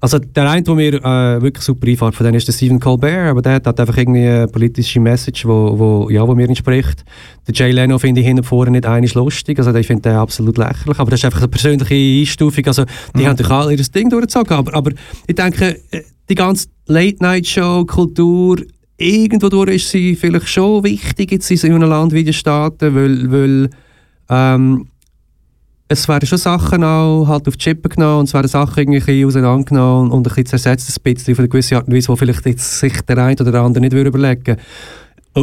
also 0.00 0.18
der 0.18 0.48
eine, 0.48 0.62
der 0.62 0.74
mir 0.74 0.94
äh, 0.94 1.42
wirklich 1.42 1.64
super 1.64 1.88
einfällt, 1.88 2.14
von 2.14 2.24
denen 2.24 2.36
ist 2.36 2.46
der 2.46 2.52
Stephen 2.52 2.78
Colbert, 2.78 3.30
aber 3.30 3.42
der 3.42 3.54
hat 3.54 3.80
einfach 3.80 3.96
irgendwie 3.96 4.26
eine 4.26 4.46
politische 4.46 5.00
Message, 5.00 5.44
wo, 5.44 5.78
wo, 5.78 6.10
ja, 6.10 6.26
wo 6.26 6.34
mir 6.34 6.48
entspricht. 6.48 7.04
Der 7.46 7.54
Jay 7.54 7.72
Leno 7.72 7.98
finde 7.98 8.20
ich 8.20 8.26
hin 8.26 8.38
und 8.38 8.44
vorne 8.44 8.70
nicht 8.70 8.86
einig 8.86 9.14
lustig, 9.14 9.58
also 9.58 9.74
ich 9.74 9.86
finde 9.86 10.02
den 10.02 10.16
absolut 10.16 10.56
lächerlich, 10.56 10.98
aber 10.98 11.10
das 11.10 11.20
ist 11.20 11.24
einfach 11.24 11.40
eine 11.40 11.48
persönliche 11.48 11.94
Einstufung, 11.94 12.66
also 12.66 12.84
die 13.16 13.22
mhm. 13.22 13.26
haben 13.26 13.36
doch 13.36 13.50
alle 13.50 13.74
ihr 13.74 13.82
Ding 13.82 14.08
durchgezogen, 14.08 14.56
aber, 14.56 14.74
aber 14.74 14.92
ich 15.26 15.34
denke, 15.34 15.80
äh, 15.90 16.02
die 16.28 16.34
ganze 16.34 16.68
Late-Night-Show-Kultur, 16.86 18.58
irgendwo 18.98 19.48
durch 19.48 19.76
ist 19.76 19.90
sie 19.90 20.14
vielleicht 20.14 20.48
schon 20.48 20.84
wichtig 20.84 21.32
jetzt 21.32 21.50
in 21.50 21.56
so 21.56 21.66
einem 21.66 21.88
Land 21.88 22.12
wie 22.12 22.24
den 22.24 22.34
Staaten, 22.34 22.94
weil, 22.94 23.32
weil 23.32 23.70
ähm, 24.28 24.86
es 25.88 26.06
werden 26.06 26.26
schon 26.26 26.38
Sachen 26.38 26.84
auch 26.84 27.26
halt 27.26 27.48
auf 27.48 27.56
die 27.56 27.64
Chippen 27.64 27.88
genommen 27.88 28.20
und 28.20 28.26
es 28.26 28.34
werden 28.34 28.48
Sachen 28.48 28.78
irgendwie 28.78 29.24
auseinandergenommen 29.24 30.10
und 30.10 30.18
ein 30.18 30.22
bisschen 30.24 30.44
zersetzt, 30.46 30.90
ein 30.90 31.02
bisschen 31.02 31.32
auf 31.32 31.38
eine 31.38 31.48
gewisse 31.48 31.76
Art 31.76 31.88
und 31.88 31.94
Weise, 31.94 32.08
wo 32.08 32.16
vielleicht 32.16 32.44
jetzt 32.44 32.78
sich 32.78 33.00
der 33.02 33.16
eine 33.18 33.36
oder 33.40 33.52
der 33.52 33.62
andere 33.62 33.80
nicht 33.80 33.94
überlegen 33.94 34.46
würde. 34.46 34.60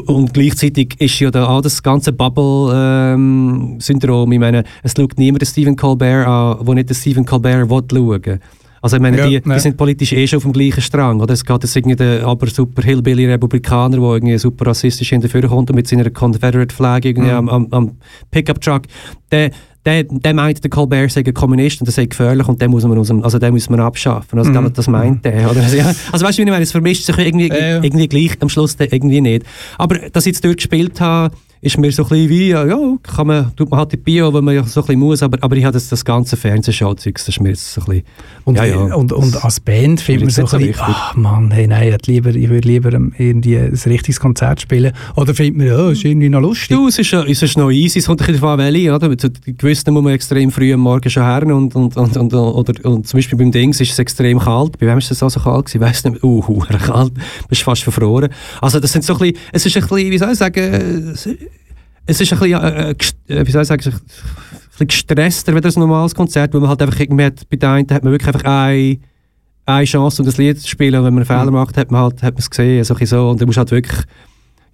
und 0.05 0.33
gleichzeitig 0.33 0.95
ist 0.99 1.19
ja 1.19 1.31
da 1.31 1.47
auch 1.47 1.61
das 1.61 1.81
ganze 1.81 2.11
Bubble-Syndrom. 2.13 4.27
Ähm, 4.27 4.31
ich 4.31 4.39
meine, 4.39 4.63
es 4.83 4.93
schaut 4.95 5.17
niemand 5.17 5.41
den 5.41 5.47
Stephen 5.47 5.75
Colbert 5.75 6.27
an, 6.27 6.57
wo 6.61 6.73
nicht 6.73 6.89
den 6.89 6.95
Stephen 6.95 7.25
Colbert 7.25 7.67
schauen 7.67 8.25
will. 8.25 8.39
Also 8.81 8.97
ich 8.97 9.01
meine, 9.01 9.17
ja, 9.17 9.27
die, 9.27 9.41
die, 9.41 9.59
sind 9.59 9.77
politisch 9.77 10.13
eh 10.13 10.27
schon 10.27 10.37
auf 10.37 10.43
dem 10.43 10.53
gleichen 10.53 10.81
Strang. 10.81 11.19
Oder? 11.19 11.33
Es 11.33 11.43
geht 11.43 11.63
jetzt 11.63 11.75
irgendwie 11.75 11.95
der 11.95 12.23
aber 12.23 12.45
super 12.45 12.83
Hillbilly-Republikaner, 12.83 13.97
der 13.97 14.05
irgendwie 14.05 14.37
super 14.37 14.67
rassistisch 14.67 15.09
hinterher 15.09 15.47
kommt 15.47 15.71
und 15.71 15.75
mit 15.75 15.87
seiner 15.87 16.11
Confederate-Flag 16.11 17.03
irgendwie 17.03 17.31
mhm. 17.31 17.35
am, 17.35 17.49
am, 17.49 17.67
am 17.71 17.97
Pickup-Truck. 18.29 18.83
Der, 19.31 19.49
der, 19.85 20.03
der 20.03 20.33
meint, 20.33 20.63
der 20.63 20.69
Colbert 20.69 21.11
sei 21.11 21.21
ein 21.25 21.33
Kommunist 21.33 21.79
und 21.79 21.85
der 21.85 21.93
sei 21.93 22.05
gefährlich 22.05 22.47
und 22.47 22.61
den 22.61 22.71
muss 22.71 22.83
man, 22.83 22.97
aus 22.97 23.07
dem, 23.07 23.23
also 23.23 23.37
den 23.37 23.53
muss 23.53 23.69
man 23.69 23.79
abschaffen. 23.79 24.39
Also 24.39 24.51
mm. 24.51 24.73
das 24.73 24.87
meint 24.87 25.23
der. 25.23 25.51
Oder? 25.51 25.61
Also, 25.61 25.77
also 26.11 26.25
weißt 26.25 26.37
du, 26.37 26.41
wie 26.41 26.47
ich 26.47 26.51
meine, 26.51 26.63
es 26.63 26.71
vermischt 26.71 27.05
sich 27.05 27.17
irgendwie, 27.17 27.49
äh, 27.49 27.75
irgendwie 27.83 28.07
gleich, 28.07 28.37
am 28.39 28.49
Schluss 28.49 28.75
irgendwie 28.79 29.21
nicht. 29.21 29.45
Aber 29.77 29.99
dass 30.09 30.25
ich 30.25 30.33
jetzt 30.33 30.43
dort 30.43 30.57
gespielt 30.57 30.99
habe, 30.99 31.35
ist 31.65 31.79
mir 31.79 31.91
so 31.91 32.03
ein 32.03 32.09
bisschen 32.09 32.29
wie, 32.29 32.49
ja, 32.49 32.63
kann 33.01 33.25
man, 33.25 33.55
tut 33.55 33.71
man 33.71 33.79
halt 33.79 33.91
die 33.91 33.97
Bio, 33.97 34.31
wenn 34.31 34.43
man 34.43 34.63
so 34.65 34.81
ein 34.81 34.85
bisschen 34.85 34.99
muss, 34.99 35.23
aber, 35.23 35.39
aber 35.41 35.55
ich 35.55 35.65
habe 35.65 35.73
das, 35.73 35.89
das 35.89 36.05
ganze 36.05 36.37
Fernsehschau-Zeug, 36.37 37.15
das 37.15 37.27
ist 37.27 37.41
mir 37.41 37.49
jetzt 37.49 37.73
so 37.73 37.81
ein 37.81 37.85
bisschen, 37.85 38.03
und, 38.43 38.57
ja, 38.57 38.65
ja. 38.65 38.93
Und, 38.93 39.11
und 39.11 39.43
als 39.43 39.59
Band 39.59 39.99
findet 39.99 40.25
man 40.25 40.47
so 40.47 40.57
ein 40.57 40.67
bisschen, 40.67 40.85
ach 40.85 41.15
Mann, 41.15 41.49
hey, 41.49 41.65
nein, 41.65 41.97
ich, 41.99 42.07
lieber, 42.07 42.29
ich 42.29 42.49
würde 42.49 42.67
lieber 42.67 42.91
irgendwie 42.93 43.57
ein 43.57 43.73
richtiges 43.73 44.19
Konzert 44.19 44.61
spielen, 44.61 44.93
oder 45.15 45.33
findet 45.33 45.57
man, 45.57 45.65
ja, 45.65 45.89
ist 45.89 46.05
irgendwie 46.05 46.29
noch 46.29 46.41
lustig. 46.41 46.77
Du, 46.77 46.87
es 46.87 46.99
ist, 46.99 47.11
es 47.11 47.41
ist 47.41 47.57
noch 47.57 47.71
easy, 47.71 47.97
es 47.97 48.05
kommt 48.05 48.21
ein 48.21 48.27
bisschen 48.27 48.41
davon, 48.41 48.59
welche, 48.59 48.93
oder? 48.93 49.17
Zu 49.17 49.31
gewissen 49.31 49.91
muss 49.91 50.03
man 50.03 50.13
extrem 50.13 50.51
früh 50.51 50.71
am 50.71 50.81
Morgen 50.81 51.09
schon 51.09 51.23
her 51.23 51.47
und, 51.47 51.75
und, 51.75 51.97
und, 51.97 52.15
und, 52.15 52.33
oder, 52.35 52.73
und 52.85 53.07
zum 53.07 53.17
Beispiel 53.17 53.39
beim 53.39 53.51
Dings 53.51 53.81
ist 53.81 53.91
es 53.91 53.97
extrem 53.97 54.37
kalt, 54.37 54.77
bei 54.77 54.85
wem 54.85 54.99
ist 54.99 55.09
es 55.09 55.17
so 55.17 55.27
kalt 55.27 55.65
gewesen, 55.65 55.77
ich 55.77 55.81
weiss 55.81 56.03
nicht, 56.03 56.23
uh, 56.23 56.59
kalt, 56.85 57.13
bist 57.49 57.63
fast 57.63 57.81
verfroren. 57.81 58.29
Also 58.61 58.79
das 58.79 58.91
sind 58.91 59.03
so 59.03 59.13
ein 59.13 59.19
bisschen, 59.19 59.37
es 59.51 59.65
ist 59.65 59.75
ein 59.75 59.81
bisschen, 59.81 60.11
wie 60.11 60.17
soll 60.19 60.31
ich 60.31 60.37
sagen, 60.37 61.15
es 62.05 62.21
ist 62.21 62.33
ein 62.33 62.39
bisschen, 62.39 62.61
äh, 62.61 62.91
äh, 62.91 63.47
wie 63.47 63.51
soll 63.51 63.61
ich 63.61 63.67
sagen, 63.67 63.83
ein 63.85 64.01
bisschen 64.71 64.87
gestresster 64.87 65.55
wie 65.55 65.65
ein 65.65 65.79
normales 65.79 66.13
Konzert, 66.13 66.53
weil 66.53 66.61
man 66.61 66.69
halt 66.69 66.81
einfach 66.81 66.99
irgendwie 66.99 67.25
hat, 67.25 67.49
bei 67.49 67.57
der 67.57 67.71
einen 67.71 67.89
hat 67.89 68.03
man 68.03 68.11
wirklich 68.11 68.27
einfach 68.27 68.43
eine, 68.43 68.97
eine 69.65 69.85
Chance, 69.85 70.21
um 70.21 70.25
das 70.25 70.37
Lied 70.37 70.59
zu 70.59 70.67
spielen 70.67 70.95
und 70.95 71.05
wenn 71.05 71.13
man 71.13 71.23
einen 71.23 71.25
Fehler 71.25 71.51
mhm. 71.51 71.57
macht, 71.57 71.77
hat 71.77 71.91
man 71.91 72.01
halt, 72.01 72.23
hat 72.23 72.33
man 72.33 72.39
es 72.39 72.49
gesehen, 72.49 72.83
so, 72.83 73.29
und 73.29 73.41
du 73.41 73.45
musst 73.45 73.57
halt 73.57 73.71
wirklich 73.71 74.03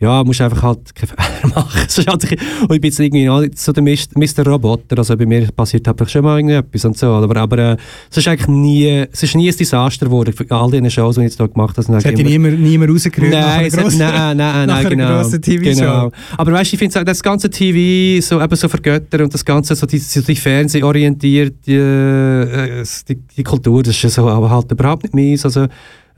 ja, 0.01 0.23
musst 0.23 0.41
einfach 0.41 0.63
halt 0.63 0.95
keine 0.95 1.07
Fehler 1.41 1.53
machen. 1.53 1.87
halt, 2.07 2.23
und 2.67 2.73
ich 2.73 2.81
bin 2.81 2.83
jetzt 2.83 2.99
irgendwie 2.99 3.49
so 3.55 3.71
der 3.71 3.83
Mr. 3.83 4.47
Roboter, 4.47 4.97
also 4.97 5.15
bei 5.15 5.27
mir 5.27 5.47
passiert 5.51 5.87
einfach 5.87 6.09
schon 6.09 6.23
mal 6.23 6.37
irgendetwas 6.37 6.85
und 6.85 6.97
so, 6.97 7.07
aber, 7.07 7.39
aber 7.39 7.57
äh, 7.59 7.77
es 8.09 8.17
ist 8.17 8.27
eigentlich 8.27 8.47
nie, 8.47 9.05
es 9.11 9.21
ist 9.21 9.35
nie 9.35 9.49
ein 9.51 9.55
Desaster 9.55 10.07
geworden, 10.07 10.33
für 10.33 10.49
all 10.49 10.71
diese 10.71 10.89
Shows, 10.89 11.15
die 11.15 11.21
ich 11.21 11.25
jetzt 11.25 11.37
hier 11.37 11.47
gemacht 11.47 11.77
habe. 11.77 11.97
Es 11.97 12.05
hat 12.05 12.17
dich 12.17 12.25
niemand, 12.25 12.59
niemand 12.59 12.91
rausgerührt 12.91 13.31
nein, 13.31 13.69
grossen, 13.69 13.99
nein, 13.99 14.37
nein, 14.37 14.67
nein, 14.67 14.89
genau, 14.89 15.29
genau. 15.45 16.11
Aber 16.35 16.51
weißt 16.51 16.71
du, 16.71 16.75
ich 16.75 16.79
finde 16.79 17.05
das 17.05 17.21
ganze 17.21 17.51
TV 17.51 18.25
so, 18.25 18.41
eben 18.41 18.55
so 18.55 18.67
vergöttert 18.67 19.21
und 19.21 19.31
das 19.31 19.45
ganze, 19.45 19.75
so 19.75 19.85
die, 19.85 19.99
so 19.99 20.21
die 20.21 20.35
Fernsehorientierte, 20.35 21.71
äh, 21.71 22.83
die, 23.07 23.19
die 23.37 23.43
Kultur, 23.43 23.83
das 23.83 24.03
ist 24.03 24.15
so 24.15 24.27
aber 24.27 24.49
halt 24.49 24.71
überhaupt 24.71 25.03
nicht 25.03 25.13
meins, 25.13 25.45
also 25.45 25.67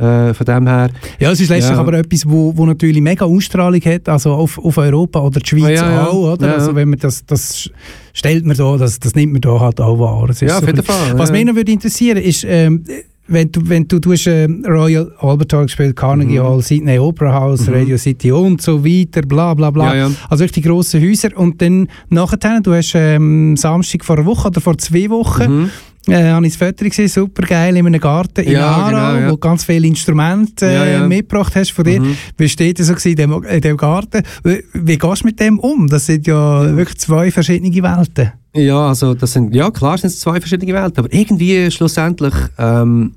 äh, 0.04 0.34
von 0.34 0.46
dem 0.46 0.68
her. 0.68 0.90
Ja, 1.20 1.32
es 1.32 1.40
ist 1.40 1.50
letztlich 1.50 1.76
ja. 1.76 1.80
aber 1.80 1.94
etwas, 1.94 2.28
wo, 2.28 2.56
wo 2.56 2.66
natürlich 2.66 3.02
mega 3.02 3.26
Ausstrahlung 3.26 3.82
hat, 3.82 4.10
also 4.10 4.34
auf, 4.34 4.58
auf 4.58 4.78
Europa 4.78 5.20
oder 5.20 5.40
die 5.40 5.50
Schweiz 5.50 5.82
oh, 5.82 5.86
ja, 5.86 6.08
auch, 6.08 6.34
oder? 6.34 6.56
Also 6.56 6.76
wenn 6.76 6.90
man 6.90 7.00
das, 7.00 7.26
das 7.26 7.70
stellt 8.14 8.46
man 8.46 8.56
da, 8.58 8.78
das, 8.78 9.00
das 9.00 9.16
nimmt 9.16 9.34
man 9.34 9.42
da 9.42 9.60
halt 9.60 9.82
auch 9.82 10.00
wahr. 10.00 10.30
ja, 10.42 10.58
auf 10.58 10.66
jeden 10.66 10.84
Fall. 10.84 11.18
Was 11.18 11.32
mich 11.32 11.46
noch 11.46 11.56
würde 11.56 11.72
interessieren 11.72 12.18
ist, 12.18 12.46
ähm, 12.48 12.84
wenn 13.28 13.52
du, 13.52 13.62
wenn 13.70 13.88
du, 13.88 14.00
hast, 14.12 14.28
äh, 14.28 14.48
Royal 14.68 15.12
Albert 15.20 15.54
Hall 15.54 15.66
gespielt, 15.66 15.96
Carnegie 15.96 16.40
mhm. 16.40 16.44
Hall, 16.44 16.62
Sydney 16.62 17.00
Opera 17.00 17.34
House, 17.34 17.68
mhm. 17.68 17.74
Radio 17.74 17.98
City 17.98 18.32
und 18.32 18.62
so 18.62 18.84
weiter, 18.84 19.22
bla 19.22 19.54
bla 19.54 19.72
bla. 19.72 19.96
Ja, 19.96 20.08
ja. 20.08 20.16
Also 20.30 20.44
richtig 20.44 20.66
grosse 20.66 21.02
Häuser. 21.02 21.30
Und 21.36 21.62
dann 21.62 21.88
nachher, 22.10 22.62
du 22.62 22.74
hast 22.74 22.94
ähm, 22.96 23.56
Samstag 23.56 24.04
vor 24.04 24.18
einer 24.18 24.26
Woche 24.26 24.50
oder 24.50 24.62
vor 24.62 24.78
zwei 24.78 25.10
Wochen 25.10 25.62
mhm 25.62 25.70
äh, 26.08 26.32
habe 26.32 26.46
ich 26.46 26.58
das 26.58 26.68
Foto 26.68 26.86
gesehen, 26.86 27.08
super 27.08 27.44
geil, 27.44 27.78
in 27.78 27.86
einem 27.86 28.02
Garten 28.02 28.42
in 28.42 28.54
ja, 28.54 28.68
Aarau, 28.68 28.90
genau, 28.90 29.16
ja. 29.16 29.26
wo 29.28 29.32
du 29.32 29.38
ganz 29.38 29.64
viele 29.64 29.88
Instrumente 29.88 30.66
äh, 30.66 30.74
ja, 30.74 30.86
ja. 30.86 31.08
mitgebracht 31.08 31.56
hast 31.56 31.72
von 31.72 31.86
dir. 31.86 32.02
Mhm. 32.02 32.18
Wie 32.38 32.50
steht 32.50 32.80
das 32.80 32.88
so 32.88 33.10
in 33.10 33.16
dem, 33.16 33.44
in 33.44 33.62
dem 33.62 33.78
Garten? 33.78 34.22
Wie, 34.44 34.64
wie 34.74 34.98
gehst 34.98 35.22
du 35.22 35.28
mit 35.28 35.40
dem 35.40 35.60
um? 35.60 35.88
Das 35.88 36.06
sind 36.06 36.28
ja 36.28 36.76
wirklich 36.76 36.98
zwei 36.98 37.32
verschiedene 37.32 37.72
Welten. 37.82 38.32
Ja, 38.56 38.90
also 38.90 39.14
das 39.14 39.34
sind, 39.34 39.56
ja 39.56 39.72
klar 39.72 39.98
sind 39.98 40.10
es 40.10 40.20
zwei 40.20 40.40
verschiedene 40.40 40.74
Welten, 40.74 41.00
aber 41.00 41.14
irgendwie 41.14 41.72
schlussendlich 41.72 42.34
ähm, 42.58 43.16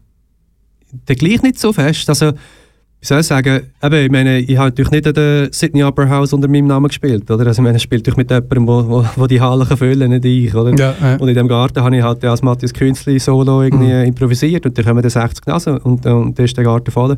der 1.08 1.16
gleich 1.16 1.42
nicht 1.42 1.58
so 1.58 1.72
fest. 1.72 2.08
Also 2.08 2.32
wie 3.06 3.08
soll 3.08 3.20
ich 3.20 3.26
sagen, 3.26 3.60
eben, 3.84 4.04
ich 4.04 4.10
meine, 4.10 4.40
ich 4.40 4.56
habe 4.56 4.70
natürlich 4.70 4.90
nicht 4.90 5.06
an 5.06 5.14
der 5.14 5.48
Sydney 5.52 5.84
Opera 5.84 6.08
House 6.08 6.32
unter 6.32 6.48
meinem 6.48 6.66
Namen 6.66 6.88
gespielt, 6.88 7.30
oder? 7.30 7.46
Also 7.46 7.62
ich 7.62 7.64
meine, 7.64 7.76
ich 7.76 7.84
spiele 7.84 8.02
mit 8.16 8.28
jemandem, 8.28 8.66
wo, 8.66 8.88
wo, 8.88 9.06
wo 9.14 9.26
die 9.28 9.40
Halle 9.40 9.64
kann 9.64 9.76
füllen 9.76 10.10
nicht 10.10 10.24
ich, 10.24 10.52
oder? 10.52 10.76
Ja, 10.76 10.92
ja. 11.00 11.16
Und 11.16 11.28
in 11.28 11.36
dem 11.36 11.46
Garten 11.46 11.80
habe 11.80 11.96
ich 11.96 12.02
halt 12.02 12.24
als 12.24 12.42
Matthias 12.42 12.72
Künzli 12.72 13.20
Solo 13.20 13.62
irgendwie 13.62 13.92
mhm. 13.92 14.06
improvisiert 14.06 14.66
und 14.66 14.76
dann 14.76 14.84
kommen 14.84 15.02
dann 15.02 15.10
60 15.10 15.46
Nasen 15.46 15.78
und, 15.78 16.04
und 16.04 16.36
dann 16.36 16.44
ist 16.44 16.56
der 16.56 16.64
Garten 16.64 16.90
voll. 16.90 17.16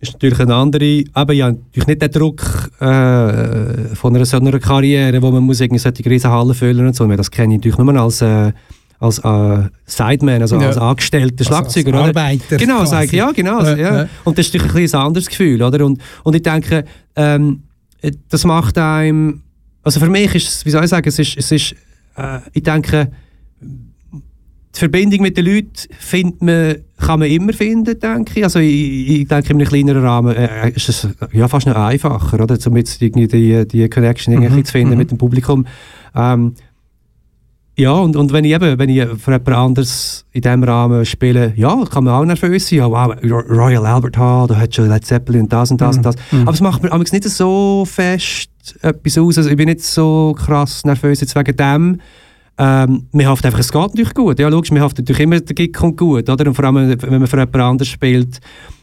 ist 0.00 0.12
natürlich 0.12 0.40
eine 0.40 0.54
andere, 0.54 1.04
aber 1.14 1.32
ja, 1.32 1.52
natürlich 1.52 1.86
nicht 1.86 2.02
der 2.02 2.10
Druck 2.10 2.42
äh, 2.78 3.94
von 3.94 4.14
einer 4.14 4.26
so 4.26 4.36
einer 4.36 4.58
Karriere, 4.58 5.22
wo 5.22 5.30
man 5.30 5.42
muss 5.42 5.62
irgendwie 5.62 5.78
solche 5.78 6.04
riesen 6.04 6.30
Hallen 6.30 6.52
füllen 6.52 6.86
und 6.86 6.94
so. 6.94 7.06
Das 7.06 7.30
kenne 7.30 7.54
ich 7.54 7.60
natürlich 7.60 7.78
nur 7.78 7.96
als 7.96 8.20
äh, 8.20 8.52
als 8.98 9.18
äh, 9.18 9.68
Sideman, 9.86 10.42
also 10.42 10.60
ja. 10.60 10.66
als 10.66 10.76
angestellter 10.76 11.44
Schlagzeuger. 11.44 11.94
Als, 11.94 12.08
als 12.08 12.16
Arbeiter. 12.16 12.56
Genau, 12.56 12.84
sage 12.84 13.06
ich, 13.06 13.12
ja, 13.12 13.30
genau. 13.32 13.62
Ja, 13.62 13.76
ja. 13.76 14.08
Und 14.24 14.38
das 14.38 14.46
ist 14.46 14.54
natürlich 14.54 14.94
ein, 14.94 15.00
ein 15.00 15.06
anderes 15.06 15.28
Gefühl. 15.28 15.62
Oder? 15.62 15.84
Und, 15.84 16.00
und 16.24 16.34
ich 16.34 16.42
denke, 16.42 16.84
ähm, 17.14 17.62
das 18.28 18.44
macht 18.44 18.76
einem, 18.78 19.42
also 19.82 20.00
für 20.00 20.08
mich 20.08 20.34
ist 20.34 20.48
es, 20.48 20.66
wie 20.66 20.70
soll 20.70 20.84
ich 20.84 20.90
sagen, 20.90 21.08
es 21.08 21.18
ist, 21.18 21.36
es 21.36 21.52
ist 21.52 21.74
äh, 22.18 22.40
ich 22.52 22.62
denke, 22.62 23.10
die 23.60 24.78
Verbindung 24.78 25.22
mit 25.22 25.36
den 25.36 25.46
Leuten 25.46 25.72
findet 25.98 26.42
man, 26.42 26.76
kann 26.98 27.20
man 27.20 27.28
immer 27.28 27.52
finden, 27.52 27.98
denke 27.98 28.32
ich. 28.36 28.44
Also 28.44 28.58
ich, 28.58 29.20
ich 29.20 29.28
denke, 29.28 29.50
in 29.50 29.56
einem 29.56 29.68
kleineren 29.68 30.04
Rahmen 30.04 30.36
äh, 30.36 30.70
ist 30.70 30.88
es 30.88 31.08
ja, 31.32 31.48
fast 31.48 31.66
noch 31.66 31.76
einfacher, 31.76 32.40
oder? 32.40 32.58
um 32.66 32.76
jetzt 32.76 33.00
die, 33.00 33.10
die, 33.10 33.66
die 33.66 33.88
Connection 33.88 34.34
mhm. 34.34 34.64
zu 34.64 34.72
finden 34.72 34.92
mhm. 34.92 34.98
mit 34.98 35.10
dem 35.10 35.18
Publikum. 35.18 35.66
Ähm, 36.14 36.54
ja, 37.78 37.92
und, 37.92 38.16
und 38.16 38.32
wenn 38.32 38.44
ich 38.44 38.52
eben, 38.52 38.76
wenn 38.76 38.88
ich 38.88 39.06
für 39.20 39.30
jemand 39.30 39.48
anderes 39.50 40.24
in 40.32 40.40
diesem 40.40 40.64
Rahmen 40.64 41.04
spiele, 41.04 41.52
ja, 41.54 41.84
kann 41.84 42.02
man 42.02 42.14
auch 42.14 42.24
nervös 42.24 42.68
sein. 42.68 42.80
Ja, 42.80 42.90
wow, 42.90 43.14
Royal 43.22 43.86
Albert 43.86 44.18
Hall, 44.18 44.48
da 44.48 44.56
hat 44.56 44.74
schon 44.74 44.88
Led 44.88 45.06
Zeppelin 45.06 45.42
und 45.42 45.52
das 45.52 45.70
und 45.70 45.80
das 45.80 45.94
mm. 45.94 45.98
und 45.98 46.06
das. 46.06 46.16
Mm. 46.32 46.40
Aber 46.42 46.52
es 46.52 46.60
macht 46.60 46.82
mir 46.82 46.98
nicht 46.98 47.24
so 47.24 47.84
fest 47.88 48.50
etwas 48.82 49.16
aus. 49.16 49.38
Also 49.38 49.48
ich 49.50 49.56
bin 49.56 49.68
nicht 49.68 49.84
so 49.84 50.34
krass 50.36 50.84
nervös 50.84 51.20
jetzt 51.20 51.36
wegen 51.36 51.56
dem. 51.56 52.00
Ähm, 52.58 53.06
mir 53.12 53.30
hofft 53.30 53.46
einfach, 53.46 53.60
es 53.60 53.70
geht 53.70 53.80
natürlich 53.80 54.12
gut. 54.12 54.40
Ja, 54.40 54.48
logisch, 54.48 54.72
mir 54.72 54.82
hofft 54.82 54.98
natürlich 54.98 55.20
immer, 55.20 55.38
der 55.38 55.54
Gig 55.54 55.72
kommt 55.72 55.98
gut. 55.98 56.28
Oder? 56.28 56.48
Und 56.48 56.54
vor 56.54 56.64
allem, 56.64 57.00
wenn 57.00 57.18
man 57.20 57.28
für 57.28 57.38
jemand 57.38 57.56
anderes 57.56 57.88
spielt, 57.88 58.40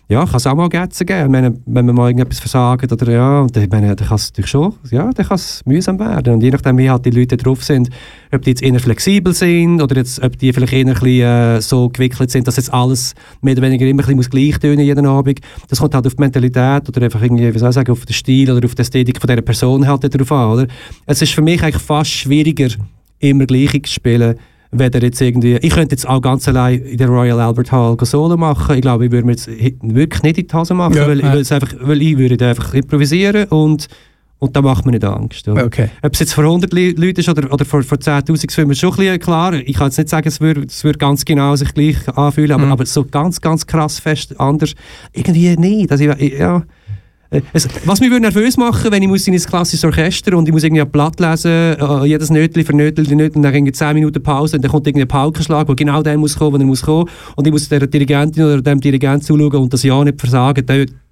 ja, 0.08 0.24
kann 0.24 0.36
es 0.36 0.46
auch 0.46 0.56
mal 0.56 0.70
Gätze 0.70 1.04
geben. 1.04 1.32
Meine, 1.32 1.56
wenn 1.66 1.86
man 1.86 1.96
mal 1.96 2.08
irgendetwas 2.10 2.40
versagt 2.40 2.92
oder 2.92 3.12
ja, 3.12 3.40
und 3.42 3.56
dann, 3.56 3.68
meine, 3.72 3.96
dann 3.96 4.08
kann 4.08 4.16
es 4.16 4.30
natürlich 4.30 4.52
schon, 4.52 4.74
ja, 4.92 5.10
dann 5.12 5.26
kann 5.26 5.40
mühsam 5.66 6.00
werden. 6.00 6.36
Und 6.36 6.42
je 6.44 6.52
nachdem, 6.52 6.78
wie 6.78 6.90
halt 6.90 7.06
die 7.06 7.10
Leute 7.10 7.38
drauf 7.38 7.64
sind, 7.64 7.90
ob 8.32 8.44
die 8.44 8.52
jetzt 8.52 8.62
eher 8.62 8.80
flexibel 8.80 9.34
sind 9.34 9.82
oder 9.82 9.96
jetzt, 9.96 10.22
ob 10.22 10.38
die 10.38 10.54
vielleicht 10.54 10.74
eher 10.74 10.86
ein 10.86 10.94
bisschen, 10.94 11.22
äh, 11.22 11.62
so 11.62 11.90
gewickelt 11.90 12.30
sind, 12.30 12.48
dass 12.48 12.58
jetzt 12.58 12.72
alles 12.72 13.16
mehr 13.42 13.54
oder 13.54 13.64
weniger 13.64 13.88
immer 13.88 14.08
ein 14.08 14.18
bisschen 14.18 14.30
gleich 14.30 14.60
tönen 14.60 14.86
jeden 14.86 15.08
Abend. 15.08 15.40
Das 15.70 15.80
kommt 15.80 15.96
halt 15.96 16.06
auf 16.06 16.14
die 16.14 16.22
Mentalität 16.22 16.88
oder 16.88 17.02
einfach 17.02 17.22
irgendwie, 17.22 17.52
wie 17.52 17.60
soll 17.60 17.70
ich 17.70 17.76
sagen, 17.76 17.92
auf 17.92 18.06
den 18.06 18.14
Stil 18.14 18.52
oder 18.52 18.64
auf 18.64 18.76
die 18.76 18.82
Ästhetik 18.82 19.20
von 19.20 19.28
dieser 19.28 19.42
Person 19.42 19.88
halt 19.88 20.14
darauf 20.14 20.32
an, 20.32 20.52
oder? 20.52 20.68
Es 21.08 21.22
ist 21.22 21.34
für 21.34 21.42
mich 21.42 21.64
eigentlich 21.64 21.82
fast 21.82 22.12
schwieriger, 22.12 22.70
immer 23.20 23.46
gleich 23.48 23.72
zu 23.72 23.92
spielen, 23.92 24.36
weder 24.80 25.02
jetzt 25.02 25.22
irgendwie, 25.22 25.58
ich 25.58 25.74
könnte 25.74 25.94
jetzt 25.94 26.08
auch 26.08 26.22
ganz 26.22 26.48
allein 26.48 26.82
in 26.82 26.98
der 26.98 27.08
Royal 27.08 27.40
Albert 27.40 27.72
Hall 27.72 27.98
Solo 28.02 28.38
machen. 28.38 28.76
Ich 28.76 28.82
glaube, 28.82 29.06
ich 29.06 29.12
würde 29.12 29.26
mir 29.26 29.34
jetzt 29.34 29.48
wirklich 29.48 30.24
nicht 30.24 30.38
in 30.38 30.48
die 30.48 30.54
Hose 30.56 30.74
machen, 30.74 30.96
ja, 30.96 31.08
weil, 31.08 31.20
ja. 31.20 31.36
Ich 31.36 31.52
einfach, 31.52 31.74
weil 31.82 32.02
ich 32.02 32.18
würde 32.18 32.48
einfach 32.48 32.74
improvisieren 32.74 33.46
und 33.46 33.88
und 34.38 34.56
da 34.56 34.62
macht 34.62 34.86
mir 34.86 34.92
nicht 34.92 35.04
Angst. 35.04 35.48
Oder? 35.48 35.66
Okay. 35.66 35.90
Ob 36.02 36.14
es 36.14 36.20
jetzt 36.20 36.34
vor 36.34 36.44
100 36.44 36.72
Leuten 36.74 37.20
ist 37.20 37.30
oder, 37.30 37.52
oder 37.52 37.64
vor, 37.64 37.82
vor 37.84 37.98
10'000, 37.98 38.34
ist 38.34 38.58
mir 38.58 38.76
schon 38.76 38.92
ein 38.92 38.98
bisschen 38.98 39.20
klar. 39.20 39.54
Ich 39.54 39.78
kann 39.78 39.88
jetzt 39.88 39.98
nicht 39.98 40.10
sagen, 40.10 40.28
es 40.28 40.42
würde, 40.42 40.64
es 40.64 40.84
würde 40.84 41.00
ganz 41.00 41.24
genau 41.24 41.56
sich 41.56 41.74
gleich 41.74 42.08
anfühlen, 42.10 42.52
aber, 42.52 42.66
mhm. 42.66 42.72
aber 42.74 42.86
so 42.86 43.06
ganz, 43.06 43.40
ganz 43.40 43.66
krass 43.66 44.00
fest 44.00 44.40
anders 44.40 44.76
irgendwie 45.14 45.56
nicht. 45.56 45.92
Also 45.92 46.04
ich, 46.04 46.38
ja, 46.38 46.64
also, 47.54 47.70
was 47.86 48.00
mich 48.00 48.10
nervös 48.10 48.58
machen 48.58 48.92
wenn 48.92 49.02
ich 49.02 49.08
muss 49.08 49.28
in 49.28 49.34
ein 49.34 49.40
klassisches 49.40 49.84
Orchester 49.84 50.38
und 50.38 50.48
ich 50.48 50.54
muss 50.54 50.64
irgendwie 50.64 50.82
ein 50.82 50.90
Blatt 50.90 51.20
lesen, 51.20 51.52
äh, 51.52 52.06
jedes 52.06 52.30
Nötli 52.30 52.64
für 52.64 52.76
Nötli, 52.76 53.16
Nötli, 53.16 53.38
und 53.38 53.44
dann 53.44 53.54
irgendwie 53.54 53.72
10 53.72 53.94
Minuten 53.94 54.22
Pause 54.22 54.58
und 54.58 54.64
dann 54.64 54.72
kommt 54.72 54.88
irgendwie 54.88 55.06
ein 55.06 55.08
Paukenschlag, 55.08 55.68
wo 55.68 55.76
genau 55.76 56.02
der 56.02 56.18
muss 56.18 56.38
kommen, 56.38 56.54
wo 56.54 56.58
er 56.58 56.66
muss 56.66 56.82
kommen 56.82 57.10
und 57.36 57.48
ich 57.48 57.52
muss 57.52 57.68
der 57.70 57.88
Dirigentin 57.88 58.44
oder 58.44 58.62
dem 58.62 58.80
Dirigent 58.80 59.24
zuschauen 59.24 59.56
und 59.56 59.74
das 59.74 59.84
Ja 59.84 60.04
nicht 60.04 60.20
versagen, 60.20 60.66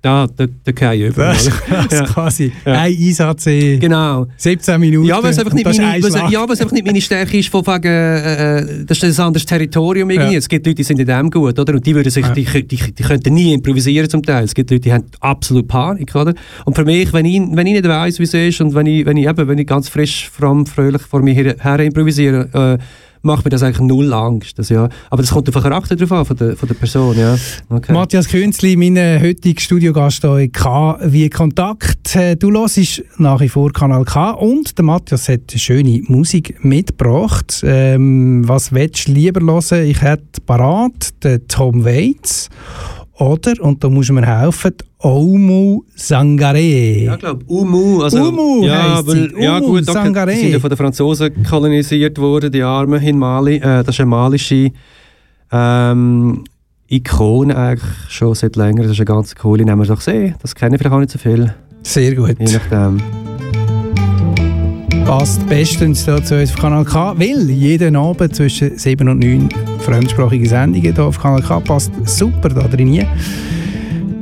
da, 0.03 0.27
da, 0.27 0.45
da 0.65 0.71
gehe 0.73 0.93
ich 0.95 1.13
über. 1.13 1.27
Das, 1.27 1.49
das 1.89 1.99
ja. 1.99 2.05
quasi 2.05 2.51
ja. 2.65 2.73
ein 2.73 2.93
Einsatz 2.93 3.45
in 3.45 3.79
genau. 3.79 4.27
17 4.35 4.79
Minuten. 4.79 5.07
Ja, 5.07 5.19
es 5.21 5.39
einfach 5.39 5.53
nicht, 5.53 5.65
meine, 5.65 6.03
was, 6.03 6.29
ja, 6.29 6.47
was 6.47 6.59
einfach 6.59 6.73
nicht 6.73 6.85
meine 6.85 6.99
Stärke 6.99 7.37
ist, 7.37 7.47
von 7.47 7.65
wegen, 7.65 7.87
äh, 7.87 8.59
äh, 8.59 8.85
das 8.85 9.01
ist 9.01 9.17
ein 9.17 9.25
anderes 9.25 9.45
Territorium 9.45 10.09
irgendwie. 10.09 10.33
Ja. 10.33 10.39
Es 10.39 10.49
gibt 10.49 10.65
Leute, 10.65 10.75
die 10.75 10.83
sind 10.83 10.99
in 10.99 11.07
dem 11.07 11.31
gut, 11.31 11.57
oder? 11.57 11.73
Und 11.73 11.85
die 11.85 11.95
würden 11.95 12.11
sich, 12.11 12.25
die, 12.27 12.43
die, 12.43 12.67
die, 12.67 12.91
die 12.91 13.03
könnten 13.03 13.33
nie 13.33 13.53
improvisieren 13.53 14.09
zum 14.09 14.21
Teil. 14.21 14.43
Es 14.43 14.53
gibt 14.53 14.71
Leute, 14.71 14.81
die 14.81 14.91
haben 14.91 15.05
absolut 15.21 15.69
Panik, 15.69 16.13
oder? 16.13 16.33
Und 16.65 16.75
für 16.75 16.83
mich, 16.83 17.13
wenn 17.13 17.25
ich, 17.25 17.39
wenn 17.39 17.65
ich 17.65 17.73
nicht 17.73 17.87
weiss, 17.87 18.19
wie 18.19 18.23
es 18.23 18.33
ist 18.33 18.59
und 18.59 18.75
wenn 18.75 18.85
ich, 18.85 19.05
wenn 19.05 19.15
ich 19.15 19.25
eben, 19.25 19.47
wenn 19.47 19.57
ich 19.57 19.67
ganz 19.67 19.87
frisch, 19.87 20.29
fromm, 20.29 20.65
fröhlich 20.65 21.03
vor 21.03 21.21
mir 21.21 21.33
her, 21.33 21.55
her 21.57 21.79
improvisiere, 21.79 22.77
äh, 22.77 22.83
macht 23.23 23.45
mir 23.45 23.49
das 23.49 23.63
eigentlich 23.63 23.79
null 23.79 24.13
Angst. 24.13 24.59
Das, 24.59 24.69
ja. 24.69 24.89
Aber 25.09 25.21
das 25.21 25.31
kommt 25.31 25.47
auf 25.47 25.53
den 25.53 25.63
Charakter 25.63 25.95
drauf 25.95 26.11
an, 26.11 26.25
von 26.25 26.37
der, 26.37 26.55
von 26.55 26.67
der 26.67 26.75
Person. 26.75 27.17
Ja. 27.17 27.35
Okay. 27.69 27.91
Matthias 27.91 28.27
Künzli, 28.27 28.75
mein 28.75 28.97
heutiger 29.21 29.59
Studiogast 29.59 30.21
hier 30.21 30.49
K 30.49 30.99
wie 31.05 31.29
Kontakt. 31.29 32.15
Äh, 32.15 32.35
du 32.35 32.51
hörst 32.51 33.03
nach 33.17 33.39
wie 33.39 33.49
vor 33.49 33.71
Kanal 33.71 34.03
K 34.05 34.31
und 34.31 34.77
der 34.77 34.85
Matthias 34.85 35.29
hat 35.29 35.51
schöne 35.55 36.01
Musik 36.07 36.63
mitgebracht. 36.63 37.61
Ähm, 37.65 38.47
was 38.47 38.73
willst 38.73 39.07
du 39.07 39.13
lieber 39.13 39.41
hören? 39.41 39.85
Ich 39.85 40.01
hätte 40.01 40.41
parat 40.45 41.23
den 41.23 41.47
Tom 41.47 41.85
Waits 41.85 42.49
oder, 43.19 43.53
und 43.61 43.83
da 43.83 43.89
muss 43.89 44.09
man 44.09 44.23
helfen, 44.23 44.73
Oumu 44.99 45.83
Sangare. 45.95 46.59
Ja, 46.59 47.13
ich 47.13 47.19
glaube, 47.19 47.45
Oumu. 47.47 48.01
Also, 48.01 48.29
Umu 48.29 48.65
ja, 48.65 49.05
weil, 49.05 49.29
sie. 49.29 49.43
ja, 49.43 49.59
gut, 49.59 49.85
Sangare. 49.85 50.31
Die 50.31 50.39
sind 50.39 50.51
ja 50.53 50.59
von 50.59 50.69
den 50.69 50.77
Franzosen 50.77 51.43
kolonisiert 51.43 52.17
worden, 52.17 52.51
die 52.51 52.63
Armen 52.63 53.01
in 53.03 53.19
Mali. 53.19 53.57
Äh, 53.57 53.83
das 53.83 53.89
ist 53.89 53.99
eine 53.99 54.09
malische 54.09 54.71
ähm, 55.51 56.43
Ikone 56.89 57.55
eigentlich 57.55 57.83
schon 58.09 58.33
seit 58.33 58.55
länger. 58.55 58.83
Das 58.83 58.93
ist 58.93 58.99
eine 58.99 59.05
ganz 59.05 59.35
coole. 59.35 59.63
Nehmen 59.63 59.81
wir 59.81 59.87
doch 59.87 60.01
sehen. 60.01 60.35
Das 60.41 60.55
kenne 60.55 60.75
ich 60.75 60.81
vielleicht 60.81 60.95
auch 60.95 60.99
nicht 60.99 61.11
so 61.11 61.19
viel. 61.19 61.53
Sehr 61.83 62.15
gut. 62.15 62.35
Je 62.39 62.57
nachdem 62.57 63.22
passt 65.05 65.47
bestens 65.47 66.05
hier 66.05 66.23
zu 66.23 66.39
uns 66.39 66.51
auf 66.51 66.59
Kanal 66.59 66.85
K, 66.85 67.13
weil 67.17 67.49
jeden 67.49 67.95
Abend 67.95 68.35
zwischen 68.35 68.77
7 68.77 69.07
und 69.09 69.19
9 69.19 69.49
fremdsprachige 69.79 70.47
Sendungen 70.47 70.93
hier 70.93 71.03
auf 71.03 71.19
Kanal 71.19 71.41
K 71.41 71.59
passt 71.59 71.91
super 72.05 72.49
da 72.49 72.67
drin. 72.67 73.05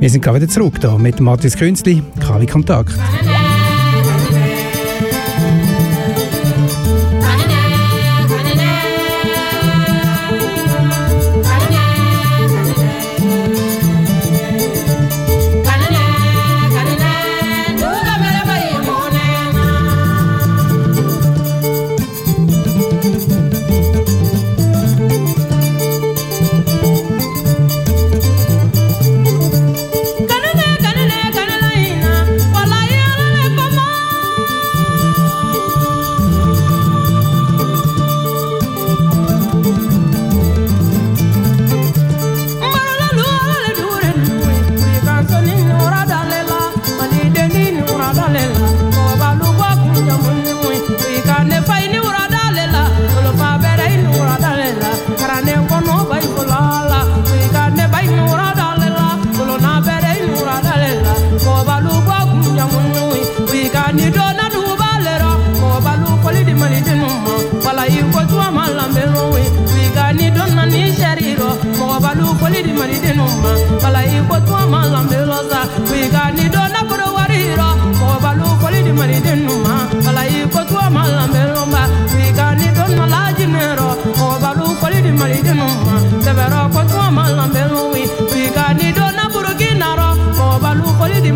Wir 0.00 0.10
sind 0.10 0.22
gerade 0.22 0.40
wieder 0.40 0.48
zurück 0.48 0.80
da 0.80 0.98
mit 0.98 1.20
Matthias 1.20 1.56
Künzli, 1.56 2.02
KW 2.20 2.46
Kontakt. 2.46 2.98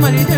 مليت 0.07 0.31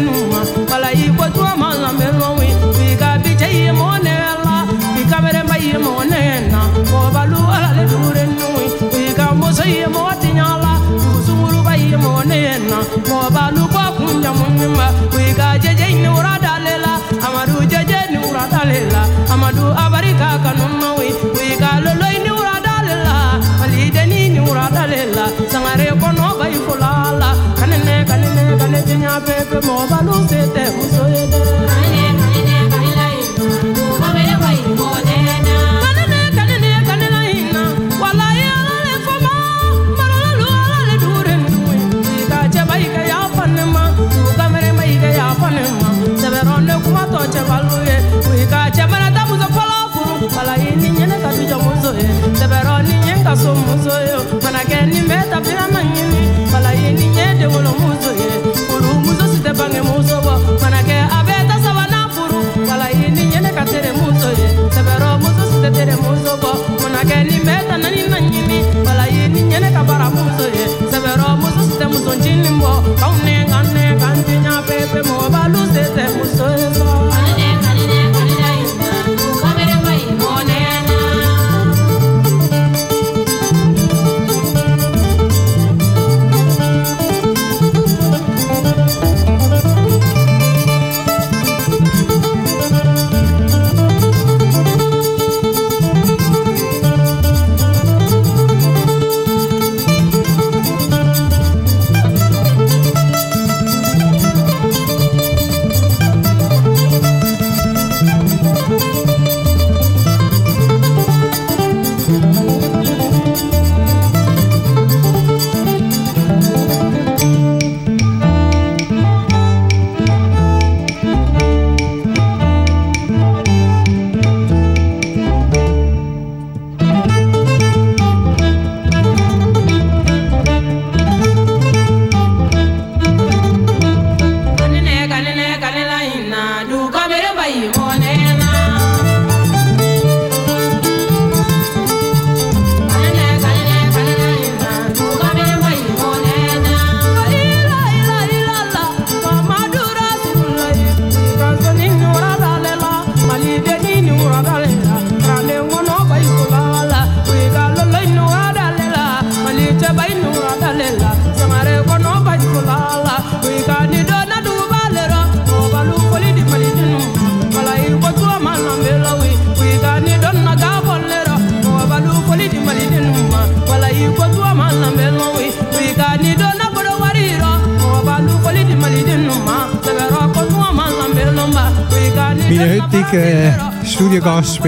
more 29.66 29.87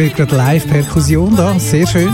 spielt 0.01 0.17
gerade 0.17 0.37
Live-Perkussion 0.37 1.37
da, 1.37 1.59
sehr 1.59 1.87
schön. 1.87 2.09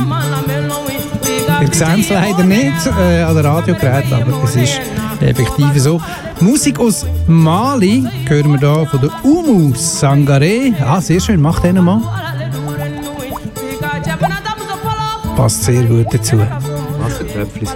Ihr 1.60 1.72
seht 1.72 2.00
es 2.00 2.08
leider 2.08 2.42
nicht 2.42 2.84
äh, 2.84 3.22
an 3.22 3.36
der 3.36 3.44
Radiogerät, 3.44 4.12
aber 4.12 4.42
es 4.42 4.56
ist 4.56 4.80
effektiv 5.20 5.68
so. 5.76 6.02
Musik 6.40 6.80
aus 6.80 7.06
Mali 7.28 8.04
hören 8.26 8.60
wir 8.60 8.74
hier 8.74 8.86
von 8.86 9.00
der 9.00 9.10
Umu 9.24 9.72
Sangare. 9.76 10.74
Ah, 10.84 11.00
sehr 11.00 11.20
schön, 11.20 11.40
mach 11.40 11.60
den 11.60 11.84
mal. 11.84 12.00
Passt 15.36 15.62
sehr 15.62 15.84
gut 15.84 16.12
dazu. 16.12 16.38
Wassertröpfchen. 17.06 17.68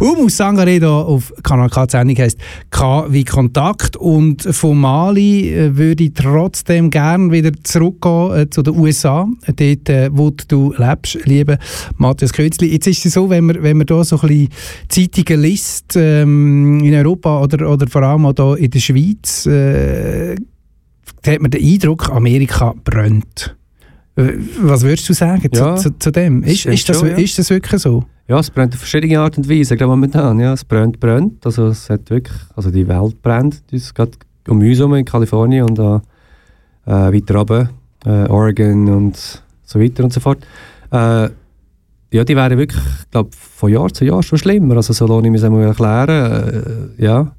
Umu 0.00 0.28
Sangare 0.28 0.70
hier 0.70 0.90
auf 0.90 1.32
Kanal 1.42 1.68
K 1.68 1.86
Sendung 1.88 2.16
heisst 2.16 2.38
K 2.70 3.06
wie 3.08 3.24
Kontakt 3.24 3.89
und 4.00 4.42
von 4.42 4.78
Mali 4.78 5.52
äh, 5.52 5.76
würde 5.76 6.04
ich 6.04 6.14
trotzdem 6.14 6.90
gerne 6.90 7.30
wieder 7.30 7.52
zurückgehen 7.62 8.34
äh, 8.34 8.50
zu 8.50 8.62
den 8.62 8.76
USA, 8.76 9.28
dort 9.46 9.88
äh, 9.88 10.10
wo 10.12 10.30
du 10.30 10.74
lebst, 10.76 11.18
liebe 11.26 11.58
Matthias 11.96 12.32
Kötzli. 12.32 12.72
Jetzt 12.72 12.86
ist 12.86 13.04
es 13.04 13.12
so, 13.12 13.28
wenn 13.28 13.44
man, 13.44 13.62
wenn 13.62 13.76
man 13.76 13.86
da 13.86 14.02
so 14.02 14.18
ein 14.20 14.28
bisschen 14.28 14.48
Zeitungen 14.88 15.42
liest 15.42 15.96
ähm, 15.96 16.80
in 16.80 16.94
Europa 16.94 17.42
oder, 17.42 17.70
oder 17.70 17.86
vor 17.88 18.02
allem 18.02 18.24
auch 18.24 18.34
hier 18.34 18.64
in 18.64 18.70
der 18.70 18.80
Schweiz, 18.80 19.46
äh, 19.46 20.34
hat 21.26 21.40
man 21.42 21.50
den 21.50 21.62
Eindruck, 21.62 22.08
Amerika 22.10 22.74
brennt. 22.82 23.54
Was 24.60 24.82
würdest 24.82 25.08
du 25.08 25.12
sagen 25.12 25.48
Ja, 25.54 25.76
zu, 25.76 25.90
zu, 25.90 25.98
zu 25.98 26.10
dem? 26.10 26.42
Ist, 26.42 26.66
ist, 26.66 26.88
das, 26.88 26.98
schon, 26.98 27.08
ja. 27.08 27.16
ist 27.16 27.38
das 27.38 27.50
wirklich 27.50 27.80
so? 27.80 28.04
Ja, 28.30 28.38
es 28.38 28.48
brennt 28.48 28.74
auf 28.74 28.78
verschiedene 28.78 29.18
Art 29.18 29.36
und 29.38 29.48
Weise, 29.50 29.76
gerade 29.76 29.90
momentan. 29.90 30.38
Ja, 30.38 30.52
es 30.52 30.64
brennt, 30.64 31.00
brennt. 31.00 31.44
Also 31.44 31.66
es 31.66 31.90
hat 31.90 32.08
wirklich, 32.10 32.38
also 32.54 32.70
die 32.70 32.86
Welt 32.86 33.20
brennt. 33.22 33.60
Ist 33.72 33.92
gerade 33.92 34.12
um 34.46 34.60
uns 34.60 34.78
herum 34.78 34.94
in 34.94 35.04
Kalifornien 35.04 35.64
und 35.68 35.76
da 35.76 36.00
äh, 36.86 37.12
weiter 37.12 37.34
runter, 37.34 37.70
äh, 38.06 38.28
Oregon 38.28 38.88
und 38.88 39.42
so 39.64 39.80
weiter 39.80 40.04
und 40.04 40.12
so 40.12 40.20
fort. 40.20 40.46
Äh, 40.92 41.30
ja, 42.12 42.22
die 42.24 42.36
wären 42.36 42.56
wirklich, 42.56 42.80
glaube 43.10 43.30
von 43.32 43.72
Jahr 43.72 43.92
zu 43.92 44.04
Jahr 44.04 44.22
schon 44.22 44.38
schlimmer. 44.38 44.76
Also 44.76 44.92
so 44.92 45.08
lohne 45.08 45.26
ich 45.26 45.32
mir 45.32 45.44
einmal 45.44 45.64
erklären. 45.64 46.94
Äh, 46.98 47.04
ja, 47.04 47.32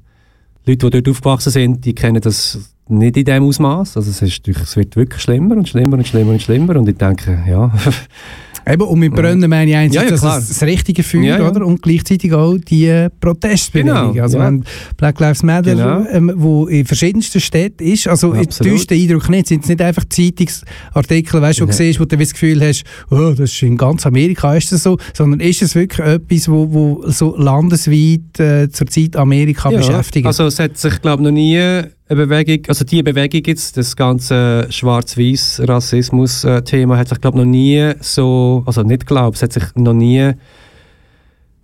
Leute, 0.66 0.90
die 0.90 1.02
dort 1.02 1.08
aufgewachsen 1.08 1.52
sind, 1.52 1.86
die 1.86 1.94
kennen 1.94 2.20
das 2.20 2.74
nicht 2.88 3.16
in 3.16 3.24
dem 3.24 3.44
Ausmaß. 3.44 3.96
Also 3.96 4.10
es, 4.10 4.20
ist, 4.20 4.46
es 4.46 4.76
wird 4.76 4.94
wirklich 4.96 5.22
schlimmer 5.22 5.56
und 5.56 5.70
schlimmer 5.70 5.96
und 5.96 6.06
schlimmer 6.06 6.32
und 6.32 6.42
schlimmer. 6.42 6.76
Und 6.76 6.86
ich 6.86 6.98
denke, 6.98 7.42
ja, 7.48 7.72
Eben, 8.66 8.82
und 8.82 8.98
mit 8.98 9.14
Brennen 9.14 9.48
meine 9.50 9.70
ich 9.70 9.76
einerseits 9.76 9.94
Ja, 9.94 10.02
ja, 10.04 10.10
das, 10.10 10.20
klar. 10.20 10.36
das 10.40 10.62
richtige 10.62 11.02
Feuer, 11.02 11.22
Ja, 11.22 11.38
ja. 11.38 11.50
oder? 11.50 11.66
Und 11.66 11.82
gleichzeitig 11.82 12.32
auch 12.32 12.56
die 12.56 13.08
Protestbewegung. 13.20 14.12
Genau, 14.12 14.22
also 14.22 14.38
ja. 14.38 14.46
wenn 14.46 14.64
Black 14.96 15.18
Lives 15.20 15.42
Matter, 15.42 15.74
Genau. 15.74 16.04
ähm, 16.10 16.32
wo 16.36 16.66
in 16.66 16.84
verschiedensten 16.84 17.40
Städten 17.40 17.82
ist, 17.84 18.06
also 18.08 18.32
täuscht 18.34 18.90
den 18.90 19.00
Eindruck 19.02 19.28
nicht, 19.28 19.48
sind 19.48 19.62
es 19.64 19.68
nicht 19.68 19.80
einfach 19.80 20.04
Zeitungsartikel, 20.08 21.40
weißt, 21.42 21.60
wo 21.60 21.64
du 21.64 21.70
Nein. 21.70 21.76
siehst, 21.76 22.00
wo 22.00 22.04
du 22.04 22.16
das 22.16 22.32
Gefühl 22.32 22.60
hast, 22.62 22.84
oh, 23.10 23.30
das 23.30 23.52
ist 23.52 23.62
in 23.62 23.76
ganz 23.76 24.06
Amerika 24.06 24.54
ist 24.54 24.72
das 24.72 24.82
so, 24.82 24.98
sondern 25.14 25.40
ist 25.40 25.62
es 25.62 25.74
wirklich 25.74 26.06
etwas, 26.06 26.48
wo, 26.48 26.72
wo 26.72 27.04
so 27.06 27.36
landesweit 27.36 28.38
äh, 28.38 28.68
zurzeit 28.70 29.16
Amerika 29.16 29.70
beschäftigt? 29.70 30.26
Also 30.26 30.46
es 30.46 30.58
hat 30.58 30.76
sich, 30.76 31.00
glaube 31.00 31.22
ich, 31.22 31.26
noch 31.26 31.32
nie 31.32 31.82
eine 32.12 32.26
Bewegung, 32.26 32.64
also 32.68 32.84
die 32.84 33.02
Bewegung 33.02 33.42
jetzt, 33.46 33.76
das 33.76 33.96
ganze 33.96 34.66
Schwarz-Weiß-Rassismus-Thema 34.70 36.96
hat 36.98 37.08
sich, 37.08 37.20
glaube 37.20 37.38
ich, 37.38 37.44
noch 37.44 37.50
nie 37.50 37.92
so, 38.00 38.62
also 38.66 38.82
nicht 38.82 39.06
glaube, 39.06 39.34
es 39.34 39.42
hat 39.42 39.52
sich 39.52 39.64
noch 39.76 39.94
nie, 39.94 40.32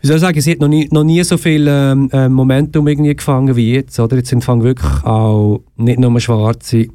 wie 0.01 0.07
soll 0.07 0.17
ich 0.17 0.23
sagen, 0.23 0.39
es 0.39 0.47
hat 0.47 0.61
noch 0.61 0.69
nie, 0.69 0.89
noch 0.91 1.05
nie 1.05 1.23
so 1.23 1.37
viel 1.37 1.67
ähm, 1.69 2.09
ähm, 2.13 2.33
Momentum 2.33 2.89
irgendwie 2.89 3.15
gefangen 3.15 3.55
wie 3.57 3.75
jetzt, 3.75 3.99
oder? 4.01 4.17
Jetzt 4.17 4.31
sind 4.31 4.45
fangen 4.45 4.63
wirklich 4.63 5.05
auch 5.05 5.61
nicht 5.77 5.99
nur 5.99 6.19
Schwarze 6.21 6.87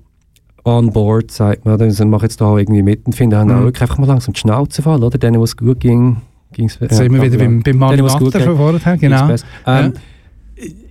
on 0.66 0.92
board, 0.92 1.30
sagt 1.32 1.66
man? 1.66 1.92
Sie 1.92 2.06
machen 2.06 2.24
jetzt 2.24 2.40
da 2.40 2.46
auch 2.46 2.58
irgendwie 2.58 2.82
mit 2.82 3.06
und 3.06 3.14
finden, 3.14 3.36
haben 3.38 3.50
Mhm. 3.50 3.56
auch 3.58 3.64
wirklich 3.64 3.82
einfach 3.82 3.98
mal 3.98 4.08
langsam 4.08 4.34
die 4.34 4.40
Schnauze 4.40 4.82
fallen, 4.82 5.04
oder? 5.04 5.18
Denen, 5.18 5.40
wo 5.40 5.44
es 5.44 5.58
gut 5.58 5.82
ging, 5.82 6.18
ging 6.54 6.68
es 6.68 6.80
Jetzt 6.80 6.96
sind 6.96 7.14
wir 7.14 7.22
wieder 7.22 7.38
beim, 7.38 7.62
beim 7.62 7.78
Mani 7.78 7.98
Denen, 7.98 8.08
Matter 8.08 8.40
von 8.40 8.58
vorher, 8.58 8.98
genau. 8.98 9.28
Besser. 9.28 9.46
Ähm, 9.68 9.94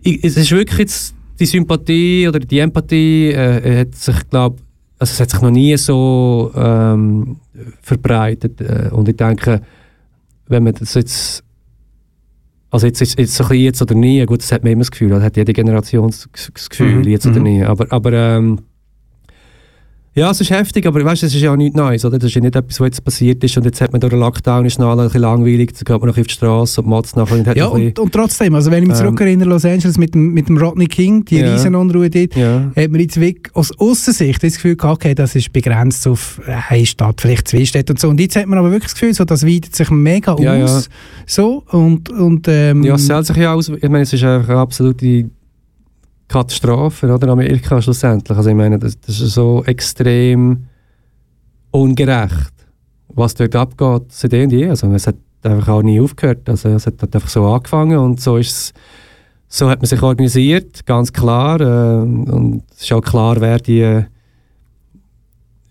ich, 0.03 0.23
es 0.23 0.37
ist 0.37 0.51
wirklich 0.51 0.79
jetzt 0.79 1.15
die 1.43 1.47
Sympathie 1.47 2.28
oder 2.28 2.38
die 2.38 2.61
Empathie 2.61 3.30
äh, 3.32 3.80
hat 3.80 3.95
sich, 3.95 4.28
glaube 4.30 4.57
also 4.99 5.11
es 5.11 5.20
hat 5.20 5.30
sich 5.30 5.40
noch 5.43 5.51
nie 5.51 5.76
so 5.76 6.53
ähm, 6.55 7.38
verbreitet. 7.82 8.61
Äh, 8.61 8.90
und 8.93 9.09
ich 9.09 9.16
denke, 9.16 9.61
wenn 10.47 10.62
man 10.62 10.74
das 10.74 10.95
jetzt 10.95 11.43
also 12.70 12.86
jetzt 12.86 13.03
ist 13.03 13.18
jetzt 13.18 13.34
so 13.34 13.45
ein 13.45 13.49
bisschen 13.49 13.64
jetzt 13.64 13.82
oder 13.82 13.95
nie, 13.95 14.24
gut, 14.24 14.40
das 14.40 14.51
hat 14.53 14.62
man 14.62 14.72
immer 14.72 14.80
das 14.80 14.90
Gefühl, 14.90 15.11
das 15.11 15.22
hat 15.22 15.36
jede 15.36 15.53
Generation 15.53 16.07
das, 16.07 16.28
das 16.55 16.70
Gefühl, 16.70 17.03
Mhm, 17.03 17.03
jetzt 17.03 17.26
oder 17.26 17.40
mhm. 17.40 17.43
nie. 17.43 17.64
Aber, 17.64 17.86
aber 17.90 18.12
ähm, 18.12 18.61
ja, 20.15 20.31
es 20.31 20.41
ist 20.43 20.51
heftig, 20.51 20.87
aber 20.87 21.03
weißt, 21.05 21.23
es 21.23 21.35
ist 21.35 21.41
ja 21.41 21.53
auch 21.53 21.57
nichts 21.57 21.75
Neues, 21.77 22.05
oder? 22.05 22.19
Das 22.19 22.29
ist 22.29 22.35
ja 22.35 22.41
nicht 22.43 22.55
etwas, 22.55 22.79
was 22.81 22.87
jetzt 22.87 23.05
passiert 23.05 23.43
ist 23.43 23.57
und 23.57 23.65
jetzt 23.65 23.81
hat 23.81 23.93
man 23.93 24.01
durch 24.01 24.11
den 24.13 24.21
Lockdown 24.21 24.67
ist 24.67 24.79
noch 24.79 24.91
alle 24.91 25.03
ein 25.03 25.07
bisschen 25.07 25.23
langweilig, 25.23 25.73
dann 25.73 25.85
geht 25.85 26.01
man 26.01 26.11
noch 26.11 26.19
auf 26.19 26.27
die 26.27 26.33
Straße 26.35 26.81
und 26.83 26.87
motzt 26.87 27.17
nachher 27.17 27.39
und 27.39 27.47
hat 27.47 27.57
Ja, 27.57 27.67
und, 27.69 27.99
und 27.99 28.13
trotzdem, 28.13 28.55
also 28.55 28.71
wenn 28.71 28.83
ich 28.83 28.89
mich 28.91 28.99
Ähm, 28.99 29.05
zurückerinnere, 29.07 29.49
Los 29.49 29.65
Angeles 29.65 29.97
mit 29.97 30.15
dem, 30.15 30.35
mit 30.35 30.49
dem 30.49 30.59
Rodney 30.59 30.87
King, 30.87 31.25
die 31.25 31.37
Ja. 31.39 31.53
Riesenunruhe 31.55 32.11
dort, 32.11 32.37
ja. 32.37 32.71
hat 32.77 32.91
man 32.91 33.01
jetzt 33.01 33.19
wirklich 33.19 33.55
aus 33.57 33.71
Aussicht 33.79 34.43
das 34.43 34.55
Gefühl 34.57 34.77
gehabt, 34.77 34.97
okay, 35.03 35.15
das 35.15 35.35
ist 35.35 35.53
begrenzt 35.53 36.07
auf 36.07 36.41
eine 36.69 36.85
Stadt, 36.85 37.21
vielleicht 37.21 37.49
zwei 37.49 37.65
Städte 37.65 37.95
und 37.95 37.99
so. 37.99 38.09
Und 38.09 38.21
jetzt 38.21 38.37
hat 38.37 38.47
man 38.47 38.59
aber 38.59 38.71
wirklich 38.71 38.93
das 38.93 38.95
Gefühl, 39.01 39.15
so, 39.15 39.25
das 39.25 39.47
weitet 39.47 39.75
sich 39.75 39.89
mega 39.91 40.37
Ja, 40.39 40.55
ja. 40.57 40.65
aus. 40.65 40.89
So, 41.27 41.63
und, 41.71 42.11
und 42.11 42.47
ähm, 42.49 42.83
Ja, 42.83 42.97
es 42.97 43.07
zählt 43.07 43.25
sich 43.27 43.37
ja 43.39 43.55
aus. 43.55 43.69
Ich 43.71 43.83
meine, 43.83 44.01
es 44.03 44.13
ist 44.13 44.23
einfach 44.25 44.51
eine 44.51 44.59
absolute 44.59 45.31
Katastrophe, 46.33 47.12
oder? 47.12 47.28
Amerika 47.28 47.80
schlussendlich. 47.83 48.37
Also 48.37 48.51
ich 48.51 48.57
meine, 48.57 48.78
das, 48.78 48.99
das 49.01 49.20
ist 49.20 49.35
so 49.35 49.62
extrem 49.66 50.64
ungerecht, 51.70 52.53
was 53.09 53.35
dort 53.35 53.55
abgeht, 53.55 54.05
seit 54.09 54.33
eh 54.33 54.45
und 54.45 54.53
je. 54.53 54.68
Also 54.68 54.87
es 54.93 55.07
hat 55.07 55.16
einfach 55.43 55.68
auch 55.68 55.83
nie 55.83 56.01
aufgehört. 56.01 56.49
Also 56.49 56.70
es 56.70 56.87
hat 56.87 56.95
halt 57.03 57.14
einfach 57.14 57.28
so 57.28 57.45
angefangen 57.47 57.99
und 57.99 58.20
so 58.20 58.37
ist 58.39 58.72
so 59.49 59.68
hat 59.68 59.80
man 59.80 59.87
sich 59.87 60.03
organisiert, 60.03 60.87
ganz 60.87 61.12
klar. 61.12 61.61
Äh, 61.61 62.01
und 62.03 62.62
es 62.74 62.85
ist 62.85 62.93
auch 62.93 63.03
klar, 63.03 63.39
wer 63.39 63.59
die 63.59 64.03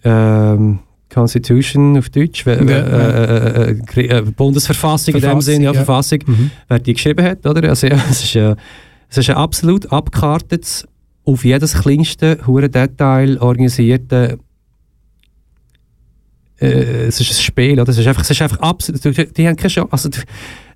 ähm, 0.03 0.79
Constitution 1.11 1.97
auf 1.97 2.09
Deutsch, 2.09 2.45
Ja, 2.45 2.53
äh, 2.53 3.71
äh, 3.71 3.75
äh, 3.95 4.17
äh, 4.19 4.21
Bundesverfassung 4.21 5.15
in 5.15 5.21
dem 5.21 5.23
Verfassung, 5.23 5.41
Sinne, 5.41 5.65
ja, 5.65 5.71
ja. 5.71 5.83
Verfassung, 5.83 6.19
Mhm. 6.27 6.51
wer 6.67 6.77
die 6.79 6.93
geschrieben 6.93 7.25
hat, 7.25 7.43
oder? 7.45 7.69
Also, 7.69 7.87
ja, 7.87 7.95
es 8.11 8.23
ist, 8.23 8.35
äh, 8.35 8.55
es 9.11 9.17
ist 9.17 9.29
ein 9.29 9.35
absolut 9.35 9.91
abgekartetes, 9.91 10.87
auf 11.23 11.45
jedes 11.45 11.73
kleinste 11.75 12.39
hure 12.47 12.69
Detail 12.69 13.37
organisierte 13.39 14.39
äh, 16.59 17.05
es 17.07 17.19
ist 17.19 17.31
ein 17.31 17.41
Spiel, 17.41 17.79
oder? 17.79 17.89
Es 17.89 17.97
ist 17.97 18.07
einfach, 18.07 18.21
es 18.23 18.29
ist 18.29 18.41
einfach 18.41 18.59
absolut, 18.59 19.03
die, 19.37 19.47
haben 19.47 19.55
keine 19.55 19.69
Chance. 19.69 19.87
Also, 19.91 20.09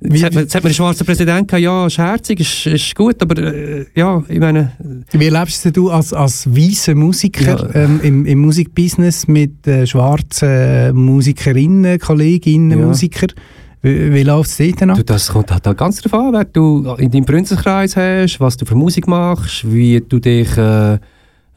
Wie- 0.02 0.14
jetzt, 0.18 0.24
hat 0.26 0.34
man, 0.34 0.44
jetzt 0.44 0.56
hat 0.56 0.64
man 0.64 0.70
einen 0.70 0.74
schwarzen 0.76 1.06
Präsident 1.06 1.48
gehabt, 1.48 1.64
ja, 1.64 1.86
ist 1.86 1.98
herzig, 2.00 2.40
ist, 2.40 2.66
ist 2.66 2.96
gut, 2.96 3.22
aber 3.22 3.38
äh, 3.38 3.86
ja, 3.96 4.24
ich 4.28 4.40
meine, 4.40 4.72
Wie 5.12 5.26
erlebst 5.28 5.76
du 5.78 5.92
als, 5.92 6.12
als 6.12 6.48
weißer 6.54 6.96
Musiker 6.96 7.70
Ja. 7.74 7.76
ähm, 7.84 8.00
im, 8.02 8.26
im 8.26 8.40
Musikbusiness 8.40 9.28
mit 9.28 9.68
äh, 9.68 9.86
schwarzen 9.86 10.96
Musikerinnen, 10.96 12.00
Kolleginnen, 12.00 12.80
Ja. 12.80 12.86
Musiker? 12.88 13.28
Wie, 13.82 14.14
wie 14.14 14.24
läuft 14.24 14.50
es 14.50 14.58
dort 14.58 14.90
ab? 14.90 15.00
Das 15.06 15.30
kommt 15.30 15.52
halt 15.52 15.78
ganz 15.78 16.02
darauf 16.02 16.20
an, 16.20 16.34
wer 16.34 16.46
du 16.46 16.96
in 16.98 17.12
deinem 17.12 17.26
Freundeskreis 17.26 17.96
hast, 17.96 18.40
was 18.40 18.58
du 18.58 18.66
für 18.66 18.76
Musik 18.76 19.08
machst, 19.08 19.72
wie 19.72 20.02
du 20.02 20.20
dich, 20.20 20.58
äh, 20.58 20.94
äh, 20.94 21.00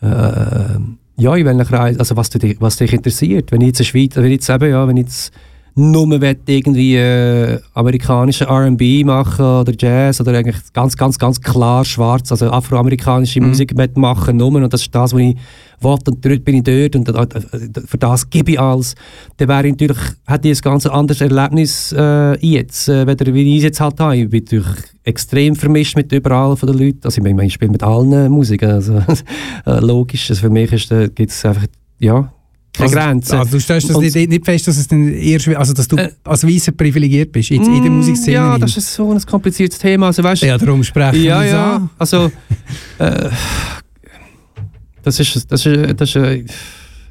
ja, 0.00 1.34
in 1.34 1.46
welchem 1.46 1.66
Kreis, 1.66 1.98
also 1.98 2.16
was, 2.16 2.30
du 2.30 2.38
dich, 2.38 2.60
was 2.60 2.76
dich 2.76 2.92
interessiert. 2.92 3.50
Wenn 3.52 3.60
ich 3.62 3.68
jetzt 3.68 3.80
in 3.80 3.84
der 3.84 3.90
Schweiz, 3.90 4.16
wenn 4.16 4.24
ich 4.26 4.32
jetzt 4.32 4.50
eben, 4.50 4.70
ja, 4.70 4.86
wenn 4.86 4.96
ich 4.96 5.04
jetzt 5.04 5.32
nur 5.78 6.20
irgendwie 6.46 6.96
äh, 6.96 7.60
amerikanischen 7.74 8.48
R&B 8.48 9.04
machen 9.04 9.44
oder 9.44 9.72
Jazz 9.78 10.20
oder 10.20 10.36
eigentlich 10.36 10.56
ganz, 10.72 10.96
ganz, 10.96 11.18
ganz 11.18 11.40
klar 11.40 11.84
schwarz, 11.84 12.32
also 12.32 12.50
afroamerikanische 12.50 13.40
Mhm. 13.40 13.48
Musik 13.48 13.96
machen, 13.96 14.36
nur 14.36 14.54
und 14.54 14.72
das 14.72 14.82
ist 14.82 14.94
das, 14.94 15.12
was 15.12 15.20
ich 15.20 15.36
will 15.80 15.96
und 16.06 16.24
dort 16.24 16.44
bin 16.44 16.56
ich 16.56 16.64
dort 16.64 16.96
und 16.96 17.08
äh, 17.08 17.38
äh, 17.38 17.86
für 17.86 17.98
das 17.98 18.28
gebe 18.28 18.52
ich 18.52 18.60
alles, 18.60 18.94
dann 19.36 19.48
wäre 19.48 19.66
ich 19.68 19.72
natürlich, 19.72 19.98
hätte 20.26 20.48
ich 20.48 20.58
ein 20.58 20.62
ganz 20.62 20.86
anderes 20.86 21.20
Erlebnis 21.20 21.94
äh, 21.96 22.34
jetzt, 22.44 22.88
äh, 22.88 23.06
weder 23.06 23.32
wie 23.32 23.56
ich 23.56 23.58
es 23.58 23.64
jetzt 23.64 23.80
halt 23.80 24.00
habe. 24.00 24.16
Ich 24.16 24.28
bin 24.28 24.42
natürlich 24.42 24.66
extrem 25.04 25.54
vermischt 25.54 25.96
mit 25.96 26.10
überall 26.12 26.56
von 26.56 26.68
den 26.68 26.78
Leuten, 26.78 27.00
also 27.04 27.18
ich 27.18 27.22
meine, 27.22 27.46
ich 27.46 27.52
spiele 27.52 27.70
mit 27.70 27.82
allen 27.82 28.30
Musiken, 28.32 28.70
also 28.70 28.94
äh, 29.66 29.80
logisch, 29.80 30.28
also 30.30 30.42
für 30.42 30.50
mich 30.50 30.72
ist, 30.72 30.90
äh, 30.90 31.08
gibt 31.08 31.30
es 31.30 31.44
einfach, 31.44 31.66
ja, 32.00 32.32
keine 32.78 32.90
Grenzen. 32.90 33.36
Also 33.36 33.50
du 33.52 33.60
stellst 33.60 33.90
das 33.90 33.98
nicht, 33.98 34.14
nicht 34.28 34.44
fest, 34.44 34.66
dass 34.68 34.78
es 34.78 34.88
dann 34.88 35.12
erst, 35.12 35.48
also 35.48 35.72
dass 35.74 35.86
du 35.88 35.96
Äh, 35.96 36.10
als 36.24 36.46
Weißer 36.46 36.72
privilegiert 36.72 37.32
bist 37.32 37.50
jetzt 37.50 37.66
in 37.68 37.82
der 37.82 37.90
Mm, 37.90 37.96
Musikszene? 37.96 38.32
Ja, 38.34 38.52
rein. 38.52 38.60
das 38.60 38.76
ist 38.76 38.94
so 38.94 39.10
ein 39.12 39.20
kompliziertes 39.26 39.78
Thema, 39.78 40.06
also 40.06 40.22
weißt 40.22 40.42
ja, 40.42 40.56
darum 40.56 40.82
sprechen 40.84 41.22
ja, 41.22 41.40
wir 41.42 41.48
ja. 41.48 41.76
an. 41.76 41.90
Also, 41.98 42.30
äh, 42.98 43.28
das 45.02 45.20
ist, 45.20 45.50
das 45.50 45.64
ist, 45.66 46.00
das 46.00 46.08
ist, 46.10 46.16
äh, 46.16 46.44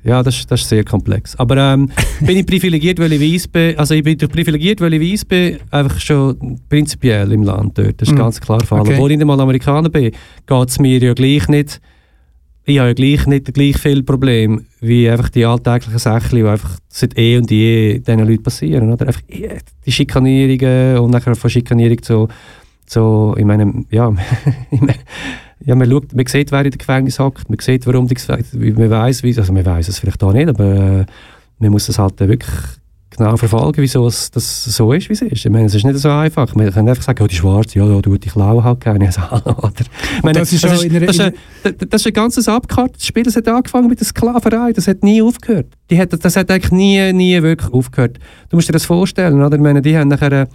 ja, 0.04 0.24
das, 0.24 0.38
ist- 0.40 0.52
das 0.52 0.62
ist 0.62 0.70
sehr 0.70 0.84
komplex. 0.84 1.36
Aber 1.38 1.58
ähm, 1.58 1.90
bin 2.22 2.38
ich 2.38 2.46
privilegiert, 2.46 3.00
weil 3.00 3.12
ich 3.14 3.22
weiß 3.34 3.48
bin, 3.50 3.78
also 3.78 3.94
ich 3.94 4.04
bin 4.04 4.18
privilegiert, 4.18 4.80
weil 4.82 4.94
ich 4.94 5.02
weiß 5.14 5.26
bin, 5.26 5.58
einfach 5.72 6.00
schon 6.00 6.60
prinzipiell 6.70 7.32
im 7.32 7.44
Land 7.44 7.78
dort. 7.78 8.00
Das 8.02 8.08
ist 8.10 8.14
Mhm. 8.14 8.20
ganz 8.20 8.40
klar 8.40 8.64
Fall. 8.64 8.82
Okay. 8.82 8.94
Obwohl 8.94 9.12
ich 9.12 9.18
nicht 9.18 9.26
mal 9.28 9.40
Amerikaner 9.40 9.90
bin, 9.90 10.12
geht 10.46 10.70
es 10.70 10.80
mir 10.80 10.98
ja 11.00 11.14
gleich 11.14 11.48
nicht 11.48 11.82
ich 12.70 12.80
habe 12.80 12.90
ja 12.90 12.94
gleich 12.94 13.26
nicht 13.28 13.54
gleich 13.54 13.78
viel 13.78 14.04
Problem 14.04 14.66
wie 14.82 15.10
einfach 15.10 15.30
die 15.30 15.46
alltäglichen 15.46 16.00
Sachen, 16.00 16.38
die 16.38 16.44
einfach 16.44 16.78
seit 16.90 17.18
eh 17.18 17.38
und 17.38 17.50
je 17.50 18.00
diesen 18.00 18.28
Leuten 18.28 18.44
passieren. 18.44 18.92
Oder? 18.92 19.08
Einfach 19.08 19.22
die 19.86 19.92
Schikanierungen 19.92 20.98
und 20.98 21.12
nachher 21.12 21.36
von 21.36 21.50
Schikanierung 21.50 22.02
zu, 22.02 22.28
zu 22.86 23.34
ich 23.38 23.46
meine, 23.46 23.86
ja, 23.90 24.14
ja 25.62 25.76
man, 25.76 25.90
schaut, 25.90 26.14
man 26.14 26.26
sieht, 26.26 26.52
wer 26.52 26.66
in 26.66 26.72
der 26.72 26.78
Gefängnis 26.78 27.20
hockt, 27.20 27.50
man 27.50 27.58
sieht, 27.60 27.88
warum 27.88 28.06
die 28.06 28.74
man 28.74 28.90
weiß, 28.90 29.24
also 29.24 29.54
man 29.54 29.66
weiß 29.66 29.88
es 29.88 30.00
vielleicht 30.00 30.22
auch 30.22 30.34
nicht, 30.34 30.50
aber 30.50 30.66
äh, 30.66 31.06
man 31.60 31.72
muss 31.72 31.88
es 31.88 31.98
halt 31.98 32.20
wirklich 32.20 32.52
genau 33.18 33.36
verfolgen, 33.36 33.82
wieso 33.82 34.08
es 34.08 34.32
das 34.32 34.64
so 34.66 34.94
ist, 34.94 35.10
wie 35.10 35.14
es 35.14 35.22
ist. 35.22 35.46
Ich 35.46 35.52
meine, 35.52 35.66
es 35.66 35.76
ist 35.76 35.84
nicht 35.84 35.98
so 35.98 36.10
einfach. 36.10 36.54
Man 36.56 36.72
kann 36.72 36.88
einfach 36.88 37.04
sagen, 37.04 37.24
oh, 37.24 37.28
die 37.28 37.36
Schwarze, 37.36 37.80
ja, 37.80 37.86
ja 37.86 38.00
du, 38.02 38.18
die 38.18 38.30
Klaue 38.30 38.64
halt 38.64 38.82
gerne. 38.82 39.08
Also, 39.08 39.22
oder? 39.58 39.72
Meine, 40.22 40.40
das, 40.40 40.54
ist 40.54 40.64
das, 40.64 40.84
ist, 40.84 40.94
das, 40.94 41.16
ist 41.16 41.22
ein, 41.22 41.34
das 41.90 42.02
ist 42.02 42.08
ein 42.08 42.14
ganzes 42.14 42.48
abgekartetes 42.48 43.06
Spiel. 43.06 43.24
Das 43.24 43.36
hat 43.36 43.48
angefangen 43.48 43.88
mit 43.88 44.00
der 44.00 44.06
Sklaverei. 44.08 44.74
Das 44.74 44.88
hat 44.88 45.04
nie 45.04 45.22
aufgehört. 45.22 45.68
Die 45.90 46.00
hat, 46.00 46.10
das 46.24 46.36
hat 46.36 46.52
eigentlich 46.52 46.72
nie, 46.72 47.14
nie 47.14 47.42
wirklich 47.42 47.74
aufgehört. 47.74 48.20
Du 48.50 48.58
musst 48.58 48.70
dir 48.70 48.74
das 48.74 48.86
vorstellen, 48.86 49.42
oder? 49.42 49.56
Ich 49.56 49.62
meine, 49.62 49.82
die 49.82 49.98
haben 49.98 50.10
nachher 50.10 50.32
äh, 50.32 50.48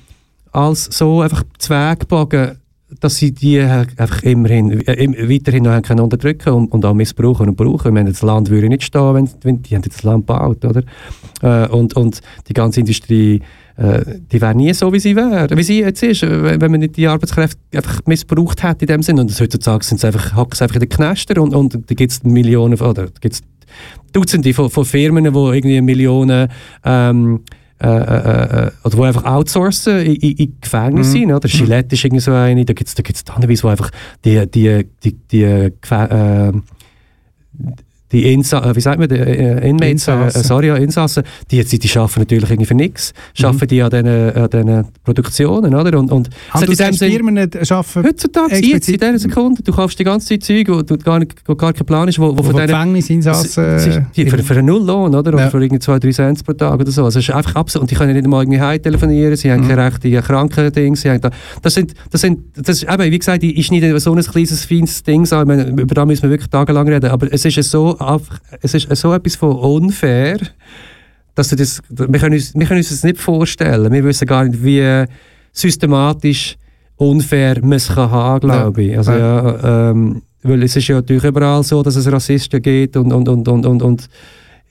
alles 0.53 0.85
so 0.85 1.21
einfach 1.23 1.43
Zweig 1.59 2.01
gebogen, 2.01 2.59
dass 3.01 3.17
sie 3.17 3.33
die 3.33 3.61
einfach 3.61 4.23
immerhin, 4.23 4.87
äh, 4.87 5.29
weiterhin 5.29 5.65
noch 5.65 5.83
können 5.83 6.01
unterdrücken 6.01 6.53
und, 6.53 6.73
und 6.73 6.85
auch 6.85 6.95
missbrauchen 6.95 7.49
und 7.49 7.57
brauchen. 7.57 7.89
Ich 7.89 7.95
meine, 7.95 8.11
das 8.11 8.23
Land 8.23 8.51
würde 8.51 8.69
nicht 8.69 8.83
stehen, 8.83 9.15
wenn, 9.15 9.29
wenn 9.43 9.63
die 9.63 9.75
haben 9.75 9.83
das 9.83 10.03
Land 10.03 10.27
gebaut, 10.27 10.65
oder? 10.65 10.83
Äh, 11.43 11.69
und, 11.69 11.95
und 11.95 12.21
die 12.49 12.55
ganze 12.55 12.81
Industrie, 12.81 13.41
äh, 13.77 14.01
die 14.31 14.41
wäre 14.41 14.55
nie 14.55 14.73
so, 14.75 14.93
wie 14.93 15.01
sie 15.01 15.17
wäre, 15.17 15.49
wie 15.57 15.63
sie 15.63 15.81
jetzt 15.81 16.03
ist, 16.03 16.23
wenn 16.23 16.71
man 16.71 16.81
nicht 16.81 16.97
die 16.97 17.07
Arbeitskräfte 17.07 17.59
einfach 17.75 18.01
missbraucht 18.07 18.63
hätte 18.63 18.85
in 18.85 18.89
dem 18.89 19.03
Sinn. 19.03 19.19
Und 19.19 19.39
heutzutage 19.41 19.85
sind 19.85 19.99
es 19.99 20.05
einfach, 20.05 20.33
sie 20.55 20.63
einfach 20.63 20.77
in 20.77 20.81
den 20.81 20.89
Knäster 20.89 21.41
und, 21.41 21.55
und 21.55 21.75
da 21.75 21.95
gibt 21.95 22.13
es 22.13 22.23
Millionen, 22.23 22.79
oder 22.81 23.09
gibt's 23.21 23.43
Dutzende 24.13 24.53
von, 24.53 24.69
von 24.69 24.85
Firmen, 24.85 25.25
die 25.25 25.31
irgendwie 25.31 25.81
Millionen 25.81 26.49
ähm, 26.85 27.41
äh, 27.83 27.89
äh, 27.89 28.67
äh, 28.67 28.71
oder 28.85 28.97
die 28.97 29.03
einfach 29.03 29.25
outsourcen 29.25 29.99
in, 30.01 30.15
in, 30.17 30.37
in 30.37 30.57
Gefängnis 30.61 31.09
mhm. 31.09 31.13
sind. 31.13 31.33
Oder? 31.33 31.49
Gillette 31.49 31.95
ist 31.95 32.05
irgendwie 32.05 32.21
so 32.21 32.33
eine, 32.33 32.65
da 32.65 32.73
gibt 32.75 32.89
es 32.89 32.95
da 32.95 33.03
gibt's 33.03 33.25
teilweise, 33.25 33.65
wo 33.65 33.69
einfach 33.69 33.91
die, 34.25 34.47
die, 34.49 34.87
die, 35.03 35.13
die 35.13 35.43
äh, 35.43 35.73
die 38.13 38.33
Insa 38.33 38.71
äh, 38.71 38.77
wie 38.77 38.81
sagt 38.81 38.99
man, 38.99 39.09
die, 39.09 39.17
äh, 39.17 39.69
Inmates, 39.69 40.07
äh, 40.09 40.31
sorry, 40.31 40.69
ja, 40.69 40.77
Insassen, 40.77 41.25
die, 41.51 41.65
die, 41.65 41.79
die 41.79 41.99
arbeiten 41.99 42.21
natürlich 42.21 42.51
irgendwie 42.51 42.67
für 42.67 42.75
nichts, 42.75 43.13
mhm. 43.39 43.47
arbeiten 43.47 43.69
die 43.69 43.83
an 43.83 43.91
diesen, 43.91 44.07
an 44.07 44.51
diesen 44.51 44.85
Produktionen, 45.05 45.75
oder? 45.75 45.99
Und, 45.99 46.13
und 46.13 46.31
Haben 46.51 46.67
du 46.67 46.75
sagst, 46.75 46.99
Firmen 46.99 47.35
nicht 47.35 47.73
arbeiten 47.73 48.05
Heutzutage, 48.05 48.57
jetzt, 48.57 48.89
in 48.89 48.99
dieser 48.99 49.19
Sekunde, 49.19 49.63
du 49.63 49.73
kaufst 49.73 49.99
die 49.99 50.05
ganze 50.05 50.29
Zeit 50.29 50.43
Zeug, 50.43 50.69
wo 50.69 50.83
du 50.83 50.99
gar, 50.99 51.19
nicht, 51.19 51.35
wo 51.47 51.55
gar 51.55 51.73
kein 51.73 51.87
Plan 51.87 52.09
ist, 52.09 52.19
wo, 52.19 52.37
wo, 52.37 52.39
wo 52.39 52.43
von 52.51 52.57
Gefängnisinsassen... 52.57 53.65
Äh, 53.65 54.03
für, 54.13 54.39
für 54.39 54.55
einen 54.55 54.67
Nulllohn, 54.67 55.15
oder? 55.15 55.33
Oder 55.33 55.45
ja. 55.45 55.51
für 55.51 55.63
irgendwie 55.63 55.81
zwei, 55.81 55.99
drei 55.99 56.11
Cent 56.11 56.45
pro 56.45 56.53
Tag 56.53 56.81
oder 56.81 56.91
so. 56.91 57.05
Also 57.05 57.19
es 57.19 57.29
ist 57.29 57.35
einfach 57.35 57.57
absolut, 57.57 57.83
und 57.83 57.91
die 57.91 57.95
können 57.95 58.15
nicht 58.15 58.27
mal 58.27 58.43
irgendwie 58.43 58.61
heim 58.61 58.83
telefonieren, 58.83 59.37
sie 59.37 59.51
haben 59.51 59.63
mhm. 59.63 59.69
keine 59.69 59.87
rechte 59.87 60.23
Krankendinge, 60.23 60.97
sie 60.97 61.11
haben 61.11 61.21
da, 61.21 61.31
das 61.63 61.75
sind, 61.75 61.95
das 62.11 62.21
sind, 62.21 62.41
das 62.57 62.83
ist 62.83 62.93
eben, 62.93 63.11
wie 63.11 63.19
gesagt, 63.19 63.43
ist 63.43 63.71
nicht 63.71 64.01
so 64.01 64.13
ein 64.15 64.23
kleines, 64.23 64.65
feines 64.65 65.03
Ding, 65.03 65.25
so, 65.27 65.43
meine, 65.45 65.69
über 65.69 65.95
das 65.95 66.07
müssen 66.07 66.23
wir 66.25 66.31
wirklich 66.31 66.51
tagelang 66.51 66.89
reden, 66.89 67.11
aber 67.11 67.33
es 67.33 67.45
ist 67.45 67.71
so 67.71 67.97
einfach, 68.03 68.41
es 68.61 68.75
ist 68.75 68.95
so 68.97 69.13
etwas 69.13 69.37
von 69.37 69.57
unfair, 69.57 70.39
dass 71.35 71.49
du 71.49 71.57
das, 71.57 71.81
wir 71.89 72.19
können, 72.19 72.35
uns, 72.35 72.55
wir 72.55 72.67
können 72.67 72.79
uns 72.79 72.91
das 72.91 73.05
nicht 73.05 73.19
vorstellen. 73.19 73.91
Wir 73.91 74.05
wissen 74.05 74.27
gar 74.27 74.45
nicht, 74.45 74.63
wie 74.63 75.05
systematisch 75.53 76.57
unfair 76.97 77.61
man 77.63 77.73
es 77.73 77.89
kann 77.89 78.11
haben, 78.11 78.41
glaube 78.41 78.83
ich. 78.83 78.99
Also, 78.99 79.13
ja, 79.13 79.91
ähm, 79.91 80.23
weil 80.43 80.63
es 80.63 80.77
ist 80.77 80.89
ja 80.89 80.97
natürlich 80.97 81.25
überall 81.25 81.63
so, 81.63 81.83
dass 81.83 81.97
es 81.97 82.11
Rassisten 82.11 82.61
gibt 82.61 82.97
und, 82.97 83.13
und, 83.13 83.29
und, 83.29 83.49
und, 83.49 83.67
und, 83.67 83.83
und 83.83 84.09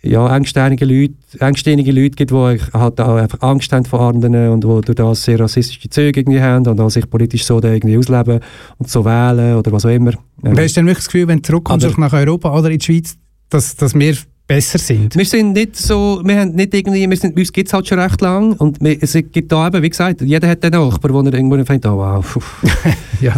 ja, 0.04 0.36
engständige 0.36 0.86
Leute, 0.86 1.14
engständige 1.40 1.92
Leute 1.92 2.16
gibt, 2.16 2.32
die 2.32 2.60
halt 2.74 3.00
auch 3.00 3.16
einfach 3.16 3.40
Angst 3.42 3.72
haben 3.72 3.86
vor 3.86 4.02
anderen 4.02 4.50
und 4.50 4.64
die 4.64 4.82
durch 4.82 4.96
das 4.96 5.24
sehr 5.24 5.40
rassistische 5.40 5.90
Züge 5.90 6.22
irgendwie 6.22 6.42
haben 6.42 6.66
und 6.68 6.80
auch 6.80 6.90
sich 6.90 7.08
politisch 7.08 7.46
so 7.46 7.62
irgendwie 7.62 7.98
ausleben 7.98 8.40
und 8.80 8.90
so 8.90 9.06
wählen 9.06 9.56
oder 9.56 9.72
was 9.72 9.86
auch 9.86 9.90
immer. 9.90 10.14
Ähm, 10.44 10.58
Hast 10.58 10.76
du 10.76 10.80
dann 10.80 10.88
wirklich 10.88 10.98
das 10.98 11.06
Gefühl, 11.06 11.28
wenn 11.28 11.38
du 11.38 11.44
zurückkommst 11.44 11.98
nach 12.00 12.14
Europa 12.14 12.58
oder 12.58 12.72
in 12.72 12.80
die 12.80 12.86
Schweiz, 12.86 13.16
dass, 13.52 13.76
dass 13.76 13.93
wir 13.93 14.16
besser 14.47 14.80
sind? 14.80 15.16
Wir 15.16 15.26
sind 15.26 15.54
nicht 15.54 15.76
so, 15.76 16.22
wir 16.24 16.39
haben 16.39 16.52
nicht 16.52 16.74
irgendwie, 16.74 17.10
wir 17.10 17.18
sind, 17.18 17.38
uns 17.38 17.54
gibt 17.54 17.68
es 17.68 17.74
halt 17.74 17.88
schon 17.88 17.99
recht 17.99 18.20
lang 18.22 18.54
und 18.54 18.82
wir, 18.82 18.97
es 19.02 19.14
gibt 19.14 19.52
da 19.52 19.68
eben, 19.68 19.82
wie 19.82 19.89
gesagt, 19.89 20.22
jeder 20.22 20.47
hat 20.47 20.64
einen 20.64 20.82
Nachbar, 20.82 21.14
wo 21.14 21.22
er 21.22 21.34
irgendwo 21.34 21.56
findet, 21.64 21.86
oh 21.86 21.97
wow. 21.97 22.38
ja. 23.22 23.36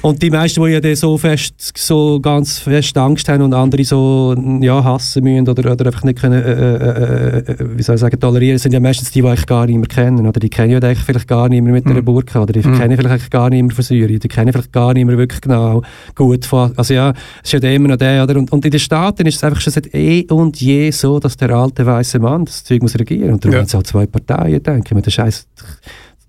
Und 0.00 0.22
die 0.22 0.30
meisten, 0.30 0.62
die 0.62 0.70
ja 0.70 0.96
so 0.96 1.18
fest, 1.18 1.72
so 1.76 2.20
ganz 2.20 2.58
fest 2.58 2.96
Angst 2.96 3.28
haben 3.28 3.42
und 3.42 3.52
andere 3.52 3.82
so 3.82 4.34
ja, 4.60 4.82
hassen 4.84 5.24
müssen 5.24 5.48
oder, 5.48 5.72
oder 5.72 5.86
einfach 5.86 6.04
nicht 6.04 6.20
können, 6.20 6.40
äh, 6.40 6.76
äh, 6.76 7.38
äh, 7.38 7.56
wie 7.76 7.82
soll 7.82 7.96
ich 7.96 8.00
sagen, 8.00 8.20
tolerieren, 8.20 8.58
sind 8.58 8.72
ja 8.72 8.80
meistens 8.80 9.10
die, 9.10 9.22
die 9.22 9.28
ich 9.28 9.46
gar 9.46 9.66
nicht 9.66 9.76
mehr 9.76 9.88
kennen. 9.88 10.26
Oder 10.26 10.38
die 10.38 10.48
kennen 10.48 10.70
ja 10.70 10.78
eigentlich 10.78 11.00
vielleicht 11.00 11.26
gar 11.26 11.48
nicht 11.48 11.62
mehr 11.62 11.72
mit 11.72 11.84
mhm. 11.84 11.92
einer 11.92 12.02
Burka 12.02 12.42
oder 12.42 12.52
die 12.52 12.66
mhm. 12.66 12.78
kennen 12.78 12.96
vielleicht 12.96 13.30
gar 13.30 13.50
nicht 13.50 13.62
mehr 13.62 13.74
von 13.74 13.84
Syrien, 13.84 14.20
die 14.20 14.28
kennen 14.28 14.52
vielleicht 14.52 14.72
gar 14.72 14.94
nicht 14.94 15.04
mehr 15.04 15.18
wirklich 15.18 15.40
genau 15.40 15.82
gut 16.14 16.46
von, 16.46 16.72
also 16.76 16.94
ja, 16.94 17.12
es 17.42 17.52
ist 17.52 17.62
ja 17.62 17.70
immer 17.70 17.88
noch 17.88 17.96
der, 17.96 18.22
oder? 18.22 18.36
Und, 18.36 18.52
und 18.52 18.64
in 18.64 18.70
den 18.70 18.80
Staaten 18.80 19.26
ist 19.26 19.36
es 19.36 19.44
einfach 19.44 19.60
schon 19.60 19.72
seit 19.72 19.92
eh 19.94 20.24
und 20.30 20.60
je 20.60 20.92
so, 20.92 21.18
dass 21.18 21.36
der 21.36 21.50
alte 21.50 21.84
weiße 21.84 22.20
Mann 22.20 22.44
das 22.44 22.62
Zeug 22.62 22.82
muss 22.82 22.96
regieren. 22.96 23.32
Und 23.32 23.44
darum 23.44 23.54
ja. 23.54 23.58
haben 23.60 23.66
es 23.66 23.74
halt 23.74 23.86
zwei 23.88 24.06
Parteien, 24.06 24.62
denke 24.62 24.84
ich 24.86 24.94
mir, 24.94 25.02
der 25.02 25.10
Scheiß 25.10 25.46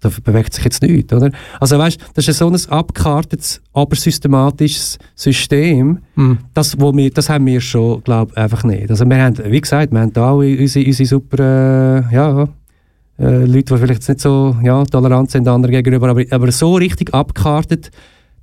da 0.01 0.09
bewegt 0.23 0.53
sich 0.53 0.63
jetzt 0.63 0.81
nichts, 0.81 1.11
oder? 1.13 1.31
Also 1.59 1.77
weißt, 1.77 1.99
das 2.13 2.27
ist 2.27 2.37
so 2.37 2.47
ein 2.49 2.57
abgekartetes, 2.69 3.61
aber 3.73 3.95
systematisches 3.95 4.97
System, 5.15 5.99
mm. 6.15 6.33
das, 6.53 6.79
wo 6.79 6.95
wir, 6.95 7.09
das 7.11 7.29
haben 7.29 7.45
wir 7.45 7.59
schon, 7.59 8.01
glaube 8.03 8.35
einfach 8.37 8.63
nicht. 8.63 8.89
Also 8.89 9.05
wir 9.05 9.21
haben, 9.21 9.37
wie 9.37 9.61
gesagt, 9.61 9.91
wir 9.91 9.99
haben 9.99 10.13
da 10.13 10.31
alle 10.31 10.57
unsere, 10.57 10.85
unsere 10.85 11.07
super, 11.07 11.39
äh, 11.39 12.15
ja, 12.15 12.47
äh, 13.19 13.45
Leute, 13.45 13.73
die 13.73 13.77
vielleicht 13.77 14.07
nicht 14.07 14.21
so 14.21 14.55
ja, 14.63 14.83
tolerant 14.85 15.31
sind 15.31 15.47
anderen 15.47 15.73
gegenüber, 15.73 16.09
aber, 16.09 16.23
aber 16.29 16.51
so 16.51 16.75
richtig 16.75 17.13
abgekartet, 17.13 17.91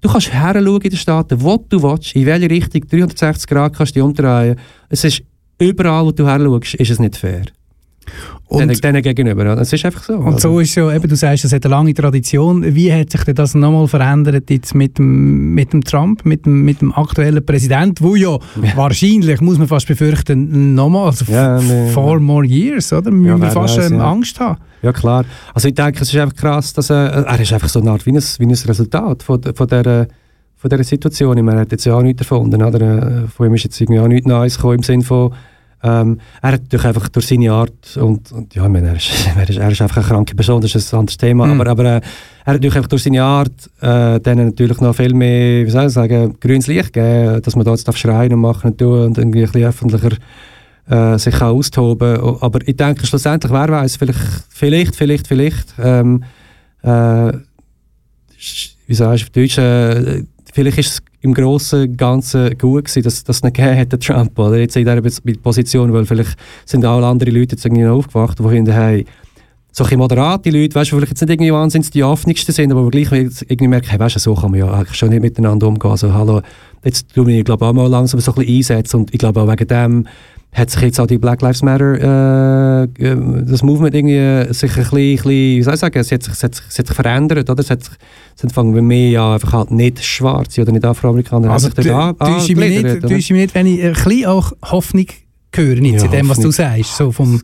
du 0.00 0.08
kannst 0.10 0.32
heranschauen 0.32 0.82
in 0.82 0.90
den 0.90 0.98
Staaten, 0.98 1.40
wo 1.40 1.56
du 1.68 1.82
willst, 1.82 2.14
in 2.14 2.26
welche 2.26 2.50
Richtung, 2.50 2.82
360 2.86 3.48
Grad 3.48 3.74
kannst 3.74 3.92
du 3.92 4.00
dich 4.00 4.02
umdrehen. 4.02 4.56
Es 4.90 5.04
ist 5.04 5.22
überall, 5.58 6.04
wo 6.04 6.10
du 6.12 6.26
her 6.26 6.40
ist 6.40 6.90
es 6.90 6.98
nicht 6.98 7.16
fair. 7.16 7.44
Und 8.48 8.84
denen, 8.84 9.02
gegenüber, 9.02 9.56
das 9.56 9.72
ist 9.72 9.84
einfach 9.84 10.04
so. 10.04 10.14
Und 10.14 10.34
also. 10.34 10.50
so 10.50 10.60
ist 10.60 10.74
ja, 10.76 10.94
eben, 10.94 11.08
du 11.08 11.16
sagst, 11.16 11.44
es 11.44 11.52
hat 11.52 11.64
eine 11.64 11.74
lange 11.74 11.94
Tradition. 11.94 12.62
Wie 12.74 12.92
hat 12.92 13.10
sich 13.10 13.22
das 13.34 13.54
nochmal 13.54 13.88
verändert 13.88 14.48
jetzt 14.50 14.74
mit 14.74 14.98
dem, 14.98 15.52
mit 15.54 15.72
dem 15.72 15.82
Trump, 15.82 16.24
mit 16.24 16.46
dem, 16.46 16.62
mit 16.62 16.80
dem 16.80 16.92
aktuellen 16.92 17.44
Präsidenten, 17.44 18.04
wo 18.04 18.14
ja, 18.14 18.38
ja, 18.62 18.76
wahrscheinlich, 18.76 19.40
muss 19.40 19.58
man 19.58 19.66
fast 19.66 19.88
befürchten, 19.88 20.74
nochmal, 20.74 21.06
also 21.06 21.24
ja, 21.30 21.60
ne, 21.60 21.90
four 21.92 22.20
more 22.20 22.46
years, 22.46 22.92
oder? 22.92 23.10
Müssen 23.10 23.26
ja, 23.26 23.40
wir 23.40 23.50
fast 23.50 23.78
weiss, 23.78 23.90
ähm, 23.90 24.00
Angst 24.00 24.38
haben. 24.38 24.60
Ja, 24.82 24.92
klar. 24.92 25.24
Also 25.52 25.66
ich 25.66 25.74
denke, 25.74 26.02
es 26.02 26.12
ist 26.12 26.20
einfach 26.20 26.36
krass, 26.36 26.72
dass 26.72 26.90
er, 26.90 27.26
er 27.26 27.40
ist 27.40 27.52
einfach 27.52 27.68
so 27.68 27.80
eine 27.80 27.90
Art 27.90 28.06
wie 28.06 28.12
ein, 28.12 28.22
wie 28.38 28.46
ein 28.46 28.50
Resultat 28.50 29.24
von, 29.24 29.42
von 29.42 29.66
dieser 29.66 30.06
von 30.56 30.70
dieser 30.70 30.84
Situation. 30.84 31.36
Ich 31.36 31.44
meine, 31.44 31.58
er 31.58 31.60
hat 31.62 31.72
jetzt 31.72 31.84
ja 31.84 31.94
auch 31.94 32.02
nichts 32.02 32.22
erfunden, 32.22 32.62
oder? 32.62 33.28
Von 33.28 33.46
ihm 33.46 33.54
ist 33.54 33.64
jetzt 33.64 33.80
irgendwie 33.80 34.00
auch 34.00 34.08
nichts 34.08 34.26
Neues 34.26 34.56
gekommen, 34.56 34.76
im 34.76 34.82
Sinne 34.82 35.04
von 35.04 35.32
ähm, 35.82 36.20
er 36.42 36.52
hat 36.52 36.62
natürlich 36.62 36.86
einfach 36.86 37.08
durch 37.08 37.26
seine 37.26 37.52
Art 37.52 37.96
und, 37.96 38.32
und 38.32 38.54
ja, 38.54 38.68
meine, 38.68 38.88
er, 38.88 38.96
ist, 38.96 39.10
er, 39.36 39.48
ist, 39.48 39.58
er 39.58 39.70
ist 39.70 39.82
einfach 39.82 39.98
eine 39.98 40.06
kranke 40.06 40.34
Person, 40.34 40.60
das 40.60 40.74
ist 40.74 40.92
ein 40.92 41.00
anderes 41.00 41.16
Thema, 41.16 41.46
mhm. 41.46 41.60
aber, 41.60 41.70
aber 41.70 41.84
äh, 41.84 41.88
er 41.88 41.96
hat 41.96 42.54
natürlich 42.54 42.76
einfach 42.76 42.88
durch 42.88 43.02
seine 43.02 43.22
Art 43.22 43.70
äh, 43.80 44.20
denen 44.20 44.46
natürlich 44.46 44.80
noch 44.80 44.94
viel 44.94 45.14
mehr, 45.14 45.66
wie 45.66 45.70
soll 45.70 45.86
ich 45.86 45.92
sagen, 45.92 46.36
grünes 46.40 46.66
Licht 46.66 46.92
gegeben, 46.92 47.42
dass 47.42 47.56
man 47.56 47.64
da 47.64 47.72
jetzt 47.72 47.98
schreien 47.98 48.32
und 48.32 48.40
machen 48.40 48.70
und 48.70 48.78
tun 48.78 49.06
und 49.06 49.18
irgendwie 49.18 49.40
ein 49.40 49.50
bisschen 49.50 49.68
öffentlicher 49.68 50.16
äh, 50.88 51.18
sich 51.18 51.34
kann 51.34 51.48
austoben 51.48 52.18
aber 52.40 52.60
ich 52.66 52.76
denke 52.76 53.06
schlussendlich, 53.06 53.52
wer 53.52 53.68
weiß, 53.68 53.96
vielleicht, 53.96 54.20
vielleicht, 54.48 54.96
vielleicht, 54.96 55.26
vielleicht 55.26 55.74
ähm, 55.78 56.24
äh, 56.82 57.32
wie 58.86 58.94
sagst 58.94 59.22
du 59.22 59.26
auf 59.26 59.30
Deutsch, 59.30 59.58
äh, 59.58 60.22
vielleicht 60.52 60.78
ist 60.78 60.90
es 60.90 61.02
im 61.20 61.34
Großen 61.34 61.82
und 61.82 61.98
Ganzen 61.98 62.56
gut 62.58 62.84
gewesen, 62.84 63.02
dass 63.02 63.24
das 63.24 63.42
nicht 63.42 63.56
gegeben 63.56 63.78
hat, 63.78 64.00
Trump. 64.00 64.38
Oder 64.38 64.58
jetzt 64.58 64.76
in 64.76 64.84
dieser 64.84 65.36
Position, 65.42 65.92
weil 65.92 66.04
vielleicht 66.04 66.36
sind 66.64 66.84
alle 66.84 67.06
anderen 67.06 67.34
Leute 67.34 67.56
jetzt 67.56 67.64
irgendwie 67.64 67.86
aufgewacht, 67.86 68.38
die 68.38 68.48
finden, 68.48 68.72
hey, 68.72 69.06
solche 69.72 69.96
moderate 69.98 70.50
Leute, 70.50 70.74
weißt 70.74 70.90
du, 70.90 70.96
vielleicht 70.96 71.12
jetzt 71.12 71.20
nicht 71.20 71.30
irgendwie 71.30 71.52
wahnsinnig 71.52 71.90
die 71.90 72.02
offensten 72.02 72.52
sind, 72.52 72.72
aber 72.72 72.88
gleich 72.90 73.12
irgendwie 73.12 73.68
merken, 73.68 73.90
hey, 73.90 73.98
weißt 73.98 74.16
du, 74.16 74.20
so 74.20 74.34
kann 74.34 74.50
man 74.50 74.60
ja 74.60 74.72
eigentlich 74.72 74.96
schon 74.96 75.10
nicht 75.10 75.20
miteinander 75.20 75.68
umgehen. 75.68 75.90
Also, 75.90 76.14
hallo, 76.14 76.40
jetzt 76.82 77.14
tun 77.14 77.26
wir, 77.26 77.44
glaube 77.44 77.64
ich, 77.64 77.68
auch 77.68 77.74
mal 77.74 77.86
langsam 77.86 78.20
so 78.20 78.32
ein 78.32 78.36
bisschen 78.36 78.56
einsetzen 78.56 78.96
und 79.00 79.12
ich 79.12 79.18
glaube 79.18 79.42
auch 79.42 79.48
wegen 79.48 79.68
dem 79.68 80.06
hat 80.52 80.70
sich 80.70 80.80
jetzt 80.80 80.98
auch 80.98 81.06
die 81.06 81.18
Black 81.18 81.42
Lives 81.42 81.62
Matter, 81.62 82.84
äh, 82.84 82.88
das 83.44 83.62
Movement 83.62 83.94
irgendwie 83.94 84.52
sich 84.54 84.74
ein 84.76 84.84
bisschen, 84.84 85.30
wie 85.30 85.62
soll 85.62 85.74
ich 85.74 85.80
sagen, 85.80 85.98
es 85.98 86.10
hat 86.10 86.22
sich, 86.22 86.32
es 86.32 86.42
hat 86.42 86.62
es 86.68 86.78
hat 86.78 86.86
sich 86.86 86.96
verändert, 86.96 87.50
oder? 87.50 87.60
Es 87.60 87.70
hat 87.70 87.82
es 87.82 88.42
angefangen 88.42 88.72
bei 88.72 88.80
mir 88.80 89.10
ja 89.10 89.34
einfach 89.34 89.52
halt 89.52 89.70
nicht 89.70 90.02
Schwarze 90.02 90.62
oder 90.62 90.72
nicht 90.72 90.84
Afroamerikaner. 90.84 91.50
Also 91.50 91.68
du 91.68 91.82
täuschst 91.82 92.56
mich 92.56 92.82
nicht, 92.82 93.02
mich 93.02 93.30
nicht, 93.30 93.54
wenn 93.54 93.66
ich 93.66 93.84
ein 93.84 93.92
bisschen 93.92 94.26
auch 94.26 94.52
Hoffnung 94.64 95.06
höre, 95.54 95.76
ja, 95.76 96.04
in 96.04 96.10
dem, 96.10 96.28
was 96.28 96.38
du 96.38 96.50
sagst, 96.50 96.96
so 96.96 97.12
vom, 97.12 97.40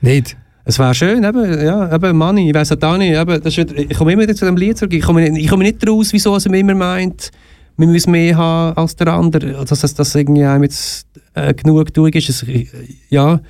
nicht. 0.00 0.36
Es 0.66 0.78
wäre 0.78 0.94
schön, 0.94 1.22
eben, 1.22 1.64
ja, 1.64 1.94
eben 1.94 2.16
Money, 2.16 2.48
ich 2.48 2.54
weiss 2.54 2.72
auch 2.72 2.96
nicht, 2.96 3.14
eben, 3.14 3.42
das 3.42 3.58
ist, 3.58 3.72
ich 3.72 3.96
komme 3.96 4.12
immer 4.12 4.26
zu 4.34 4.44
dem 4.46 4.56
Lied 4.56 4.78
zurück, 4.78 4.94
ich 4.94 5.02
komme, 5.02 5.38
ich 5.38 5.48
komme 5.48 5.64
nicht 5.64 5.86
raus, 5.86 6.08
wieso 6.12 6.36
es 6.36 6.46
immer 6.46 6.74
meint, 6.74 7.30
man 7.76 7.92
muss 7.92 8.06
mehr 8.06 8.36
haben 8.36 8.76
als 8.76 8.96
der 8.96 9.08
andere, 9.08 9.58
also, 9.58 9.74
dass 9.74 9.94
das 9.94 10.14
irgendwie 10.14 10.44
einem 10.44 10.64
jetzt 10.64 11.06
äh, 11.34 11.52
genug 11.54 11.92
genug 11.92 12.14
ist. 12.14 12.28
Es, 12.28 12.46
ja, 13.10 13.40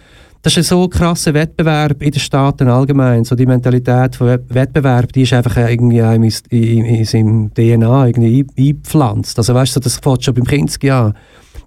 das 0.44 0.52
ist 0.52 0.58
ein 0.58 0.64
so 0.64 0.88
krasser 0.88 1.32
Wettbewerb 1.32 2.02
in 2.02 2.10
den 2.10 2.20
Staaten 2.20 2.68
allgemein. 2.68 3.24
So 3.24 3.34
die 3.34 3.46
Mentalität 3.46 4.16
von 4.16 4.38
Wettbewerb, 4.48 5.10
die 5.12 5.22
ist 5.22 5.32
einfach 5.32 5.56
irgendwie 5.56 5.98
in, 5.98 6.22
in, 6.50 6.84
in 6.84 7.04
seinem 7.06 7.54
DNA 7.54 8.08
irgendwie 8.08 8.46
eingepflanzt. 8.58 9.38
Also 9.38 9.54
weißt 9.54 9.76
du, 9.76 9.80
das 9.80 9.98
fängt 9.98 10.22
schon 10.22 10.34
beim 10.34 10.44
Kinski 10.44 10.90
an. 10.90 11.14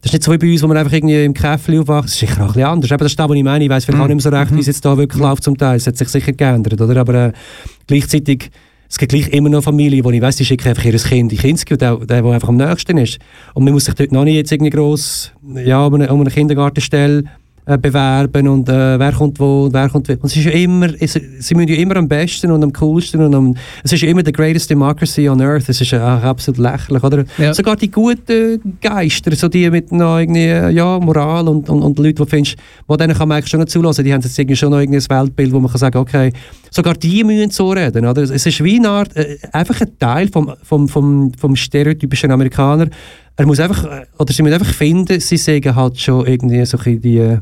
Das 0.02 0.12
ist 0.12 0.14
nicht 0.14 0.24
so 0.24 0.32
wie 0.32 0.38
bei 0.38 0.52
uns, 0.52 0.62
wo 0.62 0.68
man 0.68 0.78
einfach 0.78 0.94
irgendwie 0.94 1.26
im 1.26 1.34
Käfeli 1.34 1.80
aufwacht. 1.80 2.06
Das 2.06 2.14
ist 2.14 2.20
sicher 2.20 2.38
auch 2.38 2.42
ein 2.42 2.54
bisschen 2.54 2.64
anders. 2.66 2.92
Aber 2.92 3.06
das 3.06 3.14
ist 3.14 3.20
das, 3.20 3.28
was 3.28 3.36
ich 3.36 3.44
meine. 3.44 3.64
Ich 3.64 3.70
weiß 3.70 3.86
vielleicht 3.86 4.04
auch 4.04 4.08
nicht 4.08 4.24
mehr 4.24 4.32
so 4.32 4.38
recht, 4.38 4.56
wie 4.56 4.60
es 4.60 4.68
jetzt 4.68 4.86
da 4.86 4.96
wirklich 4.96 5.22
läuft 5.22 5.44
zum 5.44 5.58
Teil. 5.58 5.78
Es 5.78 5.88
hat 5.88 5.98
sich 5.98 6.10
sicher 6.10 6.34
geändert, 6.34 6.80
oder? 6.80 7.02
Aber 7.02 7.14
äh, 7.16 7.32
gleichzeitig 7.88 8.52
es 8.90 8.98
gibt 8.98 9.12
gleich 9.12 9.30
immer 9.30 9.50
noch 9.50 9.64
Familien, 9.64 10.04
wo 10.04 10.12
ich 10.12 10.22
weiss, 10.22 10.38
die 10.38 10.46
schicken 10.46 10.70
einfach 10.70 10.86
ihr 10.86 10.98
Kind 10.98 11.32
in 11.32 11.38
Kinski 11.38 11.78
der, 11.78 11.98
der, 11.98 12.22
der 12.22 12.32
einfach 12.32 12.50
am 12.50 12.58
nächsten 12.58 12.98
ist. 12.98 13.20
Und 13.54 13.64
man 13.66 13.74
muss 13.74 13.86
sich 13.86 13.96
dort 13.96 14.12
noch 14.12 14.24
nicht 14.24 14.36
jetzt 14.36 14.52
irgendwie 14.52 14.72
gross 14.72 15.32
ja, 15.56 15.86
um 15.86 15.94
eine, 15.96 16.12
um 16.12 16.22
eine 16.22 16.30
Kindergartenstelle 16.30 17.26
äh, 17.68 17.78
bewerben 17.78 18.48
und 18.48 18.70
äh, 18.70 18.98
wer 18.98 19.12
kommt 19.12 19.40
wo 19.40 19.66
und 19.66 19.74
wer 19.74 19.90
kommt 19.90 20.08
wo. 20.08 20.14
Und 20.14 20.24
es 20.24 20.38
ist 20.38 20.46
ja 20.46 20.52
immer, 20.52 20.88
es, 21.00 21.14
sie 21.14 21.54
müssen 21.54 21.68
ja 21.68 21.76
immer 21.76 21.98
am 21.98 22.08
besten 22.08 22.50
und 22.50 22.64
am 22.64 22.72
coolsten 22.72 23.22
und 23.22 23.36
am, 23.36 23.56
es 23.84 23.92
ist 23.92 24.02
ja 24.02 24.08
immer 24.08 24.22
the 24.26 24.32
greatest 24.32 24.70
democracy 24.70 25.28
on 25.28 25.42
earth. 25.42 25.68
Es 25.68 25.82
ist 25.82 25.92
ja 25.92 26.20
absolut 26.20 26.60
lächerlich, 26.60 27.04
oder? 27.04 27.26
Ja. 27.38 27.54
Sogar 27.54 27.76
die 27.76 27.92
guten 27.92 28.78
Geister, 28.82 29.36
so 29.36 29.50
die 29.50 29.70
mit 29.70 29.92
noch 29.92 30.18
irgendwie, 30.18 30.76
ja, 30.76 30.98
Moral 30.98 31.50
und, 31.50 31.70
und, 31.70 31.84
und 31.84 32.00
Leute, 32.00 32.24
die 32.24 32.30
findest, 32.30 32.58
wo 32.88 32.96
denen 32.96 33.14
kann 33.14 33.28
man 33.28 33.38
eigentlich 33.38 33.50
schon 33.50 33.60
nicht 33.60 33.70
zulassen, 33.70 34.06
die 34.06 34.14
haben 34.14 34.22
jetzt 34.22 34.40
irgendwie 34.40 34.56
schon 34.56 34.72
noch 34.72 34.78
ein 34.78 34.92
Weltbild, 34.92 35.52
wo 35.52 35.60
man 35.60 35.70
kann 35.70 35.80
sagen, 35.80 35.98
okay, 35.98 36.32
sogar 36.72 36.94
die 36.94 37.26
müssen 37.26 37.52
so 37.52 37.72
reden, 37.72 38.06
oder? 38.06 38.22
Es 38.24 38.46
ist 38.46 38.64
wie 38.64 38.78
eine 38.78 38.90
Art, 38.90 39.14
äh, 39.18 39.38
einfach 39.52 39.82
ein 39.82 40.00
Teil 40.00 40.30
vom, 40.30 40.54
vom, 40.64 40.88
vom, 40.88 41.34
vom 41.34 41.56
stereotypischen 41.56 42.32
Amerikaner. 42.32 42.88
Er 43.36 43.46
muss 43.46 43.60
einfach, 43.60 43.84
äh, 43.84 44.06
oder 44.18 44.32
sie 44.32 44.42
müssen 44.42 44.54
einfach 44.54 44.74
finden, 44.74 45.20
sie 45.20 45.38
sagen 45.38 45.76
halt 45.76 46.00
schon 46.00 46.26
irgendwie 46.26 46.66
so 46.66 46.78
die 46.78 47.40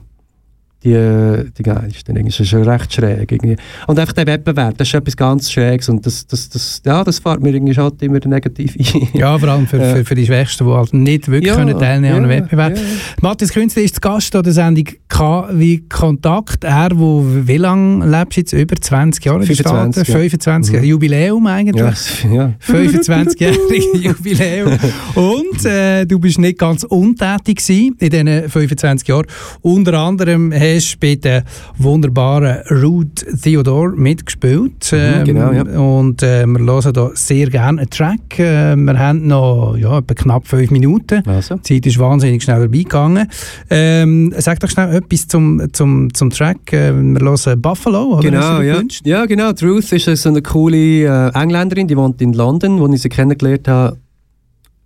die, 0.85 1.51
die 1.57 1.63
geilsten. 1.63 2.23
Das 2.23 2.39
ist 2.39 2.53
recht 2.53 2.93
schräg. 2.93 3.31
Irgendwie. 3.31 3.55
Und 3.87 3.99
einfach 3.99 4.13
der 4.13 4.27
Wettbewerb, 4.27 4.77
das 4.77 4.87
ist 4.87 4.93
etwas 4.93 5.17
ganz 5.17 5.51
Schräges 5.51 5.89
und 5.89 6.05
das, 6.05 6.27
das, 6.27 6.49
das, 6.49 6.81
ja, 6.85 7.03
das 7.03 7.19
fährt 7.19 7.41
mir 7.41 7.53
irgendwie 7.53 7.75
halt 7.75 8.01
immer 8.01 8.19
negativ 8.25 8.75
ein. 8.75 9.07
ja, 9.13 9.37
vor 9.37 9.49
allem 9.49 9.67
für, 9.67 9.79
für, 9.79 10.05
für 10.05 10.15
die 10.15 10.25
Schwächsten, 10.25 10.65
die 10.65 10.71
halt 10.71 10.93
nicht 10.93 11.27
wirklich 11.27 11.47
ja, 11.47 11.55
können 11.55 11.77
teilnehmen 11.77 12.05
ja, 12.05 12.17
an 12.17 12.23
einem 12.23 12.43
Wettbewerb. 12.43 12.77
Ja. 12.77 12.83
Matthias 13.21 13.51
Künstler 13.51 13.83
ist 13.83 14.01
Gast 14.01 14.35
an 14.35 14.43
der 14.43 14.53
Sendung 14.53 14.85
K 15.07 15.49
wie 15.53 15.87
Kontakt. 15.89 16.63
Er, 16.63 16.91
wo 16.93 17.25
wie 17.25 17.57
lange 17.57 18.05
lebst 18.05 18.37
du 18.37 18.41
jetzt? 18.41 18.53
Über 18.53 18.75
20 18.75 19.25
Jahre 19.25 19.43
25, 19.43 20.07
ja. 20.07 20.13
25 20.13 20.73
Jahre. 20.73 20.85
Mhm. 20.85 20.89
Jubiläum 20.91 21.47
eigentlich. 21.47 22.25
Ja, 22.31 22.53
25-jährige 22.65 23.97
Jubiläum. 23.97 24.77
Und 25.15 25.65
äh, 25.65 26.05
du 26.05 26.19
bist 26.19 26.37
nicht 26.37 26.59
ganz 26.59 26.83
untätig 26.83 27.67
in 27.69 27.95
diesen 27.99 28.49
25 28.49 29.07
Jahren. 29.07 29.25
Unter 29.61 29.93
anderem 29.95 30.51
hast 30.75 30.99
bei 30.99 31.15
der 31.15 31.43
wunderbaren 31.77 32.57
Ruth 32.83 33.25
Theodore 33.41 33.91
mitgespielt. 33.95 34.91
Mhm, 34.91 34.97
ähm, 34.97 35.23
genau, 35.25 35.51
ja. 35.51 35.61
Und 35.79 36.23
äh, 36.23 36.45
wir 36.45 36.59
hören 36.59 36.93
hier 36.93 37.11
sehr 37.15 37.49
gerne 37.49 37.81
einen 37.81 37.89
Track. 37.89 38.39
Äh, 38.39 38.75
wir 38.75 38.99
haben 38.99 39.27
noch 39.27 39.75
ja, 39.77 39.97
etwa 39.97 40.13
knapp 40.13 40.47
fünf 40.47 40.71
Minuten. 40.71 41.23
Also. 41.27 41.55
Die 41.55 41.75
Zeit 41.75 41.85
ist 41.85 41.99
wahnsinnig 41.99 42.43
schnell 42.43 42.59
vorbeigegangen. 42.59 43.27
Ähm, 43.69 44.33
sag 44.37 44.59
doch 44.59 44.69
schnell 44.69 44.95
etwas 44.95 45.27
zum, 45.27 45.61
zum, 45.73 46.13
zum 46.13 46.29
Track. 46.29 46.73
Äh, 46.73 46.93
wir 46.93 47.19
hören 47.21 47.61
Buffalo, 47.61 48.17
oder? 48.17 48.29
Genau, 48.29 48.61
ja. 48.61 48.81
ja, 49.03 49.25
genau. 49.25 49.51
Ruth 49.61 49.91
ist 49.91 50.05
so 50.05 50.29
eine 50.29 50.41
coole 50.41 50.77
äh, 50.77 51.29
Engländerin, 51.33 51.87
die 51.87 51.97
wohnt 51.97 52.21
in 52.21 52.33
London, 52.33 52.79
wo 52.79 52.87
ich 52.87 53.01
sie 53.01 53.09
kennengelernt 53.09 53.67
habe 53.67 53.97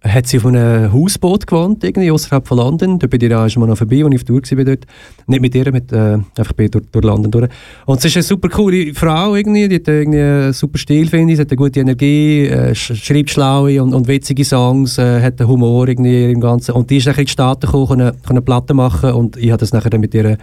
hat 0.01 0.27
sie 0.27 0.37
auf 0.37 0.45
einem 0.45 0.93
Hausboot 0.93 1.45
gewohnt, 1.45 1.83
irgendwie 1.83 2.09
außerhalb 2.09 2.47
von 2.47 2.57
London. 2.57 2.99
Da 2.99 3.07
bin 3.07 3.19
ich 3.19 3.33
auch 3.33 3.49
schon 3.49 3.61
mal 3.61 3.67
noch 3.67 3.77
vorbei, 3.77 4.03
als 4.03 4.13
ich 4.13 4.21
auf 4.21 4.23
Tour 4.23 4.57
war 4.57 4.63
dort. 4.63 4.85
Nicht 5.27 5.41
mit 5.41 5.55
ihr, 5.55 5.71
mit, 5.73 5.91
äh, 5.91 6.17
einfach 6.37 6.53
bin 6.53 6.71
durch, 6.71 6.85
durch 6.89 7.03
London 7.03 7.31
durch. 7.31 7.49
Und 7.85 7.99
sie 7.99 8.07
ist 8.07 8.15
eine 8.15 8.23
super 8.23 8.47
coole 8.47 8.93
Frau 8.93 9.35
irgendwie, 9.35 9.67
die 9.67 9.75
hat 9.75 9.87
irgendwie 9.87 10.19
einen 10.19 10.53
super 10.53 10.77
Stil, 10.77 11.07
finde 11.07 11.33
ich. 11.33 11.37
Sie 11.37 11.41
hat 11.41 11.51
eine 11.51 11.57
gute 11.57 11.81
Energie, 11.81 12.47
äh, 12.47 12.73
schreibt 12.73 13.29
schlaue 13.29 13.83
und, 13.83 13.93
und 13.93 14.07
witzige 14.07 14.45
Songs, 14.45 14.97
äh, 14.97 15.21
hat 15.21 15.39
einen 15.41 15.49
Humor 15.49 15.87
irgendwie 15.87 16.31
im 16.31 16.39
Ganzen. 16.39 16.75
Und 16.75 16.89
die 16.89 16.97
ist 16.97 17.05
nachher 17.05 17.19
in 17.19 17.25
die 17.25 17.31
Staaten 17.31 17.65
gekommen, 17.65 17.87
konnte 17.87 18.15
eine 18.29 18.41
Platte 18.41 18.73
machen 18.73 19.11
und 19.11 19.35
ich 19.35 19.51
habe 19.51 19.59
das 19.59 19.73
nachher 19.73 19.89
dann 19.89 19.99
mit 19.99 20.13
ihr 20.13 20.37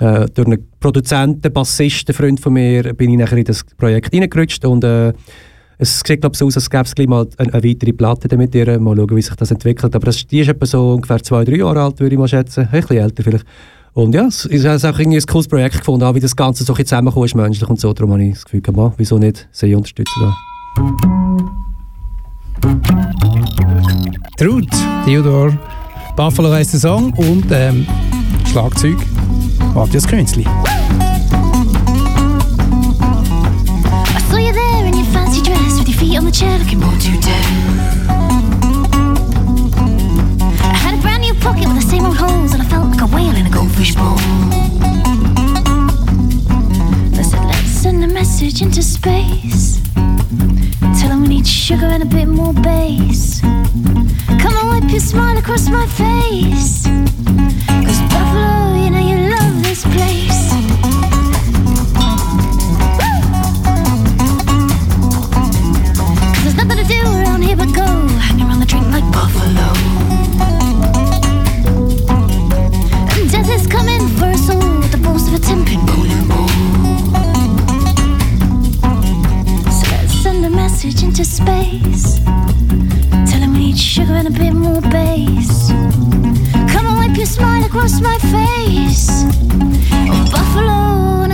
äh, 0.00 0.26
durch 0.34 0.46
einen 0.46 0.68
Produzenten, 0.80 1.50
Bassisten, 1.50 2.14
Freund 2.14 2.40
von 2.40 2.52
mir, 2.52 2.94
bin 2.94 3.10
ich 3.10 3.18
nachher 3.18 3.38
in 3.38 3.44
das 3.44 3.64
Projekt 3.64 4.14
reingerutscht 4.14 4.64
und 4.66 4.84
äh, 4.84 5.12
es 5.78 6.00
sieht 6.00 6.20
glaube 6.20 6.34
ich 6.34 6.38
so 6.38 6.46
aus, 6.46 6.56
als 6.56 6.68
gäbe 6.68 6.84
es 6.84 6.94
gleich 6.94 7.08
mal 7.08 7.26
eine, 7.36 7.54
eine 7.54 7.64
weitere 7.64 7.92
Platte 7.92 8.36
mit 8.36 8.54
ihr. 8.54 8.78
Mal 8.80 8.96
schauen, 8.96 9.16
wie 9.16 9.22
sich 9.22 9.34
das 9.34 9.50
entwickelt. 9.50 9.94
Aber 9.94 10.06
das, 10.06 10.26
die 10.26 10.40
ist 10.40 10.48
etwa 10.48 10.66
so 10.66 10.94
ungefähr 10.94 11.22
zwei, 11.22 11.44
drei 11.44 11.56
Jahre 11.56 11.82
alt, 11.82 12.00
würde 12.00 12.14
ich 12.14 12.18
mal 12.18 12.28
schätzen. 12.28 12.68
Ein 12.70 12.80
bisschen 12.80 12.96
älter 12.98 13.22
vielleicht. 13.22 13.46
Und 13.94 14.14
ja, 14.14 14.26
es 14.26 14.44
ist 14.44 14.66
auch 14.66 14.98
irgendwie 14.98 15.18
ein 15.18 15.26
cooles 15.26 15.48
Projekt 15.48 15.78
gefunden, 15.78 16.04
auch 16.04 16.14
wie 16.14 16.20
das 16.20 16.36
Ganze 16.36 16.64
so 16.64 16.74
zusammengekommen 16.74 17.26
ist, 17.26 17.34
menschlich 17.34 17.68
und 17.68 17.80
so. 17.80 17.92
Darum 17.92 18.12
habe 18.12 18.24
ich 18.24 18.34
das 18.34 18.44
Gefühl, 18.44 18.62
man, 18.74 18.92
wieso 18.96 19.18
nicht 19.18 19.48
sie 19.50 19.74
unterstützen 19.74 20.20
da. 20.20 20.36
Trud, 24.36 24.68
Theodor, 25.04 25.58
Buffalo 26.16 26.52
heisst 26.52 26.74
der 26.74 26.80
Song 26.80 27.12
und 27.14 27.46
ähm, 27.50 27.86
Schlagzeug 28.46 28.96
Matthias 29.74 30.06
Künzli. 30.06 30.44
Looking 36.46 36.80
too 37.00 37.20
dead. 37.20 37.44
I 40.62 40.76
had 40.76 40.98
a 40.98 41.02
brand 41.02 41.22
new 41.22 41.34
pocket 41.34 41.66
with 41.66 41.82
the 41.82 41.88
same 41.90 42.04
old 42.06 42.16
holes, 42.16 42.52
and 42.52 42.62
I 42.62 42.66
felt 42.66 42.90
like 42.90 43.00
a 43.00 43.06
whale 43.06 43.34
in 43.34 43.46
a 43.46 43.50
goldfish 43.50 43.94
bowl. 43.96 44.18
I 47.18 47.22
said, 47.22 47.44
let's 47.44 47.68
send 47.68 48.04
a 48.04 48.06
message 48.06 48.62
into 48.62 48.82
space. 48.82 49.80
Tell 51.00 51.08
them 51.08 51.22
we 51.22 51.28
need 51.28 51.46
sugar 51.46 51.86
and 51.86 52.04
a 52.04 52.06
bit 52.06 52.28
more 52.28 52.52
bass. 52.52 53.40
Come 53.40 54.54
on, 54.54 54.80
wipe 54.80 54.90
your 54.90 55.00
smile 55.00 55.38
across 55.38 55.68
my 55.68 55.86
face. 55.86 56.84
Cause 57.84 58.00
Buffalo, 58.12 58.76
you 58.76 58.90
know 58.90 59.00
you 59.00 59.28
love 59.30 59.62
this 59.64 59.82
place. 59.82 60.67
like 69.00 69.12
buffalo. 69.12 69.68
And 73.14 73.30
death 73.30 73.50
is 73.50 73.66
coming 73.66 74.08
for 74.16 74.26
a 74.26 74.38
soul 74.38 74.78
with 74.80 74.92
the 74.92 74.98
bones 74.98 75.28
of 75.28 75.34
a 75.34 75.38
ten 75.38 75.64
bone 75.86 76.10
and 76.10 76.28
bone. 76.28 76.48
So 79.70 79.86
let's 79.92 80.14
send 80.22 80.44
a 80.44 80.50
message 80.50 81.02
into 81.02 81.24
space. 81.24 82.18
Tell 83.30 83.40
him 83.40 83.52
we 83.52 83.58
need 83.58 83.78
sugar 83.78 84.14
and 84.14 84.28
a 84.28 84.30
bit 84.30 84.52
more 84.52 84.80
bass. 84.80 85.70
Come 86.72 86.86
and 86.86 86.96
wipe 86.98 87.16
your 87.16 87.26
smile 87.26 87.64
across 87.64 88.00
my 88.00 88.18
face. 88.18 89.08
Oh, 90.10 90.28
buffalo. 90.32 91.27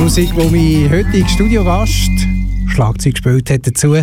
Musik, 0.00 0.30
wo 0.34 0.48
mein 0.48 0.90
heutiger 0.90 1.28
Studiogast 1.28 2.10
Schlagzeug 2.68 3.12
gespielt 3.12 3.50
hat 3.50 3.66
dazu. 3.66 3.94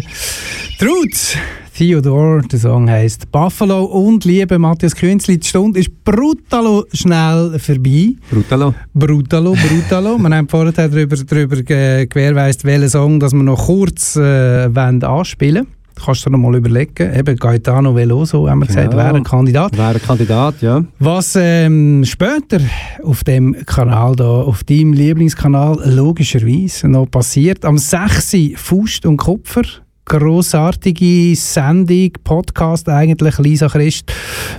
Trud, 0.78 1.38
Theodore, 1.76 2.44
der 2.44 2.60
Song 2.60 2.88
heisst 2.88 3.32
Buffalo 3.32 3.84
und 3.86 4.24
liebe 4.24 4.60
Matthias 4.60 4.96
Künzli, 4.96 5.40
die 5.40 5.48
Stunde 5.48 5.80
ist 5.80 6.04
brutalo 6.04 6.86
schnell 6.94 7.58
vorbei. 7.58 8.14
Brutalo. 8.30 8.76
Brutalo, 8.94 9.54
brutalo. 9.54 10.18
wir 10.20 10.30
haben 10.30 10.48
vorher 10.48 10.72
darüber, 10.72 11.16
darüber 11.16 11.56
gewährleistet, 11.64 12.66
welchen 12.66 12.90
Song 12.90 13.20
dass 13.20 13.34
wir 13.34 13.42
noch 13.42 13.66
kurz 13.66 14.16
äh, 14.16 14.70
anspielen 14.72 15.66
wollen. 15.66 15.77
Kannst 16.04 16.26
du 16.26 16.30
dir 16.30 16.38
noch 16.38 16.44
mal 16.50 16.56
überlegen. 16.56 17.14
Eben 17.14 17.36
Gaetano 17.36 17.96
Veloso, 17.96 18.50
haben 18.50 18.60
wir 18.60 18.68
gesagt, 18.68 18.92
Genau. 18.92 19.04
wäre 19.04 19.16
ein 19.16 19.24
Kandidat. 19.24 19.78
Wäre 19.78 19.96
ein 19.96 20.02
Kandidat, 20.02 20.62
ja. 20.62 20.84
Was 21.00 21.36
ähm, 21.40 22.04
später 22.06 22.60
auf 23.04 23.24
dem 23.24 23.56
Kanal 23.66 24.16
da, 24.16 24.26
auf 24.26 24.64
deinem 24.64 24.94
Lieblingskanal 24.94 25.80
logischerweise 25.86 26.88
noch 26.88 27.08
passiert, 27.10 27.66
am 27.66 27.78
6. 27.78 28.36
Faust 28.56 29.06
und 29.06 29.18
Kupfer, 29.18 29.64
grossartige 30.06 31.36
Sendung, 31.36 32.12
Podcast 32.24 32.88
eigentlich, 32.90 33.38
Lisa 33.40 33.68
Christ 33.68 34.12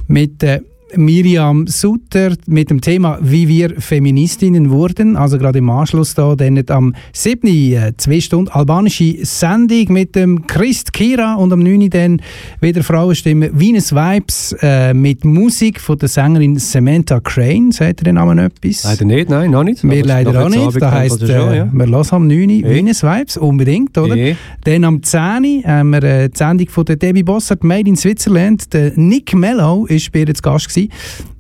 mit 0.07 0.43
äh, 0.43 0.61
Miriam 0.97 1.67
Sutter 1.67 2.37
mit 2.47 2.71
dem 2.71 2.81
Thema 2.81 3.19
«Wie 3.21 3.49
wir 3.49 3.81
Feministinnen 3.81 4.71
wurden», 4.71 5.17
also 5.17 5.39
gerade 5.39 5.59
im 5.59 5.69
Anschluss 5.71 6.15
da, 6.15 6.37
dann 6.37 6.63
am 6.69 6.95
7. 7.13 7.47
äh, 7.47 7.93
zwei 7.97 8.21
Stunden 8.21 8.51
albanische 8.51 9.25
Sendung 9.25 9.93
mit 9.93 10.15
dem 10.15 10.47
Christ 10.47 10.93
Kira 10.93 11.35
und 11.35 11.53
am 11.53 11.61
9. 11.61 11.91
dann 11.91 12.23
wieder 12.61 12.83
Frauenstimme 12.83 13.51
«Venus 13.53 13.93
Vibes» 13.93 14.55
äh, 14.63 14.95
mit 14.95 15.25
Musik 15.25 15.81
von 15.81 15.99
der 15.99 16.09
Sängerin 16.09 16.59
Samantha 16.59 17.21
Crane. 17.21 17.73
Sagt 17.73 18.03
ihr 18.03 18.05
den 18.05 18.15
Namen 18.15 18.39
etwas? 18.39 18.85
Leider 18.85 19.05
nicht, 19.05 19.29
nein, 19.29 19.51
noch 19.51 19.65
nicht. 19.65 19.83
Wir 19.83 20.05
leider 20.05 20.45
auch 20.45 20.49
nicht. 20.49 20.81
Das 20.81 20.93
heisst, 20.93 21.23
also 21.23 21.27
schon, 21.27 21.53
äh, 21.53 21.57
ja. 21.57 21.69
wir 21.73 21.87
hören 21.87 22.07
am 22.11 22.27
9. 22.29 22.51
Uhr 22.51 22.69
Eh. 22.69 22.75
Venus 22.75 23.03
Vibes, 23.03 23.37
unbedingt, 23.37 23.97
oder? 23.99 24.17
Eh. 24.17 24.37
Dann 24.65 24.85
am 24.85 25.03
10. 25.03 25.21
Uhr 25.21 25.65
haben 25.65 25.91
wir 25.91 26.03
äh, 26.03 26.29
die 26.29 26.37
Sendung 26.37 26.69
von 26.69 26.85
der 26.85 26.97
Debbie 26.97 27.23
Bossert, 27.23 27.65
Made 27.65 27.89
in 27.89 27.97
Switzerland. 27.97 28.73
Der 28.73 28.93
Nick 28.97 29.35
Mello 29.35 29.87
ist 29.87 30.13
bei 30.13 30.21
ihr 30.21 30.35
zu 30.35 30.43
Gast 30.43 30.69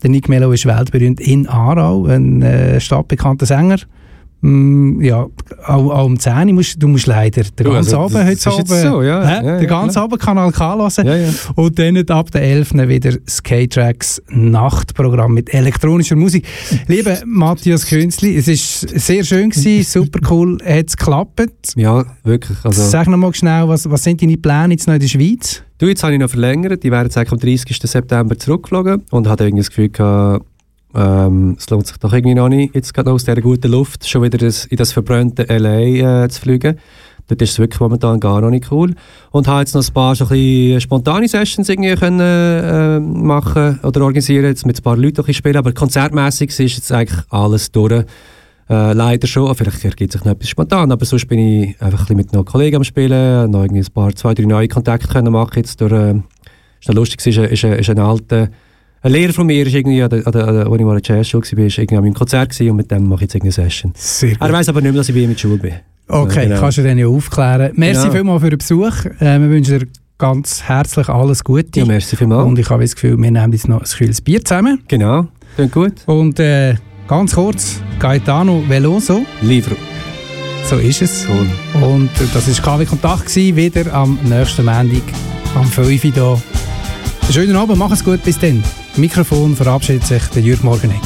Der 0.02 0.10
Nick 0.10 0.28
Mello 0.28 0.52
ist 0.52 0.66
weltberühmt 0.66 1.20
in 1.20 1.46
Aarau, 1.46 2.06
ein 2.06 2.42
äh, 2.42 2.80
stadtbekannter 2.80 3.46
Sänger. 3.46 3.78
Mm, 4.40 5.00
ja, 5.00 5.26
auch, 5.66 5.90
auch 5.90 6.06
um 6.06 6.18
10 6.18 6.48
Uhr 6.48 6.54
musst 6.54 6.80
du 6.80 6.86
musst 6.86 7.06
leider 7.06 7.42
den 7.42 7.66
ganzen 7.66 7.76
also, 7.76 7.98
Abend 7.98 8.14
das 8.14 8.46
heute 8.46 8.50
Abend, 8.50 8.68
so, 8.68 9.02
ja. 9.02 9.26
hä? 9.26 9.32
Ja, 9.32 9.42
ja, 9.42 9.58
den 9.58 9.68
ganzen. 9.68 9.98
Abend 9.98 10.20
Kanal 10.20 10.52
K 10.52 10.76
hören. 10.76 11.06
Ja, 11.06 11.16
ja. 11.16 11.28
Und 11.56 11.78
dann 11.78 11.96
ab 12.08 12.30
der 12.30 12.42
11. 12.42 12.74
wieder 12.74 13.12
Skate-Tracks 13.28 14.22
Nachtprogramm 14.28 15.34
mit 15.34 15.52
elektronischer 15.52 16.14
Musik. 16.14 16.46
Lieber 16.86 17.18
Matthias 17.26 17.86
Künzli, 17.86 18.36
es 18.36 18.46
war 18.46 18.98
sehr 18.98 19.24
schön, 19.24 19.50
gewesen, 19.50 19.82
super 20.02 20.20
cool, 20.30 20.58
hat 20.64 20.86
es 20.88 20.96
geklappt. 20.96 21.74
Ja, 21.74 22.04
wirklich. 22.22 22.58
Also, 22.62 22.82
Sag 22.82 23.08
noch 23.08 23.16
mal 23.16 23.34
schnell, 23.34 23.66
was, 23.66 23.90
was 23.90 24.04
sind 24.04 24.22
deine 24.22 24.36
Pläne 24.36 24.74
jetzt 24.74 24.86
noch 24.86 24.94
in 24.94 25.00
der 25.00 25.08
Schweiz? 25.08 25.62
du, 25.78 25.86
jetzt 25.86 26.02
habe 26.02 26.12
ich 26.12 26.18
noch 26.18 26.30
verlängert. 26.30 26.82
Die 26.82 26.90
wären 26.90 27.04
jetzt 27.04 27.16
eigentlich 27.16 27.32
am 27.32 27.38
30. 27.38 27.78
September 27.82 28.38
zurückgeflogen 28.38 29.04
und 29.10 29.28
hatte 29.28 29.44
irgendwie 29.44 29.62
das 29.62 29.70
Gefühl 29.70 29.88
gehabt, 29.88 30.44
ähm, 30.98 31.56
es 31.56 31.70
lohnt 31.70 31.86
sich 31.86 31.96
doch 31.98 32.12
irgendwie 32.12 32.34
noch 32.34 32.48
nicht, 32.48 32.74
jetzt 32.74 32.92
gerade 32.92 33.12
aus 33.12 33.24
dieser 33.24 33.40
guten 33.40 33.70
Luft 33.70 34.08
schon 34.08 34.22
wieder 34.22 34.36
das, 34.36 34.64
in 34.64 34.76
das 34.76 34.92
verbrannte 34.92 35.48
L.A. 35.48 36.24
Äh, 36.24 36.28
zu 36.28 36.40
fliegen. 36.40 36.78
Dort 37.28 37.42
ist 37.42 37.50
es 37.50 37.58
wirklich 37.58 37.78
momentan 37.78 38.18
gar 38.18 38.40
noch 38.40 38.50
nicht 38.50 38.72
cool. 38.72 38.94
Und 39.30 39.46
habe 39.46 39.60
jetzt 39.60 39.74
noch 39.74 39.86
ein 39.86 39.92
paar 39.92 40.16
so 40.16 40.24
ein 40.24 40.30
bisschen 40.30 40.80
spontane 40.80 41.28
Sessions 41.28 41.68
irgendwie 41.68 41.94
können, 41.94 42.20
äh, 42.20 42.98
machen 42.98 43.78
oder 43.82 44.00
organisieren, 44.00 44.46
jetzt 44.46 44.66
mit 44.66 44.80
ein 44.80 44.82
paar 44.82 44.96
Leuten 44.96 45.32
spielen, 45.32 45.56
aber 45.56 45.72
konzertmäßig 45.72 46.48
ist 46.58 46.76
jetzt 46.76 46.90
eigentlich 46.90 47.22
alles 47.30 47.70
durch. 47.70 48.04
Äh, 48.70 48.92
leider 48.92 49.26
schon, 49.26 49.54
vielleicht 49.54 49.84
ergibt 49.84 50.12
sich 50.12 50.24
noch 50.24 50.32
etwas 50.32 50.48
spontan, 50.48 50.90
aber 50.90 51.04
sonst 51.04 51.28
bin 51.28 51.38
ich 51.38 51.80
einfach 51.80 52.00
ein 52.00 52.04
bisschen 52.04 52.16
mit 52.16 52.32
noch 52.32 52.44
Kollegen 52.44 52.76
am 52.76 52.84
Spielen, 52.84 53.50
noch 53.50 53.62
irgendwie 53.62 53.80
ein 53.82 53.92
paar, 53.94 54.14
zwei, 54.14 54.34
drei 54.34 54.44
neue 54.44 54.68
Kontakte 54.68 55.08
können 55.08 55.32
machen 55.32 55.52
jetzt 55.56 55.80
durch, 55.80 55.92
äh, 55.92 56.14
ist 56.80 56.88
noch 56.88 56.94
lustig, 56.96 57.24
ist, 57.24 57.38
ist, 57.38 57.64
ist 57.64 57.90
ein 57.90 57.98
alter 57.98 58.48
ein 59.02 59.12
Lehrer 59.12 59.32
von 59.32 59.46
mir, 59.46 59.66
ist 59.66 59.74
irgendwie, 59.74 60.02
an 60.02 60.10
der, 60.10 60.26
an 60.26 60.32
der, 60.32 60.46
als 60.46 60.58
ich 60.64 60.84
mal 60.84 60.96
in 60.96 61.02
der 61.02 61.16
Jazzschule 61.16 61.44
war, 61.52 61.64
ist 61.66 61.78
irgendwie 61.78 61.96
an 61.96 62.02
meinem 62.04 62.14
Konzert 62.14 62.50
gewesen 62.50 62.70
und 62.70 62.76
mit 62.76 62.90
dem 62.90 63.06
mache 63.08 63.16
ich 63.16 63.22
jetzt 63.22 63.34
irgendeine 63.36 63.68
Session. 63.68 63.92
Sehr 63.96 64.36
Er 64.40 64.52
weiß 64.52 64.68
aber 64.68 64.80
nicht 64.80 64.90
mehr, 64.92 64.98
dass 65.00 65.08
ich 65.08 65.14
bei 65.14 65.20
ihm 65.20 65.30
in 65.30 65.34
der 65.34 65.38
Schule 65.40 65.58
bin. 65.58 65.74
Okay, 66.08 66.36
Ja, 66.36 66.44
genau. 66.48 66.60
kannst 66.60 66.78
du 66.78 66.82
dann 66.82 66.98
ja 66.98 67.06
aufklären. 67.06 67.72
Merci 67.76 68.02
Genau. 68.02 68.12
vielmals 68.14 68.42
für 68.42 68.50
den 68.50 68.58
Besuch. 68.58 69.04
Äh, 69.20 69.40
wir 69.40 69.50
wünschen 69.50 69.78
dir 69.80 69.86
ganz 70.16 70.62
herzlich 70.64 71.08
alles 71.08 71.44
Gute. 71.44 71.78
Ja, 71.80 71.84
merci 71.86 72.16
vielmals. 72.16 72.46
Und 72.46 72.58
ich 72.58 72.68
habe 72.70 72.82
das 72.82 72.94
Gefühl, 72.94 73.16
wir 73.20 73.30
nehmen 73.30 73.52
jetzt 73.52 73.68
noch 73.68 73.80
ein 73.80 73.86
kühles 73.86 74.20
Bier 74.20 74.44
zusammen. 74.44 74.80
Genau, 74.88 75.28
klingt 75.54 75.72
gut. 75.72 75.92
Und 76.06 76.40
äh, 76.40 76.74
ganz 77.06 77.34
kurz, 77.34 77.80
Gaetano 78.00 78.64
Veloso, 78.68 79.22
Livro. 79.42 79.76
so 80.64 80.76
ist 80.76 81.02
es. 81.02 81.26
Cool. 81.28 81.82
Und 81.86 82.10
das 82.34 82.64
war 82.64 82.78
KW 82.78 82.84
Kontakt, 82.86 83.26
gewesen, 83.26 83.56
wieder 83.56 83.92
am 83.94 84.18
nächsten 84.24 84.64
Montag, 84.64 85.02
am 85.54 85.66
5 85.66 86.04
Uhr 86.04 86.10
hier. 86.10 86.42
Schönen 87.30 87.54
Abend, 87.56 87.78
mach 87.78 87.92
es 87.92 88.02
gut, 88.02 88.22
bis 88.24 88.38
dann. 88.38 88.64
Mikrofon 88.98 89.54
verabschiedet 89.54 90.04
sich 90.04 90.22
der 90.34 90.42
Jürg 90.42 90.64
Morgeneck. 90.64 91.00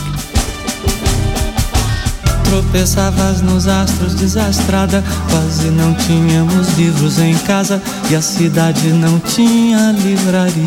Tropeçavas 2.44 3.42
nos 3.42 3.66
astros 3.66 4.14
desastrada, 4.14 5.04
quase 5.30 5.70
não 5.70 5.92
tínhamos 5.94 6.68
livros 6.78 7.18
em 7.18 7.36
casa 7.46 7.82
e 8.10 8.16
a 8.16 8.22
cidade 8.22 8.88
não 8.94 9.18
tinha 9.20 9.92
livraria. 9.92 10.64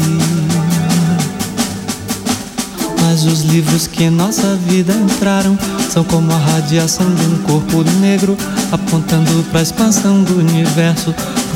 Mas 3.01 3.25
os 3.25 3.41
livros 3.41 3.87
que 3.87 4.03
em 4.03 4.11
nossa 4.11 4.55
vida 4.67 4.93
entraram 4.93 5.57
são 5.89 6.03
como 6.03 6.31
a 6.31 6.37
radiação 6.37 7.07
de 7.15 7.25
um 7.25 7.37
corpo 7.39 7.83
negro 7.99 8.37
apontando 8.71 9.43
para 9.49 9.61
a 9.61 9.63
expansão 9.63 10.23
do 10.23 10.37
universo. 10.37 11.13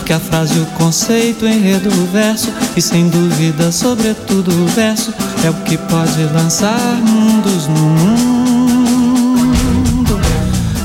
Porque 0.09 0.25
a 0.25 0.27
frase, 0.27 0.57
o 0.59 0.65
conceito, 0.75 1.45
o 1.45 1.47
enredo, 1.47 1.87
o 1.87 2.07
verso 2.07 2.51
e 2.75 2.81
sem 2.81 3.07
dúvida, 3.09 3.71
sobretudo 3.71 4.49
o 4.49 4.65
verso 4.65 5.13
é 5.45 5.51
o 5.51 5.53
que 5.53 5.77
pode 5.77 6.23
lançar 6.33 6.79
mundos 7.03 7.67
no 7.67 7.75
mundo. 7.75 8.19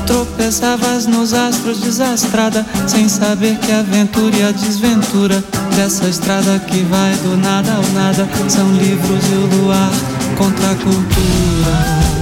Tropeçavas 0.05 1.07
nos 1.07 1.33
astros 1.33 1.79
desastrada, 1.79 2.63
sem 2.85 3.09
saber 3.09 3.57
que 3.57 3.71
a 3.71 3.79
aventura 3.79 4.37
e 4.37 4.43
a 4.43 4.51
desventura 4.51 5.43
dessa 5.75 6.07
estrada 6.07 6.59
que 6.59 6.83
vai 6.83 7.15
do 7.23 7.35
nada 7.35 7.73
ao 7.73 7.93
nada 7.93 8.29
são 8.47 8.71
livros 8.73 9.25
e 9.25 9.33
o 9.37 9.47
luar 9.55 9.89
contra 10.37 10.69
a 10.69 10.75
cultura. 10.75 12.14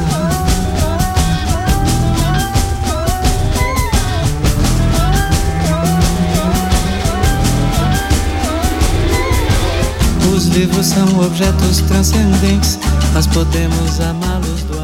Os 10.54 10.60
livros 10.60 10.86
são 10.86 11.20
objetos 11.20 11.82
transcendentes, 11.88 12.78
nós 13.12 13.26
podemos 13.26 14.00
amá-los 14.00 14.62
do 14.62 14.82